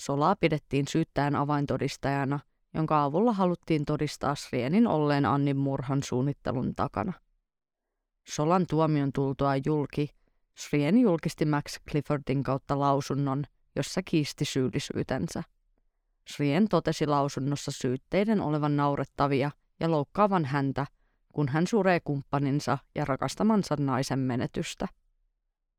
Solaa 0.00 0.36
pidettiin 0.36 0.88
syyttäjän 0.88 1.36
avaintodistajana, 1.36 2.40
jonka 2.74 3.04
avulla 3.04 3.32
haluttiin 3.32 3.84
todistaa 3.84 4.34
Srienin 4.34 4.86
olleen 4.86 5.26
Annin 5.26 5.56
murhan 5.56 6.02
suunnittelun 6.02 6.74
takana. 6.74 7.12
Solan 8.28 8.66
tuomion 8.70 9.12
tultua 9.12 9.52
julki, 9.66 10.08
Srien 10.56 10.98
julkisti 10.98 11.44
Max 11.44 11.76
Cliffordin 11.90 12.42
kautta 12.42 12.78
lausunnon, 12.78 13.44
jossa 13.76 14.02
kiisti 14.02 14.44
syyllisyytensä. 14.44 15.42
Srien 16.28 16.68
totesi 16.68 17.06
lausunnossa 17.06 17.70
syytteiden 17.70 18.40
olevan 18.40 18.76
naurettavia 18.76 19.50
ja 19.80 19.90
loukkaavan 19.90 20.44
häntä, 20.44 20.86
kun 21.32 21.48
hän 21.48 21.66
suree 21.66 22.00
kumppaninsa 22.00 22.78
ja 22.94 23.04
rakastamansa 23.04 23.76
naisen 23.78 24.18
menetystä. 24.18 24.88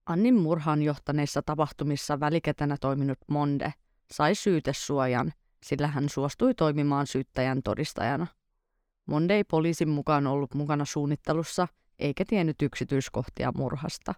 Annin 0.06 0.36
murhaan 0.36 0.82
johtaneissa 0.82 1.42
tapahtumissa 1.42 2.20
väliketänä 2.20 2.78
toiminut 2.82 3.20
Monde 3.28 3.74
sai 4.12 4.36
syytesuojan, 4.36 5.34
sillä 5.66 5.88
hän 5.88 6.10
suostui 6.10 6.54
toimimaan 6.54 7.08
syyttäjän 7.08 7.64
todistajana. 7.64 8.28
Monde 9.06 9.36
ei 9.36 9.44
poliisin 9.44 9.90
mukaan 9.90 10.28
ollut 10.28 10.54
mukana 10.54 10.86
suunnittelussa 10.86 11.68
eikä 12.00 12.26
tiennyt 12.26 12.62
yksityiskohtia 12.62 13.52
murhasta. 13.56 14.14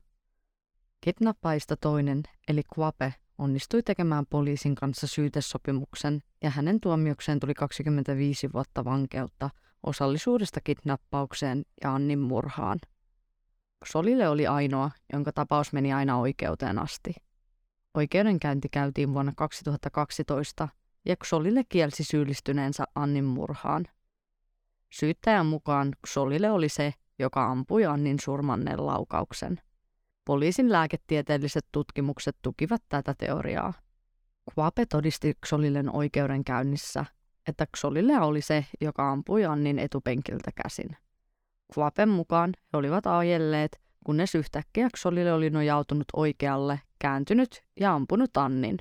Kidnappaista 1.01 1.77
toinen, 1.77 2.23
eli 2.47 2.61
Quape, 2.79 3.13
onnistui 3.43 3.83
tekemään 3.83 4.25
poliisin 4.25 4.75
kanssa 4.75 5.07
syytesopimuksen 5.07 6.23
ja 6.43 6.49
hänen 6.49 6.79
tuomiokseen 6.79 7.39
tuli 7.39 7.53
25 7.53 8.53
vuotta 8.53 8.85
vankeutta 8.85 9.49
osallisuudesta 9.83 10.59
kidnappaukseen 10.63 11.65
ja 11.83 11.93
Annin 11.93 12.19
murhaan. 12.19 12.79
Solille 13.85 14.29
oli 14.29 14.47
ainoa, 14.47 14.91
jonka 15.13 15.31
tapaus 15.31 15.73
meni 15.73 15.93
aina 15.93 16.17
oikeuteen 16.17 16.79
asti. 16.79 17.13
Oikeudenkäynti 17.93 18.69
käytiin 18.69 19.13
vuonna 19.13 19.33
2012 19.35 20.67
ja 21.05 21.15
Xolille 21.15 21.63
kielsi 21.69 22.03
syyllistyneensä 22.03 22.83
Annin 22.95 23.25
murhaan. 23.25 23.85
Syyttäjän 24.93 25.45
mukaan 25.45 25.95
Xolille 26.07 26.51
oli 26.51 26.69
se, 26.69 26.93
joka 27.19 27.45
ampui 27.45 27.85
Annin 27.85 28.19
surmanneen 28.19 28.85
laukauksen. 28.85 29.61
Poliisin 30.25 30.71
lääketieteelliset 30.71 31.65
tutkimukset 31.71 32.35
tukivat 32.41 32.83
tätä 32.89 33.15
teoriaa. 33.17 33.73
Quape 34.57 34.85
todisti 34.85 35.33
Xolillen 35.45 35.95
oikeudenkäynnissä, 35.95 37.05
että 37.47 37.67
Xolille 37.77 38.19
oli 38.19 38.41
se, 38.41 38.65
joka 38.81 39.11
ampui 39.11 39.45
Annin 39.45 39.79
etupenkiltä 39.79 40.51
käsin. 40.63 40.97
Quapen 41.77 42.09
mukaan 42.09 42.53
he 42.73 42.77
olivat 42.77 43.07
ajelleet, 43.07 43.81
kunnes 44.05 44.35
yhtäkkiä 44.35 44.89
Xolille 44.97 45.33
oli 45.33 45.49
nojautunut 45.49 46.07
oikealle, 46.13 46.79
kääntynyt 46.99 47.63
ja 47.79 47.93
ampunut 47.93 48.37
Annin. 48.37 48.77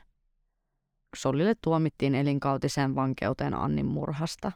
Xolille 1.17 1.55
tuomittiin 1.63 2.15
elinkautiseen 2.15 2.95
vankeuteen 2.95 3.55
Annin 3.55 3.87
murhasta. 3.87 4.53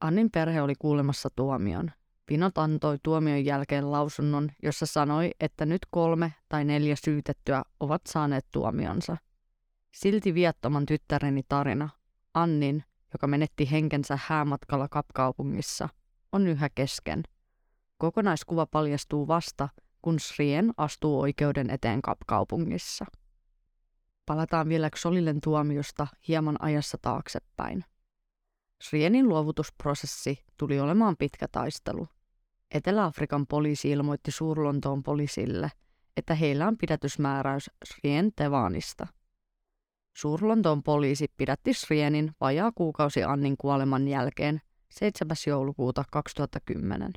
Annin 0.00 0.30
perhe 0.30 0.62
oli 0.62 0.74
kuulemassa 0.78 1.28
tuomion, 1.36 1.90
Pinot 2.32 2.58
antoi 2.58 2.98
tuomion 3.02 3.44
jälkeen 3.44 3.92
lausunnon, 3.92 4.50
jossa 4.62 4.86
sanoi, 4.86 5.30
että 5.40 5.66
nyt 5.66 5.86
kolme 5.90 6.34
tai 6.48 6.64
neljä 6.64 6.96
syytettyä 7.04 7.62
ovat 7.80 8.02
saaneet 8.08 8.46
tuomionsa. 8.52 9.16
Silti 9.94 10.34
viattoman 10.34 10.86
tyttäreni 10.86 11.42
tarina, 11.48 11.88
Annin, 12.34 12.84
joka 13.12 13.26
menetti 13.26 13.70
henkensä 13.70 14.18
häämatkalla 14.26 14.88
Kapkaupungissa, 14.88 15.88
on 16.32 16.46
yhä 16.46 16.68
kesken. 16.74 17.22
Kokonaiskuva 17.98 18.66
paljastuu 18.66 19.28
vasta, 19.28 19.68
kun 20.02 20.20
Srien 20.20 20.72
astuu 20.76 21.20
oikeuden 21.20 21.70
eteen 21.70 22.02
Kapkaupungissa. 22.02 23.04
Palataan 24.26 24.68
vielä 24.68 24.90
Xolillen 24.90 25.40
tuomiosta 25.40 26.06
hieman 26.28 26.56
ajassa 26.62 26.98
taaksepäin. 27.02 27.84
Srienin 28.82 29.28
luovutusprosessi 29.28 30.44
tuli 30.56 30.80
olemaan 30.80 31.16
pitkä 31.16 31.48
taistelu. 31.48 32.08
Etelä-Afrikan 32.74 33.46
poliisi 33.46 33.90
ilmoitti 33.90 34.30
Suurlontoon 34.30 35.02
poliisille, 35.02 35.70
että 36.16 36.34
heillä 36.34 36.68
on 36.68 36.78
pidätysmääräys 36.78 37.70
Srien 37.84 38.32
Tevanista. 38.36 39.06
Suurlontoon 40.16 40.82
poliisi 40.82 41.26
pidätti 41.36 41.74
Srienin 41.74 42.32
vajaa 42.40 42.72
kuukausi 42.74 43.22
Annin 43.22 43.56
kuoleman 43.56 44.08
jälkeen 44.08 44.60
7. 44.90 45.36
joulukuuta 45.46 46.04
2010. 46.10 47.12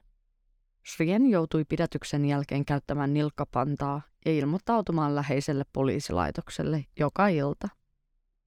Srien 0.85 1.29
joutui 1.29 1.65
pidätyksen 1.65 2.25
jälkeen 2.25 2.65
käyttämään 2.65 3.13
nilkkapantaa 3.13 4.01
ja 4.25 4.31
ilmoittautumaan 4.31 5.15
läheiselle 5.15 5.63
poliisilaitokselle 5.73 6.85
joka 6.99 7.27
ilta. 7.27 7.69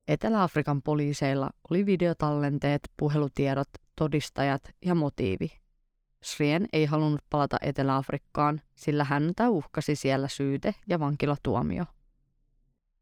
Etelä-Afrikan 0.08 0.82
poliiseilla 0.82 1.50
oli 1.70 1.86
videotallenteet, 1.86 2.80
puhelutiedot, 2.96 3.68
todistajat 3.96 4.62
ja 4.84 4.94
motiivi. 4.94 5.67
Srien 6.22 6.66
ei 6.72 6.84
halunnut 6.84 7.20
palata 7.30 7.56
Etelä-Afrikkaan, 7.60 8.60
sillä 8.74 9.04
häntä 9.04 9.48
uhkasi 9.48 9.96
siellä 9.96 10.28
syyte 10.28 10.74
ja 10.88 11.00
vankilatuomio. 11.00 11.84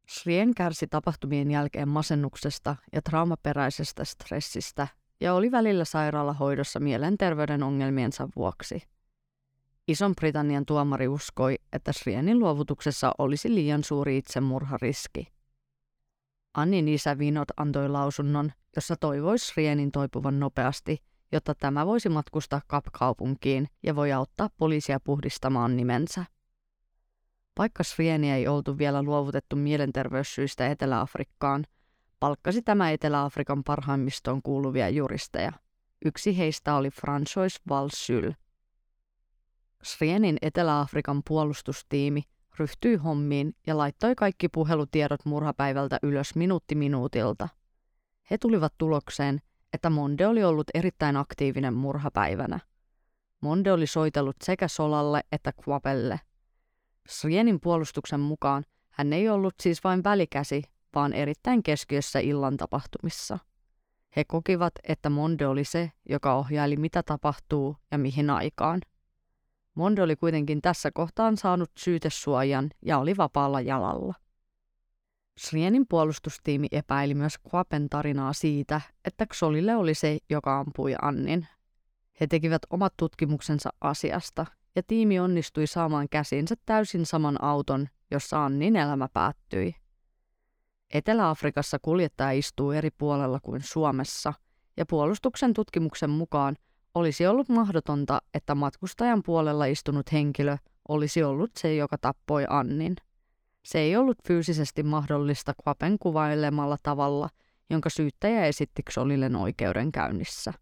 Srien 0.08 0.54
kärsi 0.54 0.86
tapahtumien 0.86 1.50
jälkeen 1.50 1.88
masennuksesta 1.88 2.76
ja 2.92 3.02
traumaperäisestä 3.02 4.04
stressistä 4.04 4.88
ja 5.20 5.34
oli 5.34 5.50
välillä 5.50 5.84
sairaalahoidossa 5.84 6.80
mielenterveyden 6.80 7.62
ongelmiensa 7.62 8.28
vuoksi. 8.36 8.82
Ison-Britannian 9.88 10.66
tuomari 10.66 11.08
uskoi, 11.08 11.58
että 11.72 11.92
Srienin 11.92 12.38
luovutuksessa 12.38 13.12
olisi 13.18 13.54
liian 13.54 13.84
suuri 13.84 14.18
itsemurhariski. 14.18 15.26
Annin 16.54 16.88
isä 16.88 17.18
Vinot 17.18 17.48
antoi 17.56 17.88
lausunnon, 17.88 18.52
jossa 18.76 18.96
toivoi 18.96 19.38
Srienin 19.38 19.92
toipuvan 19.92 20.40
nopeasti, 20.40 21.02
jotta 21.32 21.54
tämä 21.54 21.86
voisi 21.86 22.08
matkustaa 22.08 22.60
Kap-kaupunkiin 22.66 23.68
ja 23.82 23.96
voi 23.96 24.12
auttaa 24.12 24.50
poliisia 24.56 25.00
puhdistamaan 25.00 25.76
nimensä. 25.76 26.24
Vaikka 27.58 27.82
Srieni 27.82 28.32
ei 28.32 28.48
oltu 28.48 28.78
vielä 28.78 29.02
luovutettu 29.02 29.56
mielenterveyssyistä 29.56 30.66
Etelä-Afrikkaan, 30.66 31.64
palkkasi 32.20 32.62
tämä 32.62 32.90
Etelä-Afrikan 32.90 33.64
parhaimmistoon 33.64 34.42
kuuluvia 34.42 34.88
juristeja. 34.88 35.52
Yksi 36.04 36.38
heistä 36.38 36.74
oli 36.74 36.88
François 36.88 37.62
Valsyl. 37.68 38.32
Srienin 39.82 40.36
Etelä-Afrikan 40.42 41.22
puolustustiimi 41.28 42.22
ryhtyi 42.58 42.96
hommiin 42.96 43.54
ja 43.66 43.78
laittoi 43.78 44.14
kaikki 44.14 44.48
puhelutiedot 44.48 45.24
murhapäivältä 45.24 45.98
ylös 46.02 46.34
minuutti 46.34 46.74
minuutilta. 46.74 47.48
He 48.30 48.38
tulivat 48.38 48.74
tulokseen, 48.78 49.40
että 49.72 49.90
Monde 49.90 50.26
oli 50.26 50.44
ollut 50.44 50.66
erittäin 50.74 51.16
aktiivinen 51.16 51.74
murhapäivänä. 51.74 52.60
Monde 53.40 53.72
oli 53.72 53.86
soitellut 53.86 54.36
sekä 54.44 54.68
Solalle 54.68 55.20
että 55.32 55.52
Quapelle. 55.68 56.20
Srienin 57.08 57.60
puolustuksen 57.60 58.20
mukaan 58.20 58.64
hän 58.90 59.12
ei 59.12 59.28
ollut 59.28 59.54
siis 59.62 59.84
vain 59.84 60.04
välikäsi, 60.04 60.62
vaan 60.94 61.12
erittäin 61.12 61.62
keskiössä 61.62 62.18
illan 62.18 62.56
tapahtumissa. 62.56 63.38
He 64.16 64.24
kokivat, 64.24 64.72
että 64.82 65.10
Monde 65.10 65.46
oli 65.46 65.64
se, 65.64 65.92
joka 66.08 66.34
ohjaili 66.34 66.76
mitä 66.76 67.02
tapahtuu 67.02 67.76
ja 67.90 67.98
mihin 67.98 68.30
aikaan. 68.30 68.80
Monde 69.74 70.02
oli 70.02 70.16
kuitenkin 70.16 70.62
tässä 70.62 70.90
kohtaan 70.90 71.36
saanut 71.36 71.70
syytesuojan 71.78 72.70
ja 72.82 72.98
oli 72.98 73.16
vapaalla 73.16 73.60
jalalla. 73.60 74.14
Srienin 75.38 75.86
puolustustiimi 75.88 76.66
epäili 76.72 77.14
myös 77.14 77.34
Quapen 77.54 77.88
tarinaa 77.88 78.32
siitä, 78.32 78.80
että 79.04 79.26
Xolille 79.26 79.76
oli 79.76 79.94
se, 79.94 80.18
joka 80.30 80.58
ampui 80.58 80.94
Annin. 81.02 81.46
He 82.20 82.26
tekivät 82.26 82.62
omat 82.70 82.94
tutkimuksensa 82.96 83.70
asiasta, 83.80 84.46
ja 84.76 84.82
tiimi 84.82 85.20
onnistui 85.20 85.66
saamaan 85.66 86.08
käsinsä 86.08 86.54
täysin 86.66 87.06
saman 87.06 87.44
auton, 87.44 87.88
jossa 88.10 88.44
Annin 88.44 88.76
elämä 88.76 89.08
päättyi. 89.12 89.74
Etelä-Afrikassa 90.94 91.78
kuljettaja 91.82 92.32
istuu 92.32 92.70
eri 92.70 92.90
puolella 92.90 93.40
kuin 93.42 93.62
Suomessa, 93.62 94.32
ja 94.76 94.86
puolustuksen 94.86 95.54
tutkimuksen 95.54 96.10
mukaan 96.10 96.56
olisi 96.94 97.26
ollut 97.26 97.48
mahdotonta, 97.48 98.22
että 98.34 98.54
matkustajan 98.54 99.22
puolella 99.22 99.64
istunut 99.64 100.12
henkilö 100.12 100.56
olisi 100.88 101.22
ollut 101.22 101.50
se, 101.58 101.74
joka 101.74 101.98
tappoi 101.98 102.44
Annin. 102.48 102.96
Se 103.66 103.78
ei 103.78 103.96
ollut 103.96 104.18
fyysisesti 104.28 104.82
mahdollista 104.82 105.52
Quapen 105.66 105.98
kuvailemalla 105.98 106.76
tavalla, 106.82 107.28
jonka 107.70 107.90
syyttäjä 107.90 108.46
esitti 108.46 108.82
Xolillen 108.90 109.36
oikeudenkäynnissä. 109.36 110.52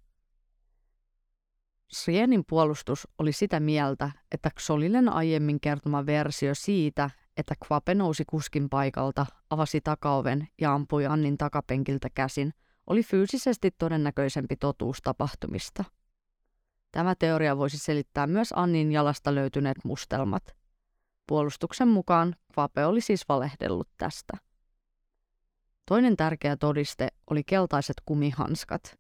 Srienin 1.92 2.44
puolustus 2.48 3.09
oli 3.18 3.32
sitä 3.32 3.61
mieltä, 3.61 4.11
että 4.32 4.50
Xolillen 4.61 5.09
aiemmin 5.09 5.61
kertoma 5.61 6.07
versio 6.07 6.55
siitä, 6.55 7.11
että 7.36 7.55
Quape 7.70 7.94
nousi 7.94 8.24
kuskin 8.26 8.68
paikalta, 8.68 9.26
avasi 9.50 9.80
takaoven 9.80 10.48
ja 10.61 10.74
ampui 10.74 11.07
Annin 11.07 11.38
takapenkiltä 11.38 12.09
käsin, 12.14 12.55
oli 12.86 13.02
fyysisesti 13.02 13.70
todennäköisempi 13.78 14.57
totuus 14.57 15.02
tapahtumista. 15.02 15.84
Tämä 16.92 17.14
teoria 17.14 17.57
voisi 17.57 17.78
selittää 17.78 18.26
myös 18.26 18.52
Annin 18.57 18.92
jalasta 18.92 19.34
löytyneet 19.34 19.78
mustelmat– 19.84 20.42
Puolustuksen 21.27 21.89
mukaan 21.89 22.35
Kvape 22.53 22.87
oli 22.87 23.01
siis 23.01 23.29
valehdellut 23.29 23.89
tästä. 23.99 24.33
Toinen 25.89 26.16
tärkeä 26.16 26.57
todiste 26.57 27.09
oli 27.31 27.45
keltaiset 27.45 27.97
kumihanskat. 28.05 28.99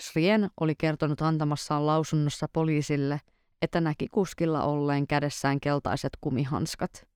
Srien 0.00 0.50
oli 0.60 0.74
kertonut 0.74 1.22
antamassaan 1.22 1.86
lausunnossa 1.86 2.46
poliisille, 2.52 3.20
että 3.62 3.80
näki 3.80 4.08
kuskilla 4.08 4.62
olleen 4.62 5.06
kädessään 5.06 5.60
keltaiset 5.60 6.12
kumihanskat. 6.20 7.08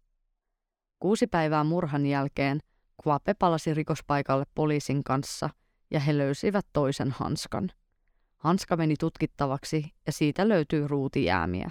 Kuusi 1.00 1.26
päivää 1.26 1.64
murhan 1.64 2.06
jälkeen 2.06 2.60
Kvape 3.02 3.34
palasi 3.34 3.74
rikospaikalle 3.74 4.44
poliisin 4.54 5.04
kanssa 5.04 5.50
ja 5.90 6.00
he 6.00 6.18
löysivät 6.18 6.66
toisen 6.72 7.10
hanskan. 7.10 7.70
Hanska 8.36 8.76
meni 8.76 8.94
tutkittavaksi 9.00 9.92
ja 10.06 10.12
siitä 10.12 10.48
löytyi 10.48 10.88
ruutijäämiä. 10.88 11.70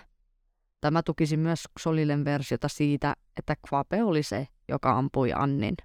Tämä 0.82 1.04
tukisi 1.04 1.38
myös 1.38 1.64
Solilen 1.80 2.26
versiota 2.26 2.68
siitä, 2.68 3.16
että 3.38 3.56
Quape 3.68 4.04
oli 4.04 4.24
se, 4.24 4.48
joka 4.68 4.98
ampui 4.98 5.32
Annin. 5.36 5.76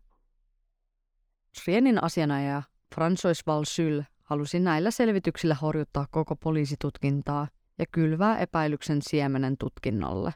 Srienin 1.57 2.05
asianajaja 2.05 2.62
François 2.95 3.42
Valsyl 3.47 4.03
halusi 4.22 4.61
näillä 4.61 4.90
selvityksillä 4.90 5.55
horjuttaa 5.55 6.07
koko 6.11 6.36
poliisitutkintaa 6.36 7.49
ja 7.78 7.84
kylvää 7.92 8.38
epäilyksen 8.38 9.03
siemenen 9.03 9.57
tutkinnolle. 9.59 10.34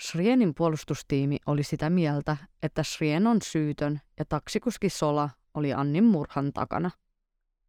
Srienin 0.00 0.54
puolustustiimi 0.54 1.36
oli 1.46 1.62
sitä 1.62 1.90
mieltä, 1.90 2.36
että 2.62 2.82
Srien 2.82 3.26
on 3.26 3.38
syytön 3.42 4.00
ja 4.18 4.24
taksikuski 4.24 4.88
Sola 4.88 5.30
oli 5.54 5.72
Annin 5.72 6.04
murhan 6.04 6.52
takana. 6.52 6.90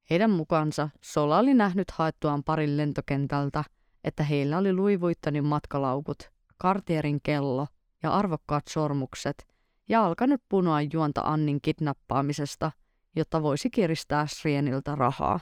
Heidän 0.09 0.31
mukaansa 0.31 0.89
Sola 1.01 1.39
oli 1.39 1.53
nähnyt 1.53 1.91
haettuaan 1.91 2.43
parin 2.43 2.77
lentokentältä– 2.77 3.63
että 4.03 4.23
heillä 4.23 4.57
oli 4.57 4.73
Louis 4.73 4.99
matkalaukut, 5.41 6.31
kartierin 6.57 7.19
kello 7.23 7.67
ja 8.03 8.13
arvokkaat 8.13 8.67
sormukset 8.67 9.47
ja 9.89 10.05
alkanut 10.05 10.41
punoa 10.49 10.81
juonta 10.81 11.21
Annin 11.21 11.61
kidnappaamisesta, 11.61 12.71
jotta 13.15 13.43
voisi 13.43 13.69
kiristää 13.69 14.27
Srieniltä 14.27 14.95
rahaa. 14.95 15.39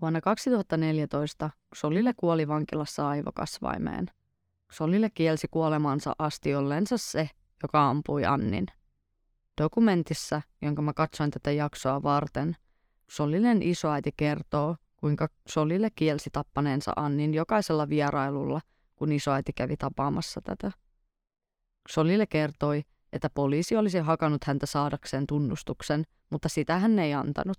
Vuonna 0.00 0.20
2014 0.20 1.50
Solille 1.74 2.14
kuoli 2.16 2.48
vankilassa 2.48 3.08
aivokasvaimeen. 3.08 4.06
Solille 4.72 5.10
kielsi 5.10 5.48
kuolemansa 5.50 6.12
asti 6.18 6.54
ollensa 6.54 6.98
se, 6.98 7.30
joka 7.62 7.88
ampui 7.88 8.24
Annin. 8.24 8.66
Dokumentissa, 9.62 10.42
jonka 10.62 10.82
mä 10.82 10.92
katsoin 10.92 11.30
tätä 11.30 11.52
jaksoa 11.52 12.02
varten, 12.02 12.56
Solinen 13.10 13.62
isoäiti 13.62 14.10
kertoo, 14.16 14.76
kuinka 15.00 15.28
Solille 15.48 15.90
kielsi 15.90 16.30
tappaneensa 16.32 16.92
Annin 16.96 17.34
jokaisella 17.34 17.88
vierailulla, 17.88 18.60
kun 18.96 19.12
isoäiti 19.12 19.52
kävi 19.52 19.76
tapaamassa 19.76 20.40
tätä. 20.40 20.72
Solille 21.88 22.26
kertoi, 22.26 22.82
että 23.12 23.30
poliisi 23.30 23.76
olisi 23.76 23.98
hakannut 23.98 24.44
häntä 24.44 24.66
saadakseen 24.66 25.26
tunnustuksen, 25.26 26.04
mutta 26.30 26.48
sitä 26.48 26.78
hän 26.78 26.98
ei 26.98 27.14
antanut. 27.14 27.58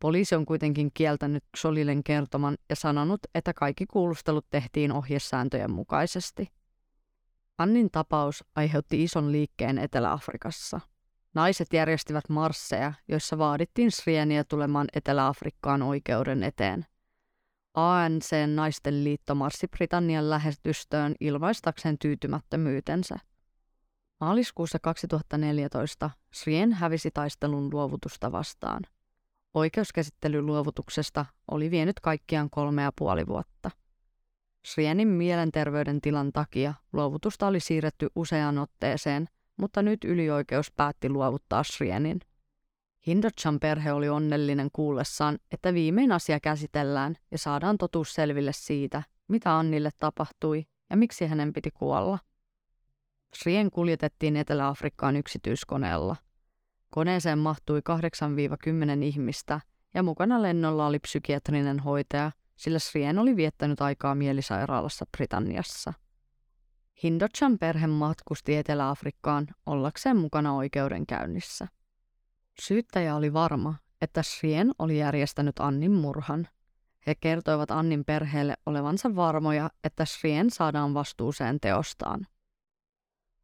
Poliisi 0.00 0.34
on 0.34 0.46
kuitenkin 0.46 0.90
kieltänyt 0.94 1.44
Solilen 1.56 2.04
kertoman 2.04 2.56
ja 2.70 2.76
sanonut, 2.76 3.20
että 3.34 3.52
kaikki 3.52 3.86
kuulustelut 3.86 4.46
tehtiin 4.50 4.92
ohjesääntöjen 4.92 5.70
mukaisesti. 5.70 6.52
Annin 7.58 7.90
tapaus 7.90 8.44
aiheutti 8.56 9.02
ison 9.02 9.32
liikkeen 9.32 9.78
Etelä-Afrikassa. 9.78 10.80
Naiset 11.34 11.72
järjestivät 11.72 12.28
marsseja, 12.28 12.92
joissa 13.08 13.38
vaadittiin 13.38 13.90
Srieniä 13.90 14.44
tulemaan 14.44 14.86
Etelä-Afrikkaan 14.92 15.82
oikeuden 15.82 16.42
eteen. 16.42 16.86
ANC 17.74 18.30
naisten 18.54 19.04
liitto 19.04 19.34
marssi 19.34 19.68
Britannian 19.68 20.30
lähetystöön 20.30 21.14
ilmaistakseen 21.20 21.98
tyytymättömyytensä. 21.98 23.16
Maaliskuussa 24.20 24.78
2014 24.78 26.10
Srien 26.34 26.72
hävisi 26.72 27.10
taistelun 27.10 27.70
luovutusta 27.72 28.32
vastaan. 28.32 28.82
Oikeuskäsittely 29.54 30.42
luovutuksesta 30.42 31.26
oli 31.50 31.70
vienyt 31.70 32.00
kaikkiaan 32.00 32.50
kolme 32.50 32.82
ja 32.82 32.92
puoli 32.98 33.26
vuotta. 33.26 33.70
Srienin 34.66 35.08
mielenterveyden 35.08 36.00
tilan 36.00 36.32
takia 36.32 36.74
luovutusta 36.92 37.46
oli 37.46 37.60
siirretty 37.60 38.08
useaan 38.14 38.58
otteeseen, 38.58 39.28
mutta 39.60 39.82
nyt 39.82 40.04
ylioikeus 40.04 40.72
päätti 40.72 41.08
luovuttaa 41.08 41.62
Srienin. 41.62 42.20
Hindochan 43.06 43.60
perhe 43.60 43.92
oli 43.92 44.08
onnellinen 44.08 44.68
kuullessaan, 44.72 45.38
että 45.52 45.74
viimein 45.74 46.12
asia 46.12 46.40
käsitellään 46.40 47.16
ja 47.30 47.38
saadaan 47.38 47.78
totuus 47.78 48.14
selville 48.14 48.52
siitä, 48.54 49.02
mitä 49.28 49.58
Annille 49.58 49.90
tapahtui 49.98 50.66
ja 50.90 50.96
miksi 50.96 51.26
hänen 51.26 51.52
piti 51.52 51.70
kuolla. 51.70 52.18
Srien 53.34 53.70
kuljetettiin 53.70 54.36
Etelä-Afrikkaan 54.36 55.16
yksityiskoneella. 55.16 56.16
Koneeseen 56.90 57.38
mahtui 57.38 57.80
8-10 59.00 59.02
ihmistä 59.02 59.60
ja 59.94 60.02
mukana 60.02 60.42
lennolla 60.42 60.86
oli 60.86 60.98
psykiatrinen 60.98 61.78
hoitaja, 61.78 62.32
sillä 62.56 62.78
Srien 62.78 63.18
oli 63.18 63.36
viettänyt 63.36 63.80
aikaa 63.80 64.14
mielisairaalassa 64.14 65.06
Britanniassa. 65.16 65.92
Hindochan 67.04 67.58
perhe 67.58 67.86
matkusti 67.86 68.56
Etelä-Afrikkaan 68.56 69.46
ollakseen 69.66 70.16
mukana 70.16 70.52
oikeudenkäynnissä. 70.52 71.68
Syyttäjä 72.60 73.16
oli 73.16 73.32
varma, 73.32 73.74
että 74.00 74.22
Srien 74.22 74.72
oli 74.78 74.98
järjestänyt 74.98 75.60
Annin 75.60 75.92
murhan. 75.92 76.48
He 77.06 77.14
kertoivat 77.14 77.70
Annin 77.70 78.04
perheelle 78.04 78.54
olevansa 78.66 79.16
varmoja, 79.16 79.70
että 79.84 80.04
Srien 80.04 80.50
saadaan 80.50 80.94
vastuuseen 80.94 81.60
teostaan. 81.60 82.26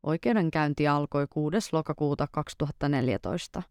Oikeudenkäynti 0.02 0.88
alkoi 0.88 1.26
6. 1.30 1.56
lokakuuta 1.72 2.26
2014. 2.32 3.62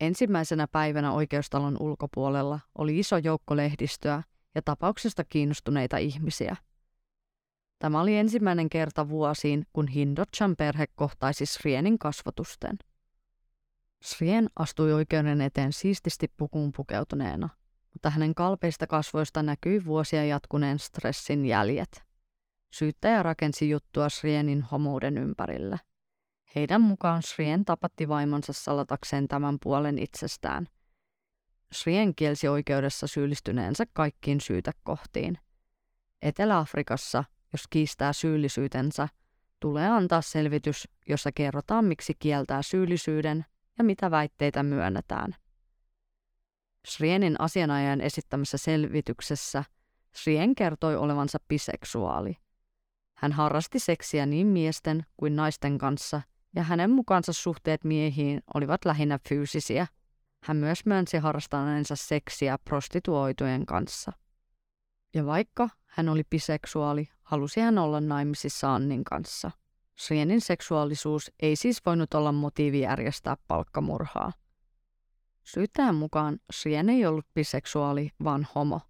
Ensimmäisenä 0.00 0.66
päivänä 0.72 1.12
oikeustalon 1.12 1.76
ulkopuolella 1.80 2.60
oli 2.78 2.98
iso 2.98 3.16
joukko 3.16 3.56
lehdistöä 3.56 4.22
ja 4.54 4.62
tapauksesta 4.62 5.24
kiinnostuneita 5.24 5.96
ihmisiä. 5.96 6.56
Tämä 7.78 8.00
oli 8.00 8.16
ensimmäinen 8.16 8.68
kerta 8.68 9.08
vuosiin, 9.08 9.66
kun 9.72 9.88
Hindochan 9.88 10.56
perhe 10.56 10.86
kohtaisi 10.94 11.46
Srienin 11.46 11.98
kasvotusten. 11.98 12.78
Srien 14.02 14.48
astui 14.56 14.92
oikeuden 14.92 15.40
eteen 15.40 15.72
siististi 15.72 16.32
pukuun 16.36 16.72
pukeutuneena, 16.76 17.48
mutta 17.92 18.10
hänen 18.10 18.34
kalpeista 18.34 18.86
kasvoista 18.86 19.42
näkyi 19.42 19.84
vuosia 19.84 20.24
jatkuneen 20.24 20.78
stressin 20.78 21.46
jäljet. 21.46 22.02
Syyttäjä 22.70 23.22
rakensi 23.22 23.70
juttua 23.70 24.08
Srienin 24.08 24.62
homouden 24.62 25.18
ympärille. 25.18 25.80
Heidän 26.54 26.80
mukaan 26.80 27.22
Srien 27.22 27.64
tapatti 27.64 28.08
vaimonsa 28.08 28.52
salatakseen 28.52 29.28
tämän 29.28 29.58
puolen 29.62 29.98
itsestään. 29.98 30.68
Srien 31.72 32.14
kielsi 32.14 32.48
oikeudessa 32.48 33.06
syyllistyneensä 33.06 33.84
kaikkiin 33.92 34.40
syytekohtiin. 34.40 35.38
Etelä-Afrikassa, 36.22 37.24
jos 37.52 37.62
kiistää 37.70 38.12
syyllisyytensä, 38.12 39.08
tulee 39.60 39.88
antaa 39.88 40.20
selvitys, 40.20 40.88
jossa 41.08 41.32
kerrotaan 41.32 41.84
miksi 41.84 42.12
kieltää 42.18 42.62
syyllisyyden 42.62 43.44
ja 43.78 43.84
mitä 43.84 44.10
väitteitä 44.10 44.62
myönnetään. 44.62 45.34
Srienin 46.86 47.40
asianajajan 47.40 48.00
esittämässä 48.00 48.58
selvityksessä 48.58 49.64
Srien 50.14 50.54
kertoi 50.54 50.96
olevansa 50.96 51.38
biseksuaali. 51.48 52.36
Hän 53.14 53.32
harrasti 53.32 53.78
seksiä 53.78 54.26
niin 54.26 54.46
miesten 54.46 55.06
kuin 55.16 55.36
naisten 55.36 55.78
kanssa 55.78 56.22
ja 56.56 56.62
hänen 56.62 56.90
mukaansa 56.90 57.32
suhteet 57.32 57.84
miehiin 57.84 58.40
olivat 58.54 58.84
lähinnä 58.84 59.18
fyysisiä. 59.28 59.86
Hän 60.42 60.56
myös 60.56 60.86
myönsi 60.86 61.18
harrastaneensa 61.18 61.96
seksiä 61.96 62.58
prostituoitujen 62.64 63.66
kanssa. 63.66 64.12
Ja 65.18 65.26
vaikka 65.26 65.68
hän 65.86 66.08
oli 66.08 66.22
biseksuaali, 66.30 67.08
halusi 67.22 67.60
hän 67.60 67.78
olla 67.78 68.00
naimisissa 68.00 68.74
Annin 68.74 69.04
kanssa– 69.04 69.50
Srienin 69.98 70.40
seksuaalisuus 70.40 71.32
ei 71.40 71.56
siis 71.56 71.86
voinut 71.86 72.14
olla 72.14 72.32
motiivi 72.32 72.80
järjestää 72.80 73.36
palkkamurhaa. 73.48 74.32
Syyttäjän 75.44 75.94
mukaan 75.94 76.38
Srien 76.52 76.88
ei 76.88 77.06
ollut 77.06 77.26
biseksuaali, 77.34 78.10
vaan 78.24 78.46
homo. 78.54 78.80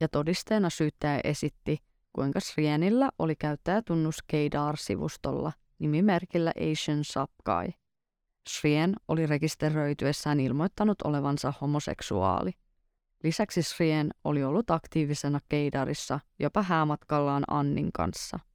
Ja 0.00 0.08
todisteena 0.08 0.70
syyttäjä 0.70 1.20
esitti, 1.24 1.78
kuinka 2.12 2.40
Srienillä 2.40 3.10
oli 3.18 3.36
käyttäjätunnus 3.36 4.16
Keidar-sivustolla 4.26 5.52
nimimerkillä 5.78 6.52
Asian 6.72 7.04
Subguy. 7.04 7.72
Srien 8.48 8.94
oli 9.08 9.26
rekisteröityessään 9.26 10.40
ilmoittanut 10.40 11.02
olevansa 11.02 11.52
homoseksuaali. 11.60 12.52
Lisäksi 13.22 13.62
Srien 13.62 14.10
oli 14.24 14.44
ollut 14.44 14.70
aktiivisena 14.70 15.40
Keidarissa 15.48 16.20
jopa 16.38 16.62
häämatkallaan 16.62 17.44
Annin 17.48 17.92
kanssa– 17.92 18.38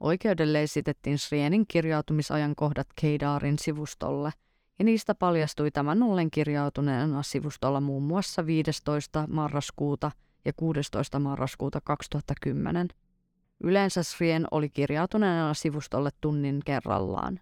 Oikeudelle 0.00 0.62
esitettiin 0.62 1.18
Srienin 1.18 1.66
kirjautumisajan 1.68 2.56
kohdat 2.56 2.86
Keidaarin 3.00 3.58
sivustolle, 3.58 4.30
ja 4.78 4.84
niistä 4.84 5.14
paljastui 5.14 5.70
tämän 5.70 6.02
ollen 6.02 6.30
kirjautuneena 6.30 7.22
sivustolla 7.22 7.80
muun 7.80 8.02
muassa 8.02 8.46
15. 8.46 9.26
marraskuuta 9.30 10.10
ja 10.44 10.52
16. 10.56 11.18
marraskuuta 11.18 11.80
2010. 11.80 12.88
Yleensä 13.60 14.02
Srien 14.02 14.46
oli 14.50 14.68
kirjautuneena 14.68 15.54
sivustolle 15.54 16.10
tunnin 16.20 16.60
kerrallaan. 16.64 17.40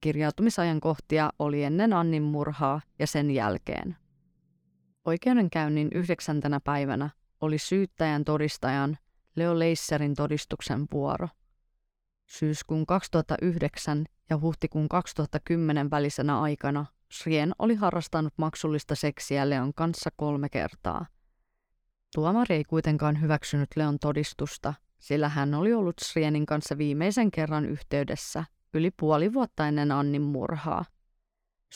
Kirjautumisajan 0.00 0.80
kohtia 0.80 1.30
oli 1.38 1.64
ennen 1.64 1.92
Annin 1.92 2.22
murhaa 2.22 2.80
ja 2.98 3.06
sen 3.06 3.30
jälkeen. 3.30 3.96
Oikeudenkäynnin 5.04 5.88
yhdeksäntenä 5.94 6.60
päivänä 6.60 7.10
oli 7.40 7.58
syyttäjän 7.58 8.24
todistajan 8.24 8.98
Leo 9.36 9.58
Leisserin 9.58 10.14
todistuksen 10.14 10.86
vuoro– 10.92 11.28
Syyskuun 12.38 12.86
2009 12.86 14.04
ja 14.30 14.40
huhtikuun 14.40 14.88
2010 14.88 15.90
välisenä 15.90 16.40
aikana 16.40 16.86
Srien 17.12 17.52
oli 17.58 17.74
harrastanut 17.74 18.32
maksullista 18.36 18.94
seksiä 18.94 19.50
Leon 19.50 19.74
kanssa 19.74 20.10
kolme 20.16 20.48
kertaa. 20.48 21.06
Tuomari 22.14 22.54
ei 22.54 22.64
kuitenkaan 22.64 23.20
hyväksynyt 23.20 23.68
Leon 23.76 23.98
todistusta, 23.98 24.74
sillä 24.98 25.28
hän 25.28 25.54
oli 25.54 25.72
ollut 25.72 25.94
Srienin 26.02 26.46
kanssa 26.46 26.78
viimeisen 26.78 27.30
kerran 27.30 27.66
yhteydessä 27.66 28.44
yli 28.74 28.90
puoli 28.90 29.32
vuotta 29.32 29.68
ennen 29.68 29.92
Annin 29.92 30.22
murhaa. 30.22 30.84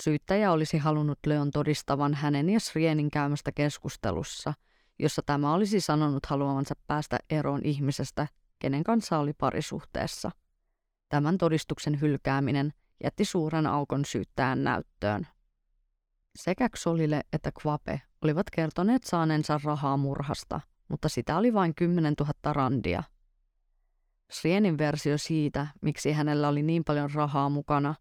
Syyttäjä 0.03 0.53
olisi 0.53 0.78
halunnut 0.78 1.18
Leon 1.26 1.51
todistavan 1.51 2.14
hänen 2.14 2.51
ja 2.51 2.61
Srienin 2.61 3.11
käymästä 3.11 3.53
keskustelussa, 3.53 4.55
jossa 4.99 5.22
tämä 5.26 5.55
olisi 5.55 5.80
sanonut 5.80 6.26
haluavansa 6.26 6.74
päästä 6.86 7.18
eroon 7.30 7.61
ihmisestä, 7.64 8.28
kenen 8.59 8.84
kanssa 8.84 9.18
oli 9.18 9.32
parisuhteessa– 9.32 10.30
Tämän 11.09 11.38
todistuksen 11.38 12.01
hylkääminen 12.01 12.72
jätti 13.05 13.24
suuren 13.24 13.66
aukon 13.66 14.05
syyttäjän 14.05 14.64
näyttöön. 14.64 15.26
Sekä 16.36 16.68
Xolile 16.68 17.20
että 17.32 17.53
Kvape 17.62 18.01
olivat 18.22 18.51
kertoneet 18.51 19.05
saaneensa 19.05 19.61
rahaa 19.64 19.97
murhasta, 19.97 20.61
mutta 20.88 21.09
sitä 21.09 21.36
oli 21.36 21.55
vain 21.55 21.74
10 21.74 22.14
000 22.20 22.53
randia. 22.53 23.03
Srienin 24.30 24.78
versio 24.78 25.18
siitä, 25.18 25.66
miksi 25.82 26.12
hänellä 26.12 26.49
oli 26.49 26.62
niin 26.62 26.84
paljon 26.84 27.11
rahaa 27.11 27.49
mukana, 27.49 27.94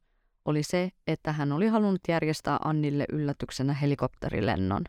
oli 0.45 0.63
se, 0.63 0.91
että 1.07 1.31
hän 1.31 1.51
oli 1.51 1.67
halunnut 1.67 2.01
järjestää 2.07 2.57
Annille 2.65 3.05
yllätyksenä 3.11 3.73
helikopterilennon. 3.73 4.83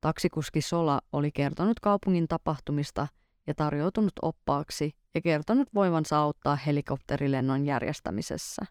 Taksikuski 0.00 0.60
Sola 0.60 1.00
oli 1.12 1.30
kertonut 1.32 1.80
kaupungin 1.80 2.28
tapahtumista 2.28 3.06
ja 3.46 3.54
tarjoutunut 3.54 4.12
oppaaksi 4.22 4.92
ja 5.14 5.20
kertonut 5.20 5.68
voivansa 5.74 6.18
auttaa 6.18 6.56
helikopterilennon 6.56 7.66
järjestämisessä. 7.66 8.62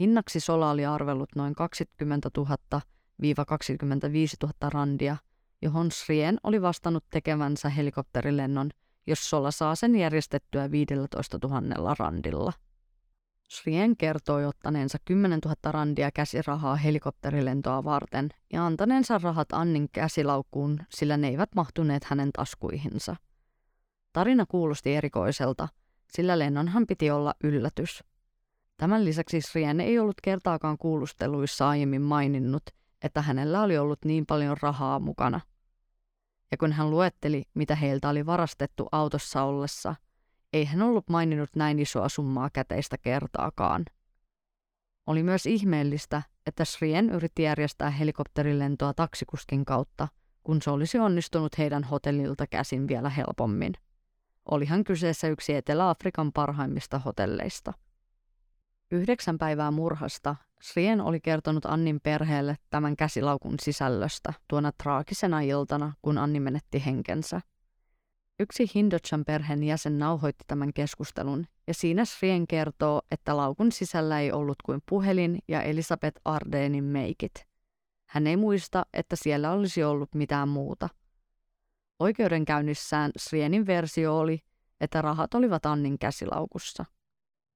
Hinnaksi 0.00 0.40
Sola 0.40 0.70
oli 0.70 0.86
arvellut 0.86 1.28
noin 1.36 1.54
20 1.54 2.30
000 2.36 2.56
25 3.46 4.36
000 4.42 4.70
randia, 4.70 5.16
johon 5.62 5.90
Srien 5.90 6.38
oli 6.42 6.62
vastannut 6.62 7.04
tekevänsä 7.10 7.68
helikopterilennon, 7.68 8.70
jos 9.06 9.30
Sola 9.30 9.50
saa 9.50 9.74
sen 9.74 9.96
järjestettyä 9.96 10.70
15 10.70 11.38
000 11.42 11.94
randilla. 11.98 12.52
Srien 13.52 13.96
kertoi 13.96 14.44
ottaneensa 14.44 14.98
10 15.04 15.38
000 15.44 15.72
randia 15.72 16.10
käsirahaa 16.10 16.76
helikopterilentoa 16.76 17.84
varten 17.84 18.28
ja 18.52 18.66
antaneensa 18.66 19.18
rahat 19.22 19.52
Annin 19.52 19.88
käsilaukkuun, 19.92 20.80
sillä 20.90 21.16
ne 21.16 21.28
eivät 21.28 21.54
mahtuneet 21.54 22.04
hänen 22.04 22.30
taskuihinsa– 22.32 23.16
Tarina 24.12 24.46
kuulosti 24.46 24.94
erikoiselta, 24.94 25.68
sillä 26.12 26.38
lennonhan 26.38 26.86
piti 26.86 27.10
olla 27.10 27.34
yllätys. 27.44 28.04
Tämän 28.76 29.04
lisäksi 29.04 29.40
Srien 29.40 29.80
ei 29.80 29.98
ollut 29.98 30.20
kertaakaan 30.22 30.78
kuulusteluissa 30.78 31.68
aiemmin 31.68 32.02
maininnut, 32.02 32.62
että 33.02 33.22
hänellä 33.22 33.62
oli 33.62 33.78
ollut 33.78 34.04
niin 34.04 34.26
paljon 34.26 34.56
rahaa 34.62 34.98
mukana. 34.98 35.40
Ja 36.50 36.56
kun 36.56 36.72
hän 36.72 36.90
luetteli, 36.90 37.44
mitä 37.54 37.74
heiltä 37.74 38.08
oli 38.08 38.26
varastettu 38.26 38.88
autossa 38.92 39.42
ollessa, 39.42 39.94
ei 40.52 40.64
hän 40.64 40.82
ollut 40.82 41.08
maininnut 41.08 41.50
näin 41.56 41.78
isoa 41.78 42.08
summaa 42.08 42.50
käteistä 42.52 42.98
kertaakaan. 42.98 43.84
Oli 45.06 45.22
myös 45.22 45.46
ihmeellistä, 45.46 46.22
että 46.46 46.64
Srien 46.64 47.10
yritti 47.10 47.42
järjestää 47.42 47.90
helikopterilentoa 47.90 48.94
taksikuskin 48.94 49.64
kautta, 49.64 50.08
kun 50.42 50.62
se 50.62 50.70
olisi 50.70 50.98
onnistunut 50.98 51.58
heidän 51.58 51.84
hotellilta 51.84 52.46
käsin 52.46 52.88
vielä 52.88 53.10
helpommin. 53.10 53.72
Olihan 54.50 54.84
kyseessä 54.84 55.28
yksi 55.28 55.54
Etelä-Afrikan 55.54 56.32
parhaimmista 56.32 56.98
hotelleista. 56.98 57.72
Yhdeksän 58.90 59.38
päivää 59.38 59.70
murhasta 59.70 60.36
Srien 60.62 61.00
oli 61.00 61.20
kertonut 61.20 61.66
Annin 61.66 62.00
perheelle 62.00 62.56
tämän 62.70 62.96
käsilaukun 62.96 63.54
sisällöstä 63.62 64.32
tuona 64.48 64.72
traagisena 64.82 65.40
iltana, 65.40 65.92
kun 66.02 66.18
Anni 66.18 66.40
menetti 66.40 66.84
henkensä. 66.86 67.40
Yksi 68.40 68.70
Hindochan 68.74 69.24
perheen 69.24 69.62
jäsen 69.62 69.98
nauhoitti 69.98 70.44
tämän 70.46 70.72
keskustelun, 70.72 71.46
ja 71.66 71.74
siinä 71.74 72.04
Srien 72.04 72.46
kertoo, 72.46 73.02
että 73.10 73.36
laukun 73.36 73.72
sisällä 73.72 74.20
ei 74.20 74.32
ollut 74.32 74.56
kuin 74.64 74.82
puhelin 74.88 75.38
ja 75.48 75.62
Elisabeth 75.62 76.20
Ardenin 76.24 76.84
meikit. 76.84 77.46
Hän 78.08 78.26
ei 78.26 78.36
muista, 78.36 78.86
että 78.92 79.16
siellä 79.16 79.52
olisi 79.52 79.84
ollut 79.84 80.14
mitään 80.14 80.48
muuta. 80.48 80.88
Oikeudenkäynnissään 81.98 83.10
Srienin 83.18 83.66
versio 83.66 84.18
oli, 84.18 84.38
että 84.80 85.02
rahat 85.02 85.34
olivat 85.34 85.66
Annin 85.66 85.98
käsilaukussa. 85.98 86.84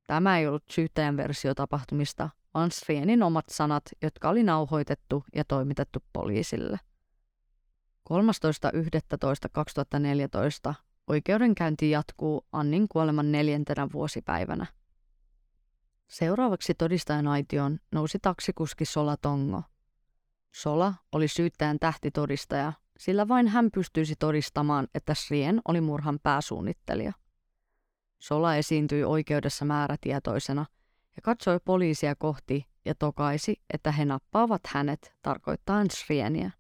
Tämä 0.07 0.39
ei 0.39 0.47
ollut 0.47 0.65
syyttäjän 0.71 1.17
versio 1.17 1.55
tapahtumista, 1.55 2.31
vaan 2.55 2.71
Srienin 2.71 3.23
omat 3.23 3.45
sanat, 3.51 3.83
jotka 4.03 4.29
oli 4.29 4.43
nauhoitettu 4.43 5.25
ja 5.35 5.45
toimitettu 5.45 5.99
poliisille. 6.13 6.79
13.11.2014 8.13 10.75
oikeudenkäynti 11.07 11.91
jatkuu 11.91 12.47
Annin 12.53 12.89
kuoleman 12.89 13.33
neljäntenä 13.33 13.89
vuosipäivänä. 13.93 14.67
Seuraavaksi 16.09 16.75
todistajan 16.75 17.27
aitioon 17.27 17.79
nousi 17.93 18.19
taksikuski 18.23 18.85
Sola 18.85 19.17
Tongo. 19.17 19.63
Sola 20.55 20.95
oli 21.13 21.29
syyttäjän 21.29 21.79
tähtitodistaja, 21.79 22.73
sillä 22.99 23.29
vain 23.29 23.49
hän 23.49 23.71
pystyisi 23.75 24.15
todistamaan, 24.19 24.89
että 24.95 25.15
Srien 25.15 25.61
oli 25.69 25.81
murhan 25.81 26.19
pääsuunnittelija. 26.23 27.13
Sola 28.19 28.57
esiintyi 28.57 29.05
oikeudessa 29.05 29.65
määrätietoisena 29.65 30.67
ja 31.17 31.23
katsoi 31.23 31.59
poliisia 31.65 32.15
kohti 32.15 32.67
ja 32.85 32.95
tokaisi, 32.95 33.61
että 33.75 33.93
he 33.93 34.05
nappaavat 34.05 34.63
hänet 34.67 35.15
tarkoittaen 35.23 35.91
Srieniä. 35.91 36.51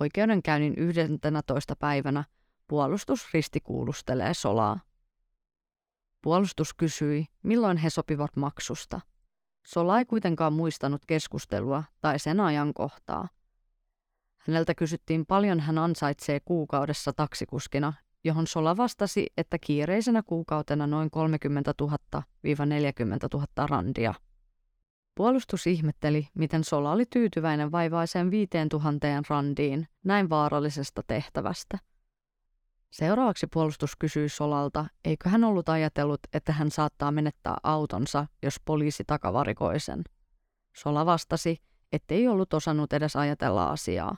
Oikeudenkäynnin 0.00 0.74
11. 0.76 1.76
päivänä 1.76 2.24
puolustus 2.68 3.28
ristikuulustelee 3.34 4.34
Solaa. 4.34 4.80
Puolustus 6.22 6.74
kysyi, 6.74 7.24
milloin 7.42 7.76
he 7.76 7.90
sopivat 7.90 8.36
maksusta. 8.36 9.00
Sola 9.66 9.98
ei 9.98 10.04
kuitenkaan 10.04 10.52
muistanut 10.52 11.02
keskustelua 11.06 11.84
tai 12.00 12.18
sen 12.18 12.40
ajankohtaa. 12.40 13.28
Häneltä 14.38 14.74
kysyttiin 14.74 15.26
paljon 15.26 15.60
hän 15.60 15.78
ansaitsee 15.78 16.40
kuukaudessa 16.40 17.12
taksikuskina, 17.12 17.92
johon 18.24 18.46
Sola 18.46 18.76
vastasi, 18.76 19.26
että 19.36 19.58
kiireisenä 19.58 20.22
kuukautena 20.22 20.86
noin 20.86 21.10
30 21.10 21.74
000-40 21.82 21.88
000 23.34 23.66
randia. 23.66 24.14
Puolustus 25.14 25.66
ihmetteli, 25.66 26.28
miten 26.34 26.64
Sola 26.64 26.92
oli 26.92 27.06
tyytyväinen 27.06 27.72
vaivaiseen 27.72 28.30
5000 28.30 29.22
randiin 29.28 29.88
näin 30.04 30.30
vaarallisesta 30.30 31.02
tehtävästä. 31.06 31.78
Seuraavaksi 32.90 33.46
puolustus 33.46 33.96
kysyi 33.96 34.28
Solalta, 34.28 34.86
eikö 35.04 35.28
hän 35.28 35.44
ollut 35.44 35.68
ajatellut, 35.68 36.20
että 36.32 36.52
hän 36.52 36.70
saattaa 36.70 37.12
menettää 37.12 37.56
autonsa, 37.62 38.26
jos 38.42 38.60
poliisi 38.64 39.04
takavarikoi 39.06 39.80
sen. 39.80 40.04
Sola 40.76 41.06
vastasi, 41.06 41.62
ettei 41.92 42.28
ollut 42.28 42.54
osannut 42.54 42.92
edes 42.92 43.16
ajatella 43.16 43.70
asiaa. 43.70 44.16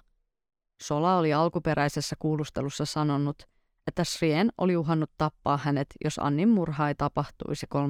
Sola 0.83 1.17
oli 1.17 1.33
alkuperäisessä 1.33 2.17
kuulustelussa 2.19 2.85
sanonut, 2.85 3.43
että 3.87 4.05
Srien 4.05 4.53
oli 4.59 4.77
uhannut 4.77 5.11
tappaa 5.19 5.57
hänet, 5.57 5.87
jos 6.05 6.19
Annin 6.19 6.49
murha 6.49 6.89
ei 6.89 6.95
tapahtuisi 6.95 7.67
13.11.2010. 7.75 7.81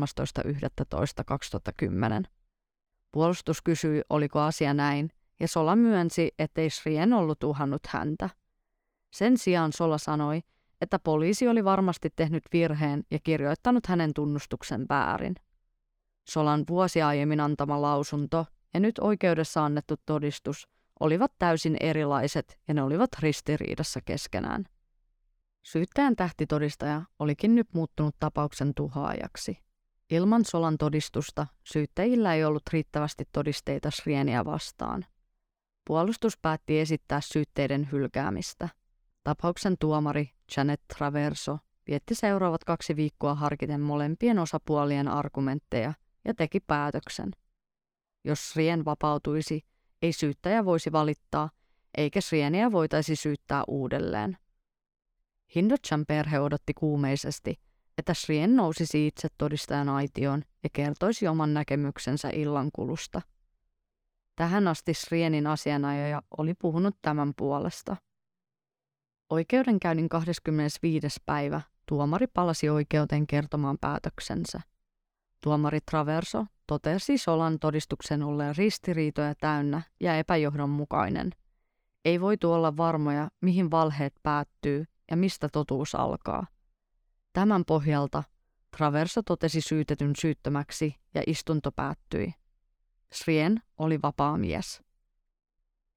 Puolustus 3.14 3.62
kysyi, 3.62 4.02
oliko 4.10 4.40
asia 4.40 4.74
näin, 4.74 5.10
ja 5.40 5.48
Sola 5.48 5.76
myönsi, 5.76 6.34
ettei 6.38 6.70
Srien 6.70 7.12
ollut 7.12 7.44
uhannut 7.44 7.86
häntä. 7.86 8.30
Sen 9.12 9.38
sijaan 9.38 9.72
Sola 9.72 9.98
sanoi, 9.98 10.40
että 10.80 10.98
poliisi 10.98 11.48
oli 11.48 11.64
varmasti 11.64 12.10
tehnyt 12.16 12.42
virheen 12.52 13.04
ja 13.10 13.18
kirjoittanut 13.24 13.86
hänen 13.86 14.14
tunnustuksen 14.14 14.86
väärin. 14.88 15.34
Solan 16.28 16.64
vuosi 16.68 17.02
aiemmin 17.02 17.40
antama 17.40 17.82
lausunto 17.82 18.46
ja 18.74 18.80
nyt 18.80 18.98
oikeudessa 18.98 19.64
annettu 19.64 19.94
todistus 20.06 20.68
olivat 21.00 21.32
täysin 21.38 21.76
erilaiset 21.80 22.58
ja 22.68 22.74
ne 22.74 22.82
olivat 22.82 23.10
ristiriidassa 23.20 24.00
keskenään. 24.04 24.64
Syyttäjän 25.62 26.16
tähtitodistaja 26.16 27.02
olikin 27.18 27.54
nyt 27.54 27.68
muuttunut 27.74 28.16
tapauksen 28.20 28.74
tuhoajaksi. 28.74 29.58
Ilman 30.10 30.44
Solan 30.44 30.78
todistusta 30.78 31.46
syyttäjillä 31.64 32.34
ei 32.34 32.44
ollut 32.44 32.62
riittävästi 32.72 33.24
todisteita 33.32 33.90
Srieniä 33.90 34.44
vastaan. 34.44 35.06
Puolustus 35.86 36.38
päätti 36.38 36.80
esittää 36.80 37.20
syytteiden 37.20 37.88
hylkäämistä. 37.92 38.68
Tapauksen 39.24 39.76
tuomari 39.80 40.30
Janet 40.56 40.80
Traverso 40.96 41.58
vietti 41.86 42.14
seuraavat 42.14 42.64
kaksi 42.64 42.96
viikkoa 42.96 43.34
harkiten 43.34 43.80
molempien 43.80 44.38
osapuolien 44.38 45.08
argumentteja 45.08 45.94
ja 46.24 46.34
teki 46.34 46.60
päätöksen. 46.60 47.30
Jos 48.24 48.50
Srien 48.50 48.84
vapautuisi, 48.84 49.64
ei 50.02 50.12
syyttäjä 50.12 50.64
voisi 50.64 50.92
valittaa, 50.92 51.50
eikä 51.96 52.20
Srieniä 52.20 52.72
voitaisi 52.72 53.16
syyttää 53.16 53.62
uudelleen. 53.68 54.36
Hindochan 55.56 56.04
perhe 56.08 56.40
odotti 56.40 56.74
kuumeisesti, 56.74 57.60
että 57.98 58.14
Srien 58.14 58.56
nousisi 58.56 59.06
itse 59.06 59.28
todistajan 59.38 59.88
aitioon 59.88 60.42
ja 60.62 60.70
kertoisi 60.72 61.28
oman 61.28 61.54
näkemyksensä 61.54 62.30
illankulusta. 62.32 63.22
Tähän 64.36 64.68
asti 64.68 64.94
Srienin 64.94 65.46
asianajaja 65.46 66.22
oli 66.38 66.54
puhunut 66.54 66.96
tämän 67.02 67.32
puolesta. 67.36 67.96
Oikeudenkäynnin 69.30 70.08
25. 70.08 71.06
päivä 71.26 71.60
tuomari 71.86 72.26
palasi 72.26 72.68
oikeuteen 72.68 73.26
kertomaan 73.26 73.78
päätöksensä. 73.80 74.60
Tuomari 75.40 75.78
Traverso 75.90 76.46
totesi 76.66 77.18
Solan 77.18 77.58
todistuksen 77.58 78.22
olleen 78.22 78.56
ristiriitoja 78.56 79.34
täynnä 79.34 79.82
ja 80.00 80.18
epäjohdonmukainen. 80.18 81.30
Ei 82.04 82.20
voitu 82.20 82.52
olla 82.52 82.76
varmoja, 82.76 83.28
mihin 83.40 83.70
valheet 83.70 84.14
päättyy 84.22 84.84
ja 85.10 85.16
mistä 85.16 85.48
totuus 85.48 85.94
alkaa. 85.94 86.46
Tämän 87.34 87.64
pohjalta 87.64 88.22
Traverso 88.76 89.22
totesi 89.22 89.60
syytetyn 89.60 90.12
syyttömäksi 90.18 90.94
ja 91.14 91.22
istunto 91.26 91.72
päättyi. 91.72 92.34
Srien 93.12 93.62
oli 93.78 94.02
vapaa 94.02 94.38
mies. 94.38 94.82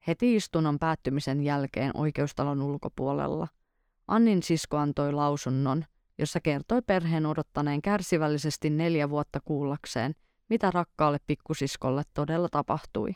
Heti 0.08 0.36
istunnon 0.36 0.80
päättymisen 0.80 1.44
jälkeen 1.44 1.92
oikeustalon 1.94 2.62
ulkopuolella 2.62 3.48
Annin 4.08 4.44
sisko 4.44 4.78
antoi 4.78 5.14
lausunnon, 5.14 5.86
jossa 6.18 6.40
kertoi 6.40 6.82
perheen 6.82 7.26
odottaneen 7.26 7.82
kärsivällisesti 7.82 8.70
neljä 8.70 9.10
vuotta 9.10 9.40
kuullakseen, 9.46 10.16
mitä 10.50 10.72
rakkaalle 10.72 11.18
pikkusiskolle 11.28 12.04
todella 12.14 12.50
tapahtui. 12.50 13.10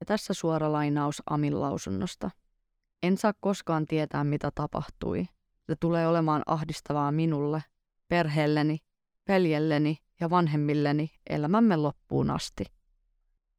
Ja 0.00 0.06
tässä 0.06 0.34
suora 0.34 0.72
lainaus 0.72 1.22
Amin 1.30 1.60
lausunnosta. 1.60 2.30
En 3.02 3.16
saa 3.16 3.32
koskaan 3.40 3.86
tietää, 3.86 4.24
mitä 4.24 4.50
tapahtui. 4.54 5.28
Se 5.70 5.76
tulee 5.80 6.08
olemaan 6.08 6.42
ahdistavaa 6.46 7.12
minulle, 7.12 7.62
perheelleni, 8.08 8.78
veljelleni 9.28 9.96
ja 10.20 10.30
vanhemmilleni 10.30 11.10
elämämme 11.30 11.76
loppuun 11.76 12.30
asti. 12.30 12.64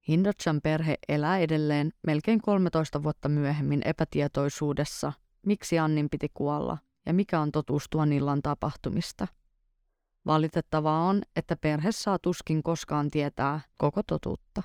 Hindochan 0.07 0.59
perhe 0.64 0.95
elää 1.09 1.38
edelleen 1.38 1.91
melkein 2.07 2.41
13 2.41 3.03
vuotta 3.03 3.30
myöhemmin 3.30 3.82
epätietoisuudessa, 3.86 5.14
miksi 5.45 5.80
Annin 5.80 6.09
piti 6.09 6.28
kuolla 6.34 6.78
ja 7.05 7.14
mikä 7.14 7.39
on 7.39 7.51
totuus 7.51 7.86
tuon 7.89 8.14
illan 8.14 8.41
tapahtumista. 8.41 9.28
Valitettavaa 10.26 11.07
on, 11.07 11.22
että 11.36 11.55
perhe 11.55 11.91
saa 11.91 12.20
tuskin 12.20 12.64
koskaan 12.64 13.12
tietää 13.12 13.62
koko 13.78 14.03
totuutta. 14.03 14.64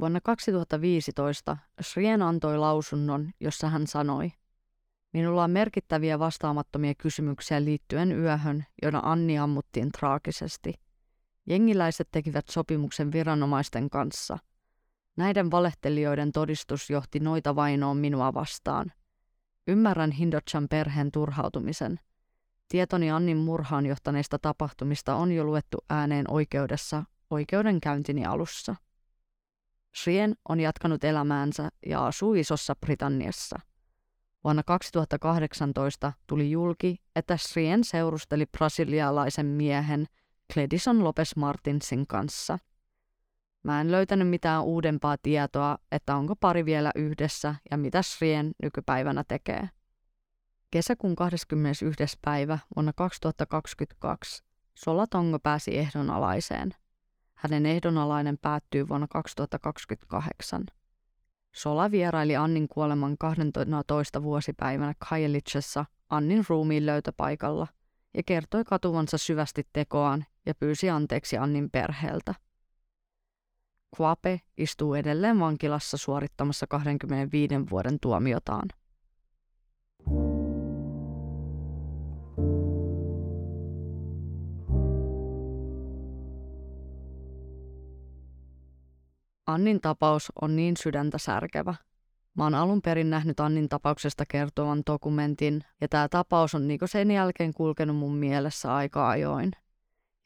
Vuonna 0.00 0.20
2015 0.20 1.56
Srien 1.80 2.22
antoi 2.22 2.58
lausunnon, 2.58 3.30
jossa 3.40 3.68
hän 3.68 3.86
sanoi, 3.86 4.32
Minulla 5.12 5.44
on 5.44 5.50
merkittäviä 5.50 6.18
vastaamattomia 6.18 6.94
kysymyksiä 6.94 7.64
liittyen 7.64 8.12
yöhön, 8.12 8.64
jona 8.82 9.00
Anni 9.04 9.38
ammuttiin 9.38 9.92
traagisesti. 9.92 10.74
Jengiläiset 11.46 12.08
tekivät 12.10 12.48
sopimuksen 12.48 13.12
viranomaisten 13.12 13.90
kanssa. 13.90 14.38
Näiden 15.16 15.50
valehtelijoiden 15.50 16.32
todistus 16.32 16.90
johti 16.90 17.20
noita 17.20 17.56
vainoon 17.56 17.96
minua 17.96 18.34
vastaan. 18.34 18.92
Ymmärrän 19.66 20.10
Hindochan 20.12 20.68
perheen 20.68 21.12
turhautumisen. 21.12 22.00
Tietoni 22.68 23.10
Annin 23.10 23.36
murhaan 23.36 23.86
johtaneista 23.86 24.38
tapahtumista 24.38 25.14
on 25.14 25.32
jo 25.32 25.44
luettu 25.44 25.78
ääneen 25.88 26.30
oikeudessa 26.30 27.04
oikeudenkäyntini 27.30 28.26
alussa. 28.26 28.76
Shrien 29.96 30.34
on 30.48 30.60
jatkanut 30.60 31.04
elämäänsä 31.04 31.68
ja 31.86 32.06
asuu 32.06 32.34
Isossa 32.34 32.74
Britanniassa. 32.76 33.60
Vuonna 34.44 34.62
2018 34.62 36.12
tuli 36.26 36.50
julki, 36.50 36.96
että 37.16 37.36
Srien 37.36 37.84
seurusteli 37.84 38.46
brasilialaisen 38.46 39.46
miehen 39.46 40.06
Cledison 40.52 41.04
Lopez 41.04 41.36
Martinsin 41.36 42.06
kanssa. 42.06 42.58
Mä 43.62 43.80
en 43.80 43.90
löytänyt 43.90 44.28
mitään 44.28 44.64
uudempaa 44.64 45.16
tietoa, 45.22 45.78
että 45.92 46.16
onko 46.16 46.36
pari 46.36 46.64
vielä 46.64 46.90
yhdessä 46.94 47.54
ja 47.70 47.76
mitä 47.76 48.02
Srien 48.02 48.52
nykypäivänä 48.62 49.24
tekee. 49.28 49.68
Kesäkuun 50.70 51.16
21. 51.16 52.18
päivä 52.22 52.58
vuonna 52.76 52.92
2022 52.92 54.44
Solatongo 54.74 55.38
pääsi 55.38 55.78
ehdonalaiseen. 55.78 56.74
Hänen 57.34 57.66
ehdonalainen 57.66 58.38
päättyy 58.38 58.88
vuonna 58.88 59.06
2028. 59.10 60.64
Sola 61.54 61.90
vieraili 61.90 62.36
Annin 62.36 62.68
kuoleman 62.68 63.18
12 63.18 64.22
vuosipäivänä 64.22 64.94
Kajelitsessa 65.08 65.84
Annin 66.10 66.44
ruumiin 66.48 66.86
löytöpaikalla 66.86 67.66
ja 68.14 68.22
kertoi 68.26 68.64
katuvansa 68.64 69.18
syvästi 69.18 69.66
tekoaan 69.72 70.24
ja 70.46 70.54
pyysi 70.54 70.90
anteeksi 70.90 71.36
Annin 71.36 71.70
perheeltä. 71.70 72.34
Quape 74.00 74.40
istuu 74.56 74.94
edelleen 74.94 75.40
vankilassa 75.40 75.96
suorittamassa 75.96 76.66
25 76.66 77.54
vuoden 77.70 78.00
tuomiotaan. 78.00 78.68
Annin 89.52 89.80
tapaus 89.80 90.32
on 90.40 90.56
niin 90.56 90.76
sydäntä 90.76 91.18
särkevä. 91.18 91.74
Mä 92.34 92.44
oon 92.44 92.54
alun 92.54 92.82
perin 92.82 93.10
nähnyt 93.10 93.40
Annin 93.40 93.68
tapauksesta 93.68 94.24
kertovan 94.28 94.82
dokumentin, 94.86 95.64
ja 95.80 95.88
tämä 95.88 96.08
tapaus 96.08 96.54
on 96.54 96.68
niinku 96.68 96.86
sen 96.86 97.10
jälkeen 97.10 97.54
kulkenut 97.54 97.96
mun 97.96 98.16
mielessä 98.16 98.74
aika 98.74 99.08
ajoin. 99.08 99.50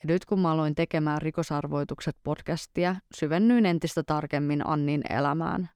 Ja 0.02 0.06
nyt 0.06 0.24
kun 0.24 0.40
mä 0.40 0.50
aloin 0.52 0.74
tekemään 0.74 1.22
rikosarvoitukset 1.22 2.16
podcastia, 2.22 2.96
syvennyin 3.14 3.66
entistä 3.66 4.02
tarkemmin 4.02 4.66
Annin 4.66 5.02
elämään. 5.10 5.68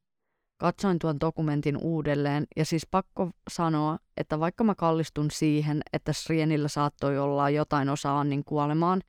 Katsoin 0.56 0.98
tuon 0.98 1.20
dokumentin 1.20 1.76
uudelleen, 1.76 2.46
ja 2.56 2.64
siis 2.64 2.86
pakko 2.90 3.30
sanoa, 3.50 3.98
että 4.16 4.40
vaikka 4.40 4.64
mä 4.64 4.74
kallistun 4.74 5.30
siihen, 5.30 5.80
että 5.92 6.12
Srienillä 6.12 6.68
saattoi 6.68 7.18
olla 7.18 7.50
jotain 7.50 7.88
osaa 7.88 8.20
Annin 8.20 8.44
kuolemaan, 8.44 9.00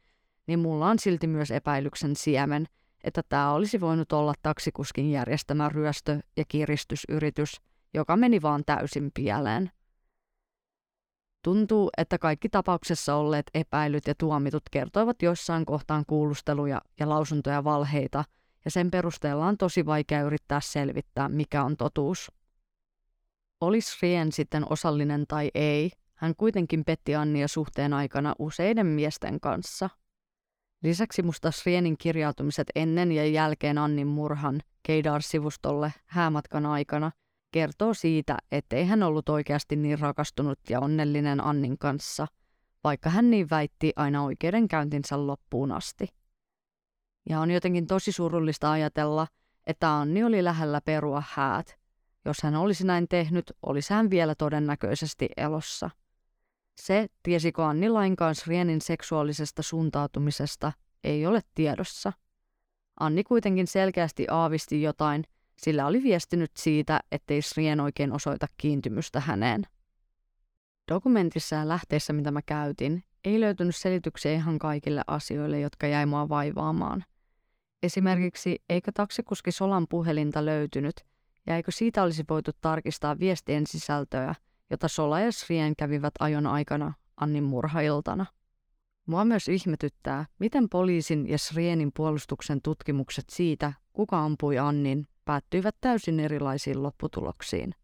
niin 0.47 0.59
mulla 0.59 0.87
on 0.87 0.99
silti 0.99 1.27
myös 1.27 1.51
epäilyksen 1.51 2.15
siemen– 2.15 2.65
että 3.03 3.21
tämä 3.29 3.51
olisi 3.51 3.81
voinut 3.81 4.11
olla 4.11 4.33
taksikuskin 4.41 5.11
järjestämä 5.11 5.69
ryöstö- 5.69 6.19
ja 6.37 6.43
kiristysyritys, 6.47 7.61
joka 7.93 8.17
meni 8.17 8.41
vaan 8.41 8.63
täysin 8.65 9.11
pieleen. 9.13 9.71
Tuntuu, 11.43 11.89
että 11.97 12.17
kaikki 12.17 12.49
tapauksessa 12.49 13.15
olleet 13.15 13.45
epäilyt 13.53 14.07
ja 14.07 14.15
tuomitut 14.15 14.63
kertoivat 14.71 15.21
joissain 15.21 15.65
kohtaan 15.65 16.03
kuulusteluja 16.07 16.81
ja 16.99 17.09
lausuntoja 17.09 17.63
valheita, 17.63 18.23
ja 18.65 18.71
sen 18.71 18.91
perusteella 18.91 19.45
on 19.45 19.57
tosi 19.57 19.85
vaikea 19.85 20.21
yrittää 20.21 20.61
selvittää, 20.61 21.29
mikä 21.29 21.63
on 21.63 21.77
totuus. 21.77 22.31
Olisi 23.61 23.97
Rien 24.01 24.31
sitten 24.31 24.71
osallinen 24.71 25.25
tai 25.27 25.51
ei, 25.53 25.91
hän 26.15 26.35
kuitenkin 26.35 26.85
petti 26.85 27.15
Annia 27.15 27.47
suhteen 27.47 27.93
aikana 27.93 28.35
useiden 28.39 28.87
miesten 28.87 29.39
kanssa– 29.39 29.89
Lisäksi 30.83 31.21
musta 31.21 31.51
Srienin 31.51 31.97
kirjautumiset 31.97 32.67
ennen 32.75 33.11
ja 33.11 33.25
jälkeen 33.25 33.77
Annin 33.77 34.07
murhan 34.07 34.61
Keidar-sivustolle 34.83 35.93
häämatkan 36.05 36.65
aikana 36.65 37.11
kertoo 37.51 37.93
siitä, 37.93 38.37
ettei 38.51 38.85
hän 38.85 39.03
ollut 39.03 39.29
oikeasti 39.29 39.75
niin 39.75 39.99
rakastunut 39.99 40.59
ja 40.69 40.79
onnellinen 40.79 41.43
Annin 41.43 41.77
kanssa, 41.77 42.27
vaikka 42.83 43.09
hän 43.09 43.29
niin 43.29 43.49
väitti 43.49 43.93
aina 43.95 44.23
oikeudenkäyntinsä 44.23 45.27
loppuun 45.27 45.71
asti. 45.71 46.07
Ja 47.29 47.39
on 47.39 47.51
jotenkin 47.51 47.87
tosi 47.87 48.11
surullista 48.11 48.71
ajatella, 48.71 49.27
että 49.67 49.95
Anni 49.95 50.23
oli 50.23 50.43
lähellä 50.43 50.81
perua 50.85 51.23
häät. 51.29 51.79
Jos 52.25 52.37
hän 52.43 52.55
olisi 52.55 52.85
näin 52.85 53.07
tehnyt, 53.07 53.53
olisi 53.63 53.93
hän 53.93 54.09
vielä 54.09 54.35
todennäköisesti 54.35 55.29
elossa– 55.37 55.89
se, 56.79 57.07
tiesikö 57.23 57.65
Anni 57.65 57.89
lainkaan 57.89 58.35
Srienin 58.35 58.81
seksuaalisesta 58.81 59.63
suuntautumisesta, 59.63 60.71
ei 61.03 61.25
ole 61.25 61.41
tiedossa. 61.55 62.13
Anni 62.99 63.23
kuitenkin 63.23 63.67
selkeästi 63.67 64.27
aavisti 64.31 64.81
jotain, 64.81 65.23
sillä 65.57 65.85
oli 65.87 66.03
viestinyt 66.03 66.51
siitä, 66.57 66.99
ettei 67.11 67.41
Srien 67.41 67.79
oikein 67.79 68.11
osoita 68.11 68.47
kiintymystä 68.57 69.19
häneen. 69.19 69.63
Dokumentissa 70.91 71.55
ja 71.55 71.67
lähteessä, 71.67 72.13
mitä 72.13 72.31
mä 72.31 72.41
käytin, 72.41 73.03
ei 73.23 73.39
löytynyt 73.39 73.75
selityksiä 73.75 74.33
ihan 74.33 74.59
kaikille 74.59 75.01
asioille, 75.07 75.59
jotka 75.59 75.87
jäi 75.87 76.05
mua 76.05 76.29
vaivaamaan. 76.29 77.05
Esimerkiksi 77.83 78.59
eikö 78.69 78.91
taksikuski 78.93 79.51
Solan 79.51 79.85
puhelinta 79.89 80.45
löytynyt, 80.45 81.05
ja 81.47 81.55
eikö 81.55 81.71
siitä 81.71 82.03
olisi 82.03 82.23
voitu 82.29 82.51
tarkistaa 82.61 83.19
viestien 83.19 83.67
sisältöä– 83.67 84.35
jota 84.69 84.87
Sola 84.87 85.19
ja 85.19 85.31
Srien 85.31 85.75
kävivät 85.75 86.13
ajon 86.19 86.47
aikana 86.47 86.93
Annin 87.17 87.43
murhailtana. 87.43 88.25
Mua 89.05 89.25
myös 89.25 89.47
ihmetyttää, 89.47 90.25
miten 90.39 90.69
poliisin 90.69 91.29
ja 91.29 91.37
Srienin 91.37 91.91
puolustuksen 91.95 92.61
tutkimukset 92.61 93.25
siitä, 93.29 93.73
kuka 93.93 94.23
ampui 94.23 94.59
Annin, 94.59 95.07
päättyivät 95.25 95.75
täysin 95.81 96.19
erilaisiin 96.19 96.83
lopputuloksiin. 96.83 97.75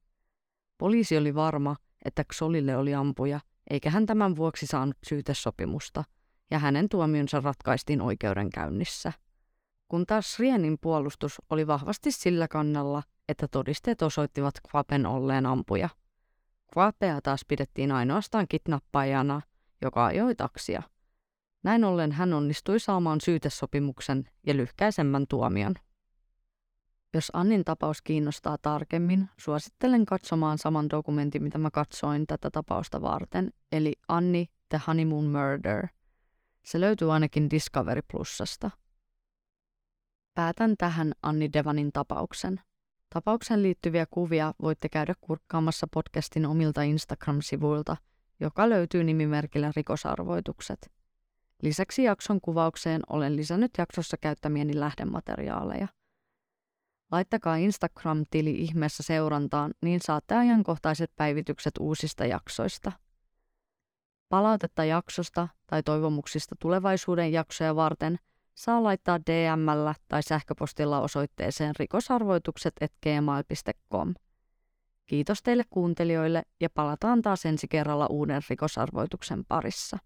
Poliisi 0.78 1.18
oli 1.18 1.36
varma, 1.36 1.76
että 2.06 2.24
Xolille 2.34 2.78
oli 2.78 2.96
ampuja, 2.96 3.40
eikä 3.70 3.90
hän 3.90 4.06
tämän 4.06 4.36
vuoksi 4.36 4.68
saanut 4.68 4.98
syytesopimusta, 5.08 6.04
ja 6.52 6.60
hänen 6.60 6.90
tuomionsa 6.90 7.40
ratkaistiin 7.40 8.02
oikeudenkäynnissä. 8.02 9.14
Kun 9.88 10.06
taas 10.06 10.34
Srienin 10.34 10.78
puolustus 10.82 11.42
oli 11.50 11.68
vahvasti 11.68 12.12
sillä 12.12 12.48
kannalla, 12.48 13.04
että 13.30 13.48
todisteet 13.48 14.02
osoittivat 14.02 14.54
Kvapen 14.70 15.06
olleen 15.06 15.46
ampuja– 15.46 15.90
Quapea 16.78 17.22
taas 17.22 17.46
pidettiin 17.48 17.92
ainoastaan 17.92 18.46
kidnappajana, 18.50 19.42
joka 19.82 20.06
ajoi 20.06 20.36
taksia. 20.36 20.84
Näin 21.64 21.84
ollen 21.84 22.12
hän 22.12 22.34
onnistui 22.34 22.80
saamaan 22.80 23.22
syytesopimuksen 23.22 24.30
ja 24.48 24.58
lyhkäisemmän 24.58 25.26
tuomion. 25.30 25.76
Jos 27.14 27.32
Annin 27.34 27.66
tapaus 27.66 28.02
kiinnostaa 28.02 28.58
tarkemmin, 28.62 29.30
suosittelen 29.38 30.06
katsomaan 30.06 30.58
saman 30.58 30.90
dokumentin, 30.90 31.44
mitä 31.44 31.58
mä 31.58 31.72
katsoin 31.72 32.28
tätä 32.28 32.50
tapausta 32.52 33.02
varten, 33.02 33.54
eli 33.72 33.94
Anni 34.08 34.46
The 34.70 34.82
Honeymoon 34.88 35.26
Murder. 35.26 35.88
Se 36.66 36.82
löytyy 36.82 37.14
ainakin 37.14 37.50
Discovery 37.50 38.02
Plusasta. 38.12 38.72
Päätän 40.34 40.76
tähän 40.78 41.14
Anni 41.24 41.50
Devanin 41.54 41.92
tapauksen. 41.92 42.62
Tapaukseen 43.16 43.64
liittyviä 43.64 44.06
kuvia 44.12 44.54
voitte 44.62 44.90
käydä 44.90 45.14
kurkkaamassa 45.22 45.88
podcastin 45.94 46.46
omilta 46.46 46.82
Instagram-sivuilta, 46.82 47.98
joka 48.40 48.70
löytyy 48.70 49.04
nimimerkillä 49.04 49.72
rikosarvoitukset. 49.76 50.92
Lisäksi 51.62 52.04
jakson 52.04 52.42
kuvaukseen 52.42 53.02
olen 53.10 53.36
lisännyt 53.36 53.72
jaksossa 53.78 54.18
käyttämieni 54.18 54.80
lähdemateriaaleja. 54.80 55.88
Laittakaa 57.12 57.56
Instagram-tili 57.56 58.52
ihmeessä 58.52 59.04
seurantaan, 59.04 59.74
niin 59.82 60.00
saatte 60.02 60.36
ajankohtaiset 60.36 61.12
päivitykset 61.16 61.74
uusista 61.80 62.26
jaksoista. 62.26 62.92
Palautetta 64.30 64.86
jaksosta 64.86 65.48
tai 65.68 65.84
toivomuksista 65.84 66.56
tulevaisuuden 66.60 67.32
jaksoja 67.32 67.76
varten– 67.76 68.20
saa 68.56 68.84
laittaa 68.84 69.20
DMllä 69.20 69.96
tai 70.08 70.24
sähköpostilla 70.24 71.02
osoitteeseen 71.02 71.74
rikosarvoitukset.gmail.com. 71.80 74.14
Kiitos 75.06 75.44
teille 75.44 75.64
kuuntelijoille 75.70 76.44
ja 76.60 76.70
palataan 76.70 77.22
taas 77.22 77.46
ensi 77.46 77.68
kerralla 77.68 78.08
uuden 78.08 78.42
rikosarvoituksen 78.50 79.46
parissa. 79.46 79.98